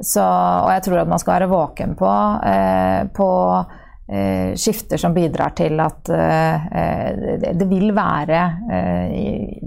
så, 0.00 0.24
Og 0.24 0.72
jeg 0.72 0.86
tror 0.86 1.02
at 1.02 1.12
man 1.12 1.20
skal 1.20 1.36
være 1.36 1.52
våken 1.52 1.96
på, 2.00 2.12
eh, 2.48 3.08
på 3.12 3.28
Eh, 3.64 3.83
skifter 4.60 5.00
som 5.00 5.14
bidrar 5.16 5.54
til 5.56 5.80
at 5.80 6.10
eh, 6.12 7.52
det 7.56 7.68
vil 7.70 7.88
være 7.96 8.40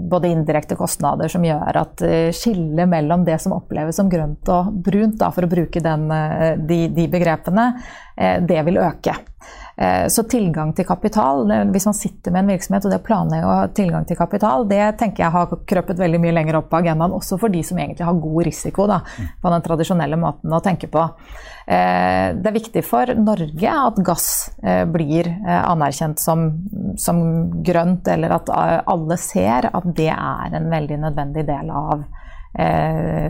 både 0.08 0.30
indirekte 0.30 0.78
kostnader 0.78 1.32
som 1.32 1.46
gjør 1.46 1.80
at 1.82 2.04
skillet 2.38 2.90
mellom 2.90 3.26
det 3.26 3.40
som 3.42 3.56
oppleves 3.58 3.98
som 3.98 4.12
grønt 4.12 4.48
og 4.54 4.70
brunt, 4.86 5.26
for 5.34 5.48
å 5.48 5.50
bruke 5.50 5.82
den, 5.82 6.06
de, 6.70 6.80
de 6.94 7.08
begrepene, 7.12 7.72
det 8.46 8.62
vil 8.70 8.78
øke. 8.86 9.18
Eh, 9.78 10.08
så 10.08 10.24
tilgang 10.24 10.72
til 10.74 10.88
kapital, 10.90 11.44
hvis 11.70 11.86
man 11.86 11.94
sitter 11.94 12.34
med 12.34 12.42
en 12.42 12.52
virksomhet 12.56 12.86
og 12.88 12.94
det 12.94 12.98
å 12.98 13.06
planlegge 13.06 13.46
å 13.46 13.58
ha 13.60 13.68
tilgang 13.78 14.08
til 14.10 14.18
kapital, 14.18 14.66
det 14.66 14.82
tenker 14.98 15.22
jeg 15.22 15.36
har 15.36 15.54
krøpet 15.70 16.00
veldig 16.02 16.22
mye 16.24 16.34
lenger 16.34 16.58
opp 16.58 16.72
på 16.72 16.80
agendaen, 16.80 17.14
også 17.14 17.38
for 17.38 17.54
de 17.54 17.62
som 17.66 17.78
egentlig 17.78 18.08
har 18.08 18.18
god 18.24 18.48
risiko 18.48 18.88
da, 18.90 19.04
på 19.44 19.54
den 19.54 19.66
tradisjonelle 19.68 20.18
måten 20.18 20.56
å 20.58 20.62
tenke 20.66 20.90
på. 20.90 21.04
Eh, 21.70 22.34
det 22.34 22.50
er 22.50 22.58
viktig 22.58 22.82
for 22.88 23.14
Norge 23.22 23.78
at 23.84 24.02
gass 24.08 24.28
eh, 24.64 24.82
blir 24.90 25.30
anerkjent 25.46 26.18
som, 26.26 26.48
som 26.98 27.22
grønt, 27.62 28.10
eller 28.10 28.34
at 28.40 28.50
alle 28.50 29.20
ser 29.22 29.70
at 29.70 29.92
det 29.94 30.10
er 30.10 30.58
en 30.58 30.72
veldig 30.74 31.04
nødvendig 31.06 31.46
del 31.46 31.70
av 31.70 32.08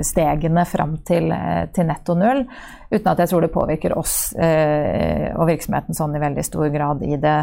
stegene 0.03 0.65
fram 0.65 0.97
til, 1.05 1.32
eh, 1.32 1.65
til, 1.74 1.88
netto 1.89 2.15
null, 2.18 2.45
uten 2.91 3.11
at 3.11 3.20
jeg 3.24 3.32
tror 3.32 3.43
det 3.43 3.53
påvirker 3.53 3.97
oss 3.97 4.34
eh, 4.39 5.28
og 5.36 5.49
virksomheten 5.49 5.97
sånn 5.97 6.15
i 6.15 6.24
veldig 6.24 6.45
stor 6.45 6.70
grad 6.74 7.03
i 7.03 7.18
det, 7.22 7.38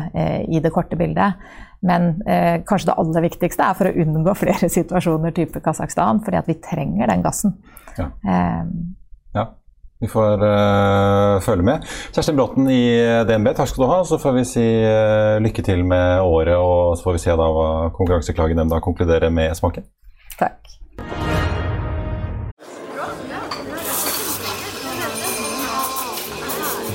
i 0.49 0.63
det 0.65 0.73
korte 0.75 0.97
bildet. 0.97 1.41
Men 1.85 2.23
eh, 2.25 2.63
kanskje 2.65 2.89
det 2.93 3.01
aller 3.03 3.27
viktigste 3.27 3.67
er 3.67 3.77
for 3.77 3.91
å 3.91 4.05
unngå 4.05 4.37
flere 4.43 4.71
situasjoner 4.73 5.35
type 5.37 5.61
Kasakhstan, 5.65 6.23
fordi 6.25 6.41
at 6.41 6.49
vi 6.49 6.61
trenger 6.65 7.13
den 7.13 7.27
gassen. 7.27 7.59
Ja. 7.99 8.09
Eh. 8.25 8.65
ja. 9.37 9.51
Vi 10.03 10.09
får 10.11 10.43
følge 11.41 11.65
med. 11.65 11.85
Kjerstin 12.13 12.37
Bråten 12.37 12.67
i 12.69 12.83
DNB, 13.25 13.55
takk 13.57 13.71
skal 13.71 13.85
du 13.85 13.89
ha. 13.89 14.01
Så 14.05 14.19
får 14.21 14.35
vi 14.37 14.43
si 14.51 14.65
lykke 15.41 15.65
til 15.65 15.81
med 15.89 16.21
året, 16.21 16.59
og 16.59 16.99
så 16.99 17.07
får 17.07 17.17
vi 17.17 17.23
se 17.23 17.37
da 17.41 17.47
hva 17.57 17.69
Konkurranseklagenemnda 17.95 18.83
konkluderer 18.85 19.33
med 19.33 19.57
smaken. 19.57 19.87
Takk. 20.37 20.75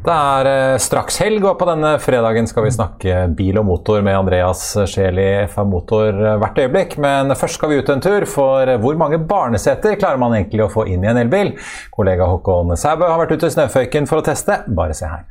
Det 0.00 0.12
er 0.16 0.48
eh, 0.48 0.78
straks 0.80 1.18
helg, 1.20 1.44
og 1.44 1.58
på 1.60 1.66
denne 1.68 1.90
fredagen 2.00 2.46
skal 2.48 2.64
vi 2.64 2.72
snakke 2.72 3.18
bil 3.36 3.58
og 3.60 3.66
motor 3.68 4.00
med 4.04 4.16
Andreas 4.16 4.62
Scheel 4.88 5.20
i 5.20 5.28
FA 5.52 5.66
Motor 5.68 6.16
hvert 6.40 6.60
øyeblikk. 6.62 6.96
Men 7.04 7.34
først 7.36 7.60
skal 7.60 7.72
vi 7.74 7.82
ut 7.82 7.92
en 7.92 8.00
tur, 8.04 8.24
for 8.24 8.72
hvor 8.80 8.96
mange 9.00 9.20
barneseter 9.20 9.98
klarer 10.00 10.22
man 10.22 10.38
egentlig 10.38 10.64
å 10.64 10.70
få 10.72 10.86
inn 10.88 11.04
i 11.04 11.12
en 11.12 11.20
elbil? 11.20 11.52
Kollega 11.92 12.30
Håkon 12.32 12.72
Sæbø 12.80 13.12
har 13.12 13.20
vært 13.20 13.36
ute 13.36 13.52
i 13.52 13.58
snøføyken 13.58 14.08
for 14.08 14.22
å 14.22 14.26
teste. 14.30 14.62
Bare 14.72 14.96
se 14.96 15.10
her. 15.10 15.28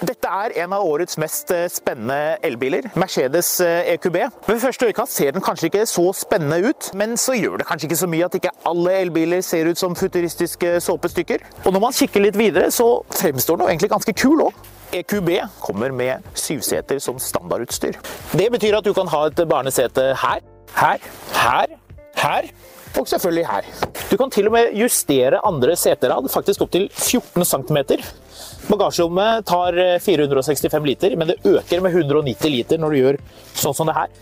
Dette 0.00 0.28
er 0.32 0.54
en 0.62 0.72
av 0.72 0.86
årets 0.88 1.18
mest 1.20 1.50
eh, 1.52 1.66
spennende 1.68 2.38
elbiler, 2.46 2.86
Mercedes 2.96 3.50
EQB. 3.60 4.16
Eh, 4.16 4.30
e 4.30 4.46
Ved 4.48 4.62
første 4.62 4.88
øyekast 4.88 5.18
ser 5.18 5.34
den 5.36 5.44
kanskje 5.44 5.68
ikke 5.68 5.82
så 5.88 6.06
spennende 6.16 6.70
ut, 6.70 6.88
men 6.96 7.18
så 7.20 7.36
gjør 7.36 7.60
det 7.60 7.66
kanskje 7.68 7.90
ikke 7.90 7.98
så 8.00 8.08
mye 8.08 8.24
at 8.24 8.38
ikke 8.38 8.54
alle 8.70 8.94
elbiler 9.02 9.44
ser 9.44 9.68
ut 9.68 9.78
som 9.78 9.96
futuristiske 9.96 10.78
såpestykker. 10.86 11.44
Og 11.66 11.76
når 11.76 11.84
man 11.84 11.98
kikker 11.98 12.24
litt 12.24 12.38
videre, 12.40 12.70
så 12.72 12.88
fremstår 13.12 13.60
den 13.60 13.66
jo 13.66 13.74
egentlig 13.74 13.92
ganske 13.92 14.16
kul 14.16 14.46
òg. 14.46 14.64
EQB 15.02 15.30
kommer 15.60 15.92
med 15.94 16.32
syvseter 16.34 16.98
som 16.98 17.20
standardutstyr. 17.20 18.00
Det 18.32 18.48
betyr 18.56 18.80
at 18.80 18.88
du 18.88 18.94
kan 18.96 19.10
ha 19.12 19.26
et 19.28 19.44
barnesete 19.52 20.14
her, 20.24 20.40
her, 20.80 21.08
her, 21.36 21.76
her 22.24 22.50
og 22.96 23.06
selvfølgelig 23.08 23.46
her. 23.46 23.68
Du 24.10 24.16
kan 24.16 24.32
til 24.32 24.48
og 24.48 24.56
med 24.56 24.72
justere 24.80 25.44
andre 25.46 25.76
seterad, 25.76 26.26
faktisk 26.32 26.64
opp 26.64 26.72
til 26.72 26.88
14 26.90 27.44
cm. 27.44 27.78
Bagasjerommet 28.68 29.46
tar 29.46 29.98
465 29.98 30.74
eh, 30.74 30.86
liter, 30.86 31.16
men 31.16 31.28
det 31.28 31.40
øker 31.44 31.80
med 31.80 31.94
190 31.96 32.50
liter 32.52 32.80
når 32.80 32.90
du 32.90 32.98
gjør 32.98 33.18
sånn 33.54 33.76
som 33.76 33.88
det 33.88 33.96
her. 33.96 34.12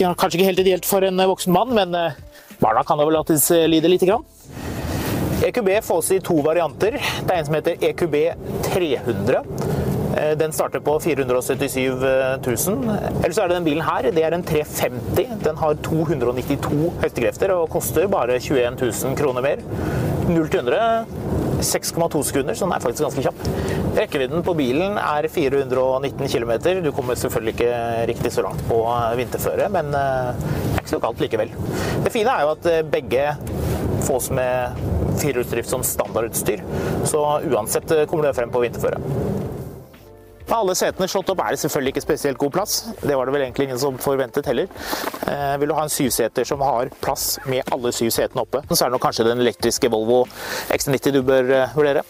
Kanskje 0.00 0.38
ikke 0.38 0.50
helt 0.50 0.62
ideelt 0.62 0.88
for 0.88 1.04
en 1.06 1.20
eh, 1.20 1.30
voksen 1.30 1.54
mann, 1.54 1.72
men 1.76 1.96
eh, 1.96 2.18
barna 2.60 2.84
kan 2.86 3.00
da 3.00 3.08
vel 3.08 3.18
alltids 3.20 3.50
lide 3.70 3.90
lite 3.90 4.10
grann. 4.10 4.26
EQB 5.40 5.70
fås 5.82 6.10
i 6.12 6.20
to 6.20 6.36
varianter. 6.44 6.98
Det 7.00 7.32
er 7.32 7.38
en 7.40 7.46
som 7.48 7.56
heter 7.56 7.80
EQB 7.88 8.16
300. 8.66 9.40
Den 10.36 10.52
starter 10.52 10.82
på 10.84 10.98
477 11.00 11.94
000. 12.44 12.90
Eller 13.22 13.32
så 13.32 13.44
er 13.46 13.48
det 13.48 13.56
den 13.56 13.68
bilen 13.70 13.86
her. 13.86 14.10
Det 14.12 14.24
er 14.26 14.36
en 14.36 14.44
350. 14.44 15.30
Den 15.46 15.60
har 15.62 15.80
292 15.86 16.90
hestekrefter 17.00 17.54
og 17.56 17.70
koster 17.72 18.10
bare 18.10 18.36
21 18.36 18.76
000 18.82 19.16
kroner 19.16 19.46
mer. 19.46 19.64
0 20.28 20.52
til 20.52 20.60
100 20.60 21.49
6,2 21.64 22.22
sekunder, 22.26 22.56
så 22.56 22.66
den 22.66 22.74
er 22.74 22.82
faktisk 22.84 23.06
ganske 23.06 23.24
kjapp. 23.24 23.40
Rekkevidden 23.98 24.44
på 24.46 24.54
bilen 24.58 24.98
er 25.00 25.28
419 25.30 26.28
km. 26.28 26.52
Du 26.84 26.92
kommer 26.96 27.18
selvfølgelig 27.18 27.56
ikke 27.56 27.80
riktig 28.10 28.32
så 28.34 28.44
langt 28.46 28.62
på 28.68 28.80
vinterføre, 29.18 29.68
men 29.72 29.92
eh, 29.96 30.32
det 30.40 30.74
er 30.74 30.82
ikke 30.82 30.94
så 30.94 31.02
kaldt 31.02 31.24
likevel. 31.24 31.54
Det 32.04 32.14
fine 32.14 32.34
er 32.34 32.46
jo 32.46 32.54
at 32.56 32.70
eh, 32.70 32.82
begge 32.96 33.26
fås 34.06 34.30
med 34.34 34.80
firehjulsdrift 35.20 35.70
som 35.70 35.84
standardutstyr, 35.84 36.62
så 37.08 37.24
uansett 37.50 37.96
eh, 37.96 38.06
kommer 38.10 38.30
det 38.30 38.36
frem 38.38 38.52
på 38.52 38.64
vinterføre. 38.64 39.02
Med 40.50 40.56
alle 40.58 40.74
setene 40.74 41.06
slått 41.06 41.28
opp 41.30 41.40
er 41.44 41.54
det 41.54 41.60
selvfølgelig 41.62 41.92
ikke 41.94 42.02
spesielt 42.02 42.38
god 42.42 42.50
plass. 42.56 42.72
Det 42.98 43.14
var 43.14 43.28
det 43.28 43.34
vel 43.36 43.44
egentlig 43.44 43.68
ingen 43.68 43.78
som 43.78 43.98
forventet 44.02 44.48
heller. 44.50 44.66
Eh, 45.30 45.52
vil 45.62 45.70
du 45.70 45.76
ha 45.76 45.84
en 45.86 45.92
syvseter 45.94 46.48
som 46.48 46.64
har 46.66 46.90
plass 47.04 47.36
med 47.46 47.70
alle 47.70 47.92
syv 47.94 48.10
setene 48.16 48.42
oppe, 48.42 48.64
så 48.66 48.80
er 48.80 48.90
det 48.90 48.96
nok 48.96 49.04
kanskje 49.06 49.28
den 49.28 49.44
elektriske 49.44 49.90
Volvo 49.92 50.24
XC90 50.74 51.14
du 51.14 51.20
bør 51.28 51.52
eh, 51.54 51.76
vurdere. 51.78 52.02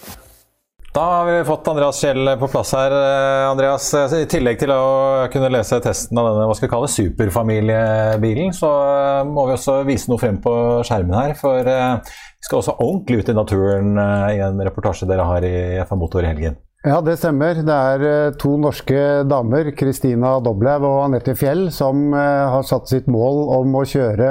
Da 0.96 1.02
har 1.04 1.28
vi 1.28 1.34
fått 1.46 1.68
Andreas 1.68 2.00
Kjell 2.00 2.32
på 2.40 2.48
plass 2.54 2.72
her. 2.78 2.96
Eh, 2.96 3.50
Andreas, 3.50 3.90
I 4.16 4.22
tillegg 4.32 4.64
til 4.64 4.72
å 4.72 5.28
kunne 5.36 5.52
lese 5.52 5.82
testen 5.84 6.22
av 6.24 6.30
denne 6.30 6.48
hva 6.48 6.56
skal 6.56 6.70
vi 6.70 6.72
kalle 6.78 6.90
superfamiliebilen, 6.96 8.56
så 8.56 8.72
eh, 8.86 9.20
må 9.28 9.50
vi 9.50 9.58
også 9.58 9.82
vise 9.84 10.08
noe 10.08 10.22
frem 10.24 10.40
på 10.40 10.56
skjermen 10.88 11.18
her. 11.18 11.36
For 11.44 11.60
vi 11.60 12.48
skal 12.48 12.64
også 12.64 12.78
ordentlig 12.78 13.20
ut 13.20 13.34
i 13.34 13.36
naturen 13.36 13.92
i 14.32 14.40
en 14.48 14.64
reportasje 14.64 15.12
dere 15.12 15.28
har 15.28 15.44
i 15.44 15.56
FA 15.84 16.00
Motor 16.00 16.24
i 16.24 16.32
helgen. 16.32 16.56
Ja, 16.80 17.02
det 17.04 17.18
stemmer. 17.20 17.58
Det 17.60 17.74
er 17.76 18.02
eh, 18.08 18.34
to 18.40 18.54
norske 18.56 19.00
damer, 19.28 19.66
Kristina 19.76 20.38
Doblev 20.40 20.86
og 20.88 21.02
Anette 21.04 21.34
Fjell, 21.36 21.66
som 21.76 22.14
eh, 22.16 22.44
har 22.54 22.64
satt 22.64 22.88
sitt 22.88 23.10
mål 23.12 23.42
om 23.58 23.74
å 23.76 23.82
kjøre 23.84 24.30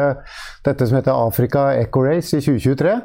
dette 0.66 0.88
som 0.90 0.98
heter 0.98 1.14
Afrika 1.14 1.68
Eco 1.78 2.02
Race 2.08 2.34
i 2.34 2.42
2023. 2.42 2.96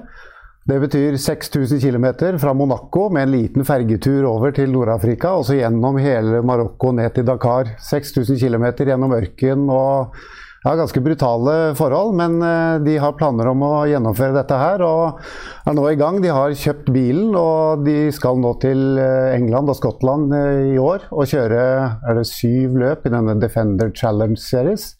Det 0.65 0.79
betyr 0.81 1.19
6000 1.21 1.77
km 1.83 2.07
fra 2.41 2.55
Monaco 2.57 3.11
med 3.13 3.27
en 3.27 3.35
liten 3.35 3.69
fergetur 3.69 4.25
over 4.31 4.57
til 4.57 4.73
Nord-Afrika, 4.73 5.35
og 5.37 5.45
så 5.45 5.59
gjennom 5.59 6.01
hele 6.01 6.41
Marokko 6.41 6.95
ned 6.97 7.13
til 7.13 7.29
Dakar. 7.29 7.75
6000 7.85 8.41
km 8.41 8.71
gjennom 8.81 9.13
ørken 9.13 9.69
og 9.69 10.17
ja, 10.65 10.75
ganske 10.81 11.03
brutale 11.05 11.57
forhold, 11.79 12.15
men 12.17 12.39
de 12.85 12.97
har 13.01 13.17
planer 13.19 13.51
om 13.51 13.63
å 13.67 13.73
gjennomføre 13.91 14.37
dette 14.37 14.59
her. 14.59 14.85
Og 14.85 15.21
er 15.69 15.77
nå 15.77 15.85
i 15.91 15.99
gang. 16.01 16.23
De 16.25 16.33
har 16.33 16.57
kjøpt 16.57 16.89
bilen, 16.95 17.35
og 17.37 17.85
de 17.85 18.09
skal 18.17 18.41
nå 18.41 18.55
til 18.65 18.99
England 18.99 19.69
og 19.69 19.79
Skottland 19.79 20.33
i 20.73 20.79
år 20.81 21.07
og 21.13 21.29
kjøre 21.29 21.65
er 22.09 22.19
det 22.19 22.27
syv 22.29 22.79
løp 22.81 23.07
i 23.07 23.13
denne 23.13 23.37
Defender 23.41 23.93
Challenge 23.95 24.41
Series. 24.41 24.95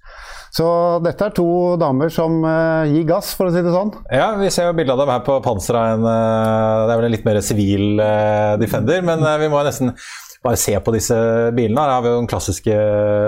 Så 0.55 0.67
dette 1.03 1.27
er 1.27 1.35
to 1.35 1.75
damer 1.81 2.13
som 2.15 2.37
uh, 2.47 2.87
gir 2.87 3.07
gass, 3.09 3.33
for 3.35 3.51
å 3.51 3.55
si 3.55 3.63
det 3.65 3.73
sånn. 3.75 3.91
Ja, 4.15 4.29
vi 4.39 4.53
ser 4.55 4.69
jo 4.69 4.77
bilde 4.79 4.95
av 4.95 5.01
dem 5.03 5.11
her 5.11 5.25
på 5.27 5.41
panseret. 5.43 5.99
Uh, 5.99 6.85
det 6.87 6.95
er 6.95 7.01
vel 7.01 7.09
en 7.09 7.15
litt 7.17 7.27
mer 7.27 7.41
sivil 7.43 7.99
uh, 7.99 8.55
Defender, 8.61 9.03
men 9.07 9.25
vi 9.43 9.51
må 9.51 9.65
nesten 9.67 9.91
bare 10.45 10.61
se 10.61 10.75
på 10.85 10.93
disse 10.95 11.17
bilene. 11.57 11.81
Her 11.81 11.93
har 11.97 12.05
vi 12.05 12.13
jo 12.13 12.21
den 12.21 12.29
klassiske 12.29 12.75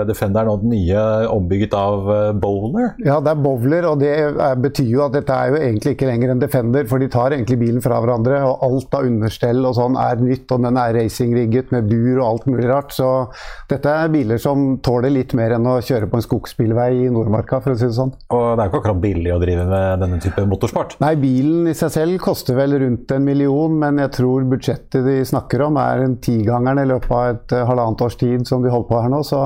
Defenderen 0.07 0.51
og 0.51 0.61
den 0.63 0.73
nye 0.75 1.01
ombygget 1.31 1.73
av 1.77 2.11
eh, 2.13 2.31
Bowler. 2.37 2.91
Ja, 3.03 3.17
det 3.23 3.33
er 3.33 3.41
Bowler, 3.41 3.87
og 3.89 4.01
det 4.03 4.11
er, 4.13 4.59
betyr 4.61 4.91
jo 4.91 5.03
at 5.07 5.15
dette 5.17 5.33
er 5.33 5.51
jo 5.51 5.61
egentlig 5.61 5.95
ikke 5.95 6.09
lenger 6.09 6.33
en 6.33 6.43
Defender, 6.43 6.85
for 6.89 7.01
de 7.01 7.09
tar 7.11 7.33
egentlig 7.35 7.59
bilen 7.63 7.83
fra 7.83 7.99
hverandre, 8.03 8.43
og 8.45 8.65
alt 8.67 8.97
av 8.99 9.07
understell 9.09 9.65
og 9.65 9.77
sånn 9.79 9.97
er 9.99 10.21
nytt, 10.21 10.45
og 10.53 10.67
den 10.67 10.77
er 10.79 10.93
racingrigget 10.97 11.73
med 11.73 11.89
bur 11.89 12.19
og 12.19 12.25
alt 12.27 12.47
mulig 12.51 12.69
rart. 12.69 12.93
Så 12.95 13.09
dette 13.71 13.97
er 14.03 14.13
biler 14.13 14.41
som 14.41 14.67
tåler 14.85 15.13
litt 15.13 15.33
mer 15.37 15.57
enn 15.57 15.67
å 15.69 15.79
kjøre 15.81 16.09
på 16.11 16.19
en 16.19 16.25
skogsbilvei 16.27 16.89
i 17.07 17.09
Nordmarka, 17.13 17.61
for 17.63 17.73
å 17.73 17.79
si 17.79 17.89
det 17.89 17.97
sånn. 17.97 18.13
Og 18.29 18.45
det 18.53 18.61
er 18.61 18.69
jo 18.69 18.73
ikke 18.73 18.83
akkurat 18.83 19.03
billig 19.07 19.33
å 19.33 19.41
drive 19.41 19.65
med 19.69 20.05
denne 20.05 20.21
type 20.21 20.45
motorsport? 20.49 20.97
Nei, 21.01 21.15
bilen 21.19 21.71
i 21.71 21.75
seg 21.77 21.93
selv 21.97 22.21
koster 22.21 22.57
vel 22.57 22.77
rundt 22.83 23.11
en 23.15 23.25
million, 23.25 23.73
men 23.81 24.03
jeg 24.05 24.13
tror 24.19 24.45
budsjettet 24.53 25.01
de 25.07 25.19
snakker 25.27 25.65
om 25.65 25.81
er 25.81 26.05
en 26.05 26.17
tigangeren 26.21 26.83
i 26.83 26.87
løpet 26.87 27.06
løpet 27.07 27.15
av 27.17 27.35
et 27.35 27.53
eh, 27.55 27.67
halvannet 27.67 28.01
års 28.01 28.17
tid 28.17 28.47
som 28.47 28.63
de 28.63 28.71
holder 28.71 28.89
på 28.89 29.01
her 29.01 29.11
nå. 29.11 29.21
Så 29.23 29.37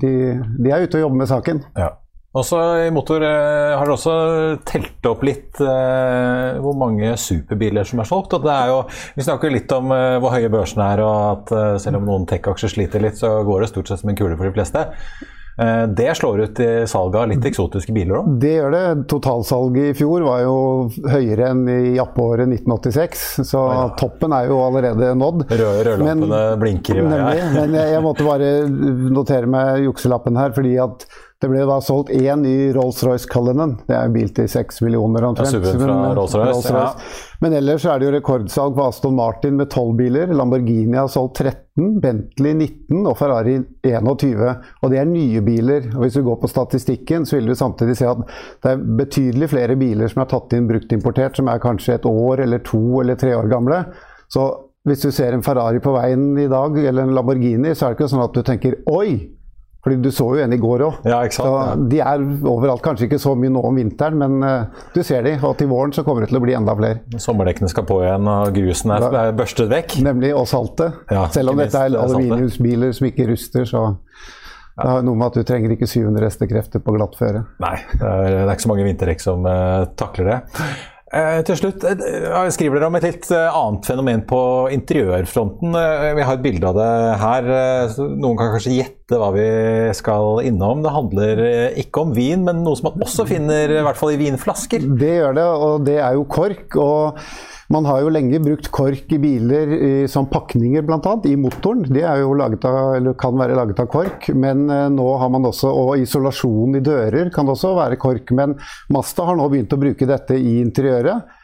de, 0.00 0.40
de 0.58 0.70
er 0.70 0.84
ute 0.84 0.98
og 0.98 1.06
jobber 1.06 1.22
med 1.22 1.30
saken. 1.30 1.62
Ja. 1.78 1.92
Også 2.34 2.58
I 2.82 2.90
motor 2.90 3.22
eh, 3.22 3.76
har 3.78 3.86
dere 3.86 3.94
også 3.94 4.14
telt 4.66 5.06
opp 5.06 5.22
litt 5.22 5.60
eh, 5.62 6.58
hvor 6.58 6.74
mange 6.74 7.14
superbiler 7.20 7.86
som 7.86 8.02
er 8.02 8.10
solgt. 8.10 8.34
Er 8.34 8.72
jo, 8.72 8.80
vi 9.14 9.26
snakker 9.26 9.54
litt 9.54 9.70
om 9.72 9.92
eh, 9.94 10.18
hvor 10.18 10.34
høye 10.34 10.50
børsen 10.50 10.82
er, 10.82 11.04
og 11.04 11.20
at 11.30 11.54
eh, 11.54 11.76
selv 11.78 12.00
om 12.00 12.10
noen 12.10 12.26
tech-aksjer 12.26 12.74
sliter 12.74 13.04
litt, 13.04 13.20
så 13.20 13.36
går 13.46 13.62
det 13.62 13.70
stort 13.70 13.92
sett 13.92 14.02
som 14.02 14.10
en 14.10 14.18
kule 14.18 14.34
for 14.34 14.48
de 14.48 14.54
fleste. 14.56 14.82
Eh, 15.58 15.82
det 15.88 16.16
slår 16.16 16.40
ut 16.40 16.60
i 16.60 16.86
salget 16.86 17.20
av 17.20 17.28
litt 17.30 17.44
eksotiske 17.46 17.94
biler 17.94 18.18
òg? 18.18 18.30
Det 18.42 18.54
gjør 18.56 18.74
det. 18.74 18.84
Totalsalget 19.10 19.92
i 19.92 19.96
fjor 19.98 20.24
var 20.26 20.42
jo 20.42 20.56
høyere 21.12 21.50
enn 21.52 21.62
i 21.70 21.94
jappåret 21.98 22.48
1986, 22.48 23.26
så 23.46 23.62
ja. 23.70 23.84
toppen 24.00 24.34
er 24.34 24.50
jo 24.50 24.58
allerede 24.64 25.12
nådd. 25.18 25.46
Røde 25.52 25.84
rødlampene 25.90 26.42
blinker 26.62 26.98
i 26.98 27.06
vei 27.06 27.36
Men 27.54 27.78
jeg, 27.78 27.92
jeg 27.94 28.02
måtte 28.04 28.26
bare 28.26 28.50
notere 29.14 29.50
meg 29.50 29.86
jukselappen 29.86 30.40
her, 30.40 30.54
fordi 30.56 30.74
at 30.82 31.06
det 31.44 31.50
ble 31.52 31.64
da 31.68 31.74
solgt 31.84 32.08
én 32.08 32.40
ny 32.40 32.72
Rolls-Royce 32.72 33.28
Cullinan. 33.28 33.74
Det 33.84 33.92
er 33.92 34.06
en 34.08 34.14
bil 34.14 34.30
til 34.32 34.46
seks 34.48 34.78
millioner 34.80 35.26
omtrent. 35.28 35.52
Ja, 35.52 36.12
Rolls 36.16 36.32
Rolls 36.40 36.68
ja. 36.70 36.84
Men 37.44 37.52
ellers 37.58 37.84
er 37.84 38.00
det 38.00 38.06
jo 38.06 38.12
rekordsalg 38.14 38.72
på 38.78 38.86
Aston 38.88 39.18
Martin 39.18 39.58
med 39.58 39.68
tolv 39.74 39.98
biler. 39.98 40.32
Lamborghini 40.32 40.96
har 40.96 41.10
solgt 41.12 41.42
13, 41.42 41.98
Bentley 42.00 42.54
19 42.56 43.02
og 43.10 43.18
Ferrari 43.20 43.58
21. 43.84 44.40
Og 44.80 44.94
det 44.94 45.02
er 45.02 45.10
nye 45.10 45.44
biler. 45.44 45.90
Og 45.92 46.06
hvis 46.06 46.16
du 46.16 46.24
går 46.24 46.40
på 46.40 46.52
statistikken, 46.54 47.28
så 47.28 47.36
vil 47.36 47.52
du 47.52 47.58
samtidig 47.60 47.98
se 48.00 48.08
at 48.08 48.24
det 48.64 48.72
er 48.72 48.88
betydelig 49.04 49.52
flere 49.52 49.76
biler 49.76 50.08
som 50.08 50.24
er 50.24 50.32
tatt 50.32 50.56
inn 50.56 50.70
bruktimportert, 50.70 51.36
som 51.36 51.52
er 51.52 51.60
kanskje 51.60 51.98
et 51.98 52.08
år 52.08 52.46
eller 52.46 52.64
to 52.64 53.02
eller 53.04 53.20
tre 53.20 53.36
år 53.36 53.52
gamle. 53.52 53.84
Så 54.32 54.48
hvis 54.88 55.04
du 55.04 55.12
ser 55.12 55.36
en 55.36 55.44
Ferrari 55.44 55.84
på 55.84 55.92
veien 55.92 56.30
i 56.40 56.48
dag, 56.48 56.80
eller 56.88 57.04
en 57.04 57.16
Lamborghini, 57.20 57.76
så 57.76 57.90
er 57.90 57.92
det 57.92 58.00
ikke 58.00 58.14
sånn 58.16 58.24
at 58.30 58.32
du 58.32 58.40
tenker 58.48 58.80
'oi'. 58.88 59.43
Fordi 59.84 59.96
Du 60.00 60.10
så 60.14 60.24
jo 60.32 60.40
en 60.40 60.52
i 60.52 60.58
går 60.60 60.82
òg. 60.86 61.02
Ja, 61.04 61.20
ja. 61.28 61.56
De 61.76 61.98
er 62.00 62.22
overalt. 62.48 62.80
Kanskje 62.84 63.04
ikke 63.08 63.20
så 63.20 63.34
mye 63.36 63.52
nå 63.52 63.60
om 63.68 63.76
vinteren, 63.76 64.16
men 64.20 64.38
uh, 64.40 64.84
du 64.94 65.02
ser 65.04 65.26
de. 65.26 65.34
Og 65.44 65.58
til 65.60 65.68
våren 65.68 65.92
så 65.92 66.06
kommer 66.06 66.24
det 66.24 66.30
til 66.32 66.40
å 66.40 66.44
bli 66.44 66.56
enda 66.56 66.72
flere. 66.78 67.02
Sommerdekkene 67.20 67.68
skal 67.68 67.84
på 67.88 68.00
igjen, 68.00 68.30
og 68.32 68.56
grusen 68.56 68.94
er, 68.96 69.04
er 69.26 69.36
børstet 69.36 69.68
vekk. 69.72 69.98
Nemlig. 70.06 70.32
Og 70.38 70.48
saltet. 70.48 70.96
Ja, 71.12 71.26
Selv 71.34 71.52
om 71.52 71.60
dette 71.60 71.84
er 71.84 71.98
aluminiumsbiler 72.00 72.96
som 72.96 73.10
ikke 73.10 73.28
ruster, 73.28 73.68
så 73.68 73.90
det 74.74 74.88
har 74.90 75.04
noe 75.06 75.18
med 75.18 75.28
at 75.28 75.36
du 75.38 75.46
trenger 75.46 75.76
ikke 75.76 75.86
700 75.86 76.26
hestekrefter 76.26 76.82
på 76.82 76.96
glatt 76.96 77.14
føre. 77.18 77.44
Nei, 77.62 77.76
det 77.92 78.08
er, 78.08 78.24
det 78.32 78.42
er 78.48 78.56
ikke 78.56 78.66
så 78.66 78.72
mange 78.72 78.88
vinterdekk 78.88 79.22
som 79.22 79.46
uh, 79.46 79.84
takler 80.00 80.32
det. 80.32 80.40
Uh, 81.14 81.38
til 81.46 81.60
slutt 81.60 81.84
jeg 81.86 82.54
skriver 82.56 82.80
dere 82.80 82.88
om 82.90 82.96
et 82.98 83.04
litt 83.06 83.28
eh, 83.30 83.58
annet 83.60 83.86
fenomen 83.86 84.24
på 84.26 84.40
interiørfronten. 84.74 85.76
Vi 86.18 86.24
har 86.26 86.34
et 86.34 86.42
bilde 86.42 86.72
av 86.72 86.80
det 86.80 86.90
her. 87.20 87.50
Noen 88.18 88.40
kan 88.40 88.50
kanskje 88.56 88.74
gjette 88.80 89.03
hva 89.12 89.30
vi 89.34 89.48
skal 89.96 90.40
innom. 90.48 90.84
Det 90.84 90.92
handler 90.94 91.42
ikke 91.80 92.04
om 92.06 92.14
vin, 92.16 92.44
men 92.46 92.62
noe 92.64 92.78
som 92.78 92.90
man 92.90 93.04
også 93.04 93.26
finner 93.28 93.72
i 93.72 93.82
hvert 93.84 93.98
fall 93.98 94.14
i 94.14 94.20
vinflasker. 94.20 94.86
Det 95.00 95.16
gjør 95.18 95.36
det, 95.36 95.48
og 95.66 95.84
det 95.88 95.98
er 96.00 96.16
jo 96.16 96.24
kork. 96.30 96.78
og 96.80 97.20
man 97.72 97.86
har 97.88 98.02
jo 98.04 98.10
lenge 98.12 98.38
brukt 98.44 98.68
kork 98.74 99.12
i 99.14 99.18
biler 99.20 99.70
som 100.10 100.26
pakninger, 100.28 100.84
bl.a. 100.84 101.14
I 101.24 101.36
motoren. 101.40 101.86
De 101.88 102.02
av, 102.04 103.14
kan 103.20 103.38
være 103.40 103.56
laget 103.56 103.80
av 103.80 103.88
kork. 103.92 104.28
Men 104.36 104.66
eh, 104.70 104.90
nå 104.92 105.06
har 105.20 105.32
man 105.32 105.48
også 105.48 105.72
Og 105.72 106.02
isolasjon 106.02 106.76
i 106.76 106.84
dører 106.84 107.32
kan 107.34 107.48
også 107.48 107.72
være 107.78 107.98
kork. 108.00 108.34
Men 108.36 108.58
Masta 108.92 109.24
har 109.30 109.38
nå 109.40 109.48
begynt 109.48 109.72
å 109.72 109.80
bruke 109.80 110.08
dette 110.08 110.36
i 110.36 110.58
interiøret. 110.60 111.40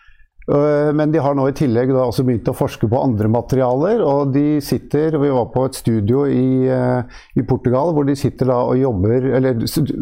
Eh, 0.51 0.92
men 0.92 1.12
de 1.12 1.20
har 1.22 1.36
nå 1.38 1.44
i 1.46 1.55
tillegg 1.55 1.92
også 1.94 2.24
begynt 2.26 2.48
å 2.51 2.57
forske 2.57 2.88
på 2.90 2.98
andre 2.98 3.30
materialer. 3.30 4.03
Og 4.03 4.32
de 4.34 4.59
sitter 4.64 5.14
Vi 5.20 5.30
var 5.30 5.46
på 5.55 5.64
et 5.68 5.78
studio 5.78 6.24
i, 6.26 6.66
eh, 6.66 7.20
i 7.38 7.44
Portugal 7.46 7.94
hvor 7.94 8.09
de 8.09 8.16
sitter 8.18 8.51
og 8.51 8.76
jobber 8.78 9.30
Eller 9.36 9.61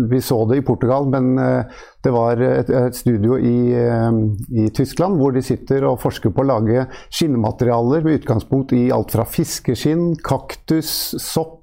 vi 0.08 0.20
så 0.24 0.40
det 0.48 0.60
i 0.60 0.64
Portugal, 0.64 1.08
men 1.10 1.38
eh, 1.38 1.84
det 2.04 2.12
var 2.14 2.40
et, 2.40 2.70
et 2.70 2.94
studio 2.94 3.36
i, 3.36 3.74
i, 3.74 4.68
Tyskland 4.70 5.18
hvor 5.18 5.32
de 5.34 5.42
sitter 5.42 5.82
og 5.88 5.98
forsker 5.98 6.30
på 6.30 6.44
å 6.44 6.46
lage 6.46 6.84
skinnmaterialer 7.10 8.06
med 8.06 8.20
utgangspunkt 8.20 8.72
i 8.78 8.84
alt 8.94 9.10
fra 9.12 9.26
fiskeskinn, 9.26 10.12
kaktus, 10.22 10.92
sopp 11.18 11.57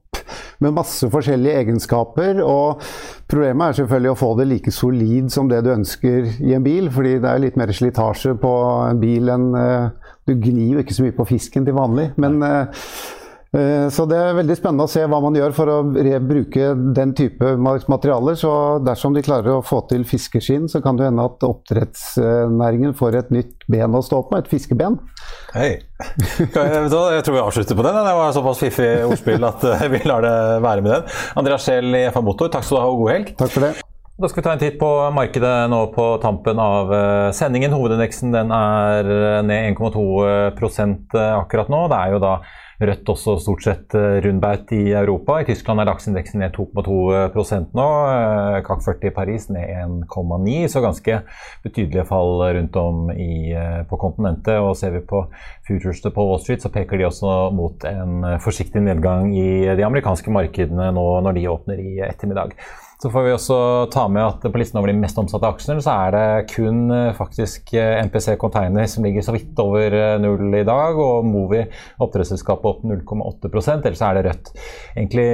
med 0.63 0.76
masse 0.76 1.09
forskjellige 1.11 1.63
egenskaper. 1.63 2.41
Og 2.43 2.84
problemet 3.32 3.68
er 3.68 3.80
selvfølgelig 3.82 4.13
å 4.13 4.20
få 4.20 4.32
det 4.39 4.47
like 4.51 4.74
solid 4.76 5.30
som 5.34 5.49
det 5.51 5.63
du 5.66 5.74
ønsker 5.74 6.32
i 6.45 6.55
en 6.57 6.66
bil. 6.66 6.89
fordi 6.91 7.18
det 7.20 7.32
er 7.32 7.43
litt 7.43 7.59
mer 7.59 7.74
slitasje 7.74 8.36
på 8.41 8.55
en 8.89 9.01
bil 9.01 9.30
enn 9.34 9.51
uh, 9.55 9.91
Du 10.26 10.34
gnir 10.34 10.74
jo 10.74 10.82
ikke 10.82 10.95
så 10.97 11.03
mye 11.05 11.13
på 11.13 11.28
fisken 11.30 11.66
til 11.66 11.78
vanlig. 11.78 12.11
men 12.18 12.41
uh, 12.41 12.66
så 13.93 14.06
det 14.10 14.18
er 14.20 14.36
veldig 14.36 14.56
spennende 14.58 14.86
å 14.88 14.91
se 14.91 15.03
hva 15.08 15.20
man 15.24 15.36
gjør 15.38 15.53
for 15.56 15.72
å 15.72 15.78
bruke 15.86 16.72
den 16.97 17.14
type 17.16 17.53
materialer. 17.62 18.36
Så 18.39 18.51
dersom 18.84 19.16
de 19.16 19.24
klarer 19.26 19.58
å 19.58 19.64
få 19.66 19.82
til 19.89 20.03
fiskeskinn, 20.08 20.68
så 20.72 20.82
kan 20.84 20.99
det 20.99 21.08
hende 21.08 21.26
at 21.26 21.45
oppdrettsnæringen 21.45 22.95
får 22.97 23.20
et 23.22 23.34
nytt 23.36 23.68
ben 23.72 23.95
å 23.95 24.03
stå 24.06 24.26
på, 24.28 24.39
et 24.39 24.51
fiskeben. 24.51 24.99
Hei. 25.56 25.72
Jeg 26.36 26.91
tror 26.91 27.36
vi 27.38 27.43
avslutter 27.43 27.78
på 27.78 27.88
den. 27.88 28.03
Det 28.06 28.20
var 28.20 28.36
såpass 28.36 28.62
fiffig 28.66 28.91
ordspill 29.08 29.47
at 29.47 29.64
eh, 29.72 29.88
vi 29.93 30.03
lar 30.10 30.26
det 30.26 30.38
være 30.66 30.86
med 30.86 30.95
den. 30.97 31.12
Andreas 31.39 31.68
Scheel 31.68 31.95
i 31.95 32.08
FA 32.12 32.24
Motor, 32.26 32.51
takk 32.51 32.68
skal 32.68 32.82
du 32.82 32.84
ha 32.84 32.91
og 32.91 33.03
god 33.06 33.14
helg. 33.16 33.36
Takk 33.39 33.56
for 33.56 33.70
det. 33.70 33.76
Da 34.16 34.30
skal 34.32 34.39
vi 34.39 34.45
ta 34.45 34.51
en 34.55 34.61
titt 34.61 34.78
på 34.80 34.89
markedet 35.11 35.53
nå 35.68 35.80
på 35.91 36.03
tampen 36.24 36.59
av 36.63 36.93
eh, 36.95 37.32
sendingen. 37.36 37.74
Hovedindeksen 37.76 38.32
den 38.32 38.53
er 38.55 39.09
ned 39.43 39.76
1,2% 39.76 41.18
akkurat 41.20 41.72
nå. 41.74 41.82
Det 41.91 41.99
er 41.99 42.16
jo 42.16 42.22
da 42.24 42.38
Rødt 42.76 43.07
også 43.07 43.38
stort 43.39 43.63
sett 43.63 43.95
eh, 43.95 44.18
rundbaut 44.26 44.72
i 44.76 44.82
Europa. 44.91 45.38
I 45.39 45.47
Tyskland 45.47 45.80
er 45.80 45.88
dagsindeksen 45.88 46.41
ned 46.43 46.55
2,2 46.57 47.59
nå. 47.78 47.86
CAC 48.68 48.82
eh, 48.82 48.88
40 48.89 49.07
i 49.07 49.13
Paris 49.16 49.47
ned 49.53 49.72
1,9, 50.11 50.55
så 50.72 50.84
ganske 50.84 51.22
betydelige 51.63 52.07
fall 52.09 52.43
rundt 52.57 52.76
om 52.80 53.11
i, 53.13 53.53
eh, 53.55 53.82
på 53.88 53.99
kontinentet. 54.01 54.59
Og 54.59 54.76
ser 54.80 54.91
vi 54.97 55.05
på 55.07 55.24
futuresene 55.68 56.11
på 56.16 56.28
Wall 56.28 56.41
Street, 56.43 56.66
så 56.66 56.74
peker 56.74 56.99
de 56.99 57.07
også 57.07 57.36
mot 57.55 57.88
en 57.88 58.28
forsiktig 58.43 58.84
nedgang 58.84 59.32
i 59.32 59.76
de 59.78 59.88
amerikanske 59.88 60.34
markedene 60.34 60.91
nå 60.95 61.05
når 61.24 61.39
de 61.39 61.51
åpner 61.55 61.80
i 61.80 62.01
ettermiddag. 62.03 62.57
Så 63.01 63.09
får 63.11 63.23
vi 63.25 63.31
også 63.35 63.55
ta 63.91 64.05
med 64.07 64.23
at 64.23 64.45
på 64.47 64.59
listen 64.59 64.79
over 64.79 64.87
de 64.87 64.95
mest 64.95 65.17
omsatte 65.19 65.49
aksjene, 65.49 65.83
så 65.83 65.95
er 66.05 66.13
det 66.15 66.53
kun 66.53 66.85
eh, 66.95 67.11
faktisk 67.17 67.73
MPC 67.75 68.29
eh, 68.31 68.37
Container 68.39 68.87
som 68.87 69.03
ligger 69.03 69.25
så 69.25 69.35
vidt 69.35 69.59
over 69.59 69.91
eh, 69.91 70.15
null 70.23 70.55
i 70.55 70.63
dag, 70.67 70.95
og 71.03 71.27
Movi, 71.27 71.65
oppdrettsselskapet, 71.99 72.69
opp 72.71 72.85
0,8 72.87 73.51
Ellers 73.75 74.01
er 74.05 74.15
det 74.15 74.23
rødt. 74.29 74.53
Egentlig 74.95 75.27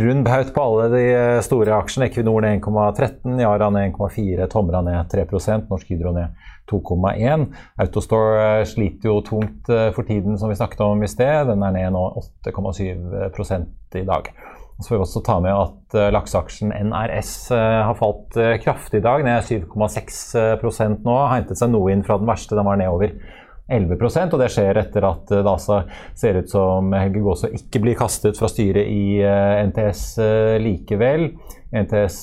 rund 0.00 0.24
baut 0.24 0.54
på 0.56 0.64
alle 0.64 0.88
de 0.94 1.04
store 1.44 1.76
aksjene. 1.76 2.08
Equinor 2.08 2.40
ned 2.46 2.62
1,13, 2.62 3.36
Yara 3.42 3.68
ned 3.74 3.92
1,4, 3.92 4.48
Tomra 4.52 4.80
ned 4.86 5.12
3% 5.12 5.68
Norsk 5.68 5.92
Hydro 5.92 6.14
ned 6.16 6.42
2,1. 6.72 7.46
Autostore 7.84 8.64
sliter 8.68 9.12
jo 9.12 9.20
tungt 9.26 9.68
for 9.68 10.08
tiden, 10.08 10.38
som 10.40 10.48
vi 10.48 10.56
snakket 10.56 10.80
om 10.86 11.04
i 11.04 11.10
sted. 11.10 11.52
Den 11.52 11.68
er 11.68 11.76
ned 11.76 11.92
nå 11.92 12.08
8,7 12.48 13.68
i 14.00 14.08
dag. 14.08 14.32
Så 14.80 14.88
får 14.88 14.96
vi 14.96 15.04
også 15.04 15.22
ta 15.22 15.38
med 15.42 15.54
at 15.54 15.94
uh, 15.94 16.10
lakseaksjen 16.14 16.74
NRS 16.88 17.32
uh, 17.54 17.84
har 17.86 17.94
falt 17.98 18.34
uh, 18.40 18.56
kraftig 18.62 18.98
i 18.98 19.04
dag, 19.04 19.22
ned 19.22 19.46
7,6% 19.46 21.06
nå. 21.06 21.14
Har 21.14 21.36
hentet 21.36 21.60
seg 21.60 21.70
noe 21.70 21.94
inn 21.94 22.02
fra 22.06 22.18
den 22.18 22.30
verste, 22.30 22.58
den 22.58 22.66
var 22.66 22.80
nedover 22.80 23.14
11% 23.72 24.34
og 24.34 24.42
det 24.42 24.50
skjer 24.52 24.76
etter 24.76 25.06
at 25.08 25.30
altså 25.38 25.78
ser 26.12 26.36
ut 26.36 26.50
som 26.52 26.90
Helge 26.92 27.22
Gåsø 27.24 27.48
ikke 27.56 27.80
blir 27.80 27.96
kastet 27.96 28.36
fra 28.36 28.50
styret 28.52 28.90
i 28.92 29.22
NTS 29.70 30.02
likevel. 30.60 31.30
NTS 31.72 32.18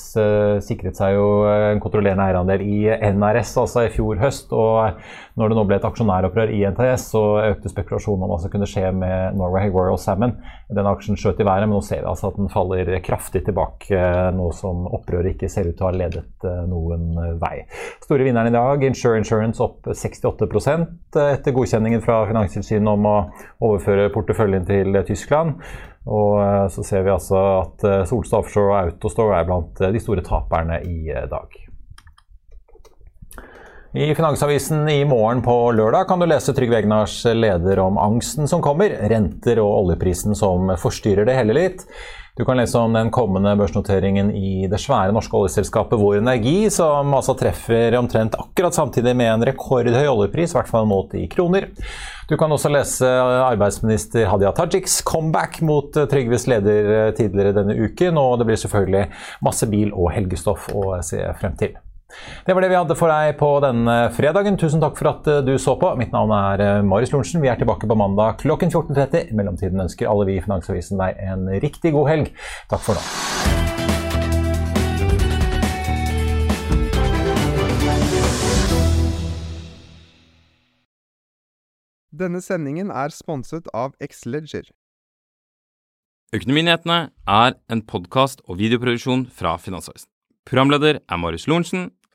sikret 0.62 1.00
seg 1.00 1.16
jo 1.16 1.26
en 1.50 1.82
kontrollerende 1.82 2.28
eierandel 2.28 2.62
i 2.62 2.84
NRS 2.94 3.56
altså 3.58 3.88
i 3.88 3.90
fjor 3.90 4.22
høst. 4.22 4.54
og 4.54 5.02
Når 5.38 5.52
det 5.52 5.56
nå 5.58 5.64
ble 5.68 5.78
et 5.78 5.86
aksjonæropprør 5.88 6.52
i 6.52 6.62
NTS, 6.72 7.06
så 7.14 7.22
økte 7.46 7.72
spekulasjonen 7.72 8.26
om 8.26 8.32
hva 8.32 8.38
som 8.42 8.52
kunne 8.52 8.68
skje 8.68 8.90
med 8.96 9.38
Norway 9.38 9.70
Royal 9.72 10.00
Salmon. 10.00 10.34
Den 10.72 10.88
aksjen 10.88 11.18
skjøt 11.20 11.40
i 11.40 11.46
været, 11.48 11.68
men 11.68 11.76
nå 11.76 11.82
ser 11.84 12.02
vi 12.02 12.10
altså 12.10 12.32
at 12.32 12.40
den 12.40 12.52
faller 12.52 12.90
kraftig 13.04 13.44
tilbake. 13.46 14.00
nå 14.36 14.50
som 14.56 14.86
opprøret 14.92 15.32
ikke 15.34 15.50
ser 15.52 15.70
ut 15.70 15.76
til 15.78 15.86
å 15.86 15.90
ha 15.90 15.96
ledet 15.96 16.48
noen 16.68 17.38
vei. 17.40 17.62
Store 18.04 18.26
vinneren 18.26 18.52
i 18.52 18.56
dag, 18.56 18.84
Insure 18.84 19.20
Insurance 19.20 19.62
opp 19.62 19.88
68% 19.88 21.22
etter 21.22 21.56
godkjenningen 21.56 22.04
fra 22.04 22.22
Finanstilsynet 22.28 22.92
om 22.92 23.08
å 23.08 23.16
overføre 23.64 24.10
porteføljen 24.14 24.68
til 24.68 25.00
Tyskland. 25.08 25.56
Og 26.10 26.38
eh, 26.42 26.68
så 26.74 26.84
ser 26.86 27.04
vi 27.06 27.14
altså 27.14 27.42
at 27.62 27.84
eh, 27.86 28.00
Solstad 28.10 28.42
Offshore 28.42 28.72
og 28.72 28.78
Autostore 28.80 29.38
er 29.38 29.46
blant 29.46 29.82
eh, 29.82 29.92
de 29.94 30.02
store 30.02 30.24
taperne 30.26 30.82
i 30.82 31.12
dag. 31.30 31.61
I 33.94 34.14
Finansavisen 34.14 34.88
i 34.88 35.04
morgen 35.04 35.42
på 35.44 35.52
lørdag 35.76 36.06
kan 36.08 36.20
du 36.22 36.24
lese 36.24 36.54
Trygve 36.56 36.78
Egnars 36.78 37.18
leder 37.36 37.76
om 37.82 37.98
angsten 38.00 38.48
som 38.48 38.62
kommer, 38.64 38.94
renter 39.12 39.60
og 39.60 39.82
oljeprisen 39.82 40.32
som 40.38 40.72
forstyrrer 40.80 41.28
det 41.28 41.34
hele 41.36 41.56
litt. 41.58 41.84
Du 42.40 42.46
kan 42.48 42.56
lese 42.56 42.80
om 42.80 42.96
den 42.96 43.10
kommende 43.12 43.52
børsnoteringen 43.60 44.30
i 44.32 44.64
det 44.72 44.80
svære 44.80 45.12
norske 45.12 45.36
oljeselskapet 45.36 46.00
Vår 46.00 46.22
Energi, 46.22 46.70
som 46.72 47.12
altså 47.12 47.36
treffer 47.36 47.92
omtrent 48.00 48.40
akkurat 48.40 48.72
samtidig 48.72 49.12
med 49.12 49.28
en 49.34 49.46
rekordhøy 49.50 50.08
oljepris, 50.08 50.56
i 50.56 50.60
hvert 50.62 50.72
fall 50.72 50.88
målt 50.88 51.12
i 51.20 51.26
kroner. 51.28 51.68
Du 52.32 52.38
kan 52.40 52.56
også 52.56 52.72
lese 52.72 53.12
arbeidsminister 53.44 54.24
Hadia 54.32 54.56
Tajiks 54.56 55.02
comeback 55.04 55.60
mot 55.60 55.92
Trygves 55.92 56.48
leder 56.48 57.12
tidligere 57.20 57.58
denne 57.60 57.76
uken, 57.76 58.16
og 58.16 58.40
det 58.40 58.48
blir 58.48 58.64
selvfølgelig 58.64 59.10
masse 59.44 59.68
bil 59.68 59.92
og 59.92 60.14
helgestoff 60.16 60.72
å 60.72 60.94
se 61.04 61.20
frem 61.36 61.60
til. 61.60 61.81
Det 62.46 62.54
var 62.54 62.64
det 62.64 62.70
vi 62.72 62.78
hadde 62.78 62.96
for 62.98 63.12
deg 63.12 63.36
på 63.40 63.50
denne 63.64 63.96
fredagen. 64.16 64.58
Tusen 64.60 64.82
takk 64.82 64.98
for 64.98 65.12
at 65.12 65.28
eh, 65.30 65.42
du 65.46 65.54
så 65.60 65.76
på. 65.80 65.92
Mitt 66.00 66.14
navn 66.14 66.34
er 66.36 66.64
eh, 66.64 66.84
Marius 66.86 67.14
Lorentzen. 67.14 67.42
Vi 67.44 67.50
er 67.52 67.60
tilbake 67.60 67.88
på 67.88 67.98
mandag 67.98 68.40
klokken 68.42 68.72
14.30. 68.72 69.32
I 69.32 69.38
mellomtiden 69.38 69.86
ønsker 69.86 70.10
alle 70.10 70.28
vi 70.28 70.38
i 70.38 70.44
Finansavisen 70.44 71.00
deg 71.02 71.20
en 71.22 71.48
riktig 71.62 71.94
god 71.96 72.12
helg. 72.12 72.32
Takk 72.72 72.86
for 72.86 72.98
nå. 72.98 73.52
Denne 82.12 82.42
sendingen 82.44 82.90
er 82.92 83.10
sponset 83.10 83.70
av 83.72 83.94
Xleger. 83.98 84.68
Økonominyhetene 86.32 86.98
er 87.28 87.56
en 87.72 87.80
podkast 87.84 88.44
og 88.46 88.60
videoproduksjon 88.60 89.26
fra 89.32 89.56
Finansavisen. 89.60 90.08
Programleder 90.48 91.00
er 91.00 91.20
Marius 91.20 91.48
Lorentzen. 91.48 91.90